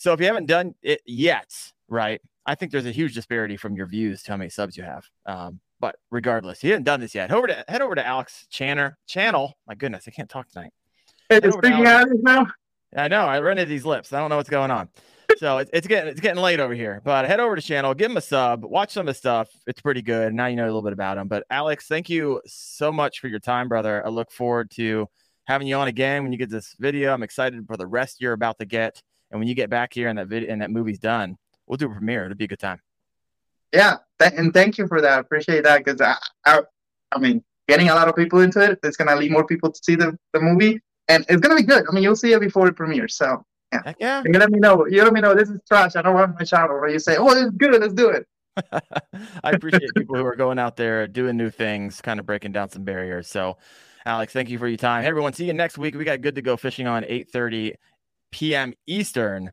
So 0.00 0.14
if 0.14 0.20
you 0.20 0.24
haven't 0.24 0.46
done 0.46 0.74
it 0.82 1.02
yet, 1.04 1.54
right? 1.86 2.22
I 2.46 2.54
think 2.54 2.72
there's 2.72 2.86
a 2.86 2.90
huge 2.90 3.14
disparity 3.14 3.58
from 3.58 3.76
your 3.76 3.84
views 3.84 4.22
to 4.22 4.32
how 4.32 4.38
many 4.38 4.48
subs 4.48 4.74
you 4.74 4.82
have. 4.82 5.04
Um, 5.26 5.60
but 5.78 5.96
regardless, 6.10 6.60
if 6.60 6.64
you 6.64 6.70
haven't 6.70 6.84
done 6.84 7.00
this 7.00 7.14
yet, 7.14 7.28
head 7.28 7.36
over 7.36 7.46
to 7.48 7.64
head 7.68 7.82
over 7.82 7.94
to 7.94 8.02
Aliex 8.02 8.46
Channer 8.50 8.94
channel. 9.06 9.58
My 9.66 9.74
goodness, 9.74 10.04
I 10.08 10.10
can't 10.10 10.30
talk 10.30 10.48
tonight. 10.48 10.72
Hey, 11.28 11.40
to 11.40 11.52
speaking 11.52 11.86
out 11.86 12.10
of 12.10 12.22
now. 12.22 12.46
I 12.96 13.08
know 13.08 13.26
I 13.26 13.40
run 13.40 13.58
into 13.58 13.68
these 13.68 13.84
lips. 13.84 14.10
I 14.14 14.20
don't 14.20 14.30
know 14.30 14.38
what's 14.38 14.48
going 14.48 14.70
on. 14.70 14.88
So 15.36 15.58
it's, 15.58 15.70
it's 15.74 15.86
getting 15.86 16.10
it's 16.10 16.20
getting 16.22 16.42
late 16.42 16.60
over 16.60 16.72
here. 16.72 17.02
But 17.04 17.26
head 17.26 17.38
over 17.38 17.54
to 17.54 17.60
channel, 17.60 17.92
give 17.92 18.10
him 18.10 18.16
a 18.16 18.22
sub, 18.22 18.64
watch 18.64 18.92
some 18.92 19.02
of 19.02 19.08
his 19.08 19.18
stuff. 19.18 19.50
It's 19.66 19.82
pretty 19.82 20.00
good. 20.00 20.32
Now 20.32 20.46
you 20.46 20.56
know 20.56 20.64
a 20.64 20.66
little 20.66 20.80
bit 20.80 20.94
about 20.94 21.18
him. 21.18 21.28
But 21.28 21.44
Aliex, 21.52 21.82
thank 21.82 22.08
you 22.08 22.40
so 22.46 22.90
much 22.90 23.20
for 23.20 23.28
your 23.28 23.38
time, 23.38 23.68
brother. 23.68 24.04
I 24.04 24.08
look 24.08 24.32
forward 24.32 24.70
to 24.76 25.10
having 25.44 25.66
you 25.66 25.76
on 25.76 25.88
again 25.88 26.22
when 26.22 26.32
you 26.32 26.38
get 26.38 26.48
this 26.48 26.74
video. 26.78 27.12
I'm 27.12 27.22
excited 27.22 27.66
for 27.66 27.76
the 27.76 27.86
rest 27.86 28.22
you're 28.22 28.32
about 28.32 28.58
to 28.60 28.64
get. 28.64 29.02
And 29.30 29.40
when 29.40 29.48
you 29.48 29.54
get 29.54 29.70
back 29.70 29.92
here 29.92 30.08
and 30.08 30.18
that 30.18 30.28
video 30.28 30.50
and 30.50 30.62
that 30.62 30.70
movie's 30.70 30.98
done, 30.98 31.36
we'll 31.66 31.76
do 31.76 31.86
a 31.86 31.90
premiere. 31.90 32.24
It'll 32.24 32.36
be 32.36 32.44
a 32.44 32.48
good 32.48 32.58
time. 32.58 32.80
Yeah, 33.72 33.96
th- 34.18 34.32
and 34.36 34.52
thank 34.52 34.78
you 34.78 34.88
for 34.88 35.00
that. 35.00 35.20
Appreciate 35.20 35.64
that 35.64 35.84
because 35.84 36.00
I, 36.00 36.16
I, 36.44 36.62
I 37.12 37.18
mean, 37.18 37.44
getting 37.68 37.88
a 37.88 37.94
lot 37.94 38.08
of 38.08 38.16
people 38.16 38.40
into 38.40 38.60
it, 38.60 38.80
it's 38.82 38.96
gonna 38.96 39.14
lead 39.14 39.30
more 39.30 39.46
people 39.46 39.70
to 39.70 39.80
see 39.82 39.94
the, 39.94 40.18
the 40.32 40.40
movie, 40.40 40.80
and 41.08 41.24
it's 41.28 41.40
gonna 41.40 41.54
be 41.54 41.62
good. 41.62 41.84
I 41.88 41.92
mean, 41.92 42.02
you'll 42.02 42.16
see 42.16 42.32
it 42.32 42.40
before 42.40 42.66
it 42.66 42.74
premieres. 42.74 43.16
So 43.16 43.44
Heck 43.72 43.96
yeah. 44.00 44.22
you 44.24 44.32
let 44.32 44.50
me 44.50 44.58
know. 44.58 44.86
You 44.86 45.04
let 45.04 45.12
me 45.12 45.20
know 45.20 45.34
this 45.34 45.48
is 45.48 45.60
trash. 45.66 45.94
I 45.94 46.02
don't 46.02 46.14
want 46.14 46.38
my 46.38 46.44
channel. 46.44 46.76
Or 46.76 46.88
you 46.88 46.98
say, 46.98 47.16
oh, 47.16 47.32
this 47.34 47.44
is 47.44 47.50
good. 47.52 47.80
Let's 47.80 47.94
do 47.94 48.10
it. 48.10 48.26
I 49.44 49.50
appreciate 49.52 49.94
people 49.96 50.16
who 50.16 50.24
are 50.24 50.34
going 50.34 50.58
out 50.58 50.76
there 50.76 51.06
doing 51.06 51.36
new 51.36 51.50
things, 51.50 52.00
kind 52.00 52.18
of 52.18 52.26
breaking 52.26 52.52
down 52.52 52.68
some 52.68 52.82
barriers. 52.82 53.28
So, 53.28 53.58
Aliex, 54.06 54.30
thank 54.30 54.50
you 54.50 54.58
for 54.58 54.66
your 54.66 54.76
time. 54.76 55.02
Hey, 55.02 55.08
everyone, 55.08 55.32
see 55.32 55.44
you 55.44 55.52
next 55.52 55.78
week. 55.78 55.94
We 55.94 56.04
got 56.04 56.20
good 56.20 56.34
to 56.34 56.42
go 56.42 56.56
fishing 56.56 56.86
on 56.86 57.04
8:30 57.04 57.74
p.m. 58.30 58.74
Eastern 58.86 59.50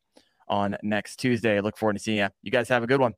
on 0.48 0.78
next 0.84 1.18
Tuesday. 1.18 1.60
Look 1.62 1.78
forward 1.78 1.94
to 1.94 2.00
seeing 2.00 2.20
you. 2.20 2.28
You 2.42 2.52
guys 2.52 2.70
have 2.70 2.84
a 2.84 2.88
good 2.88 3.00
one. 3.00 3.14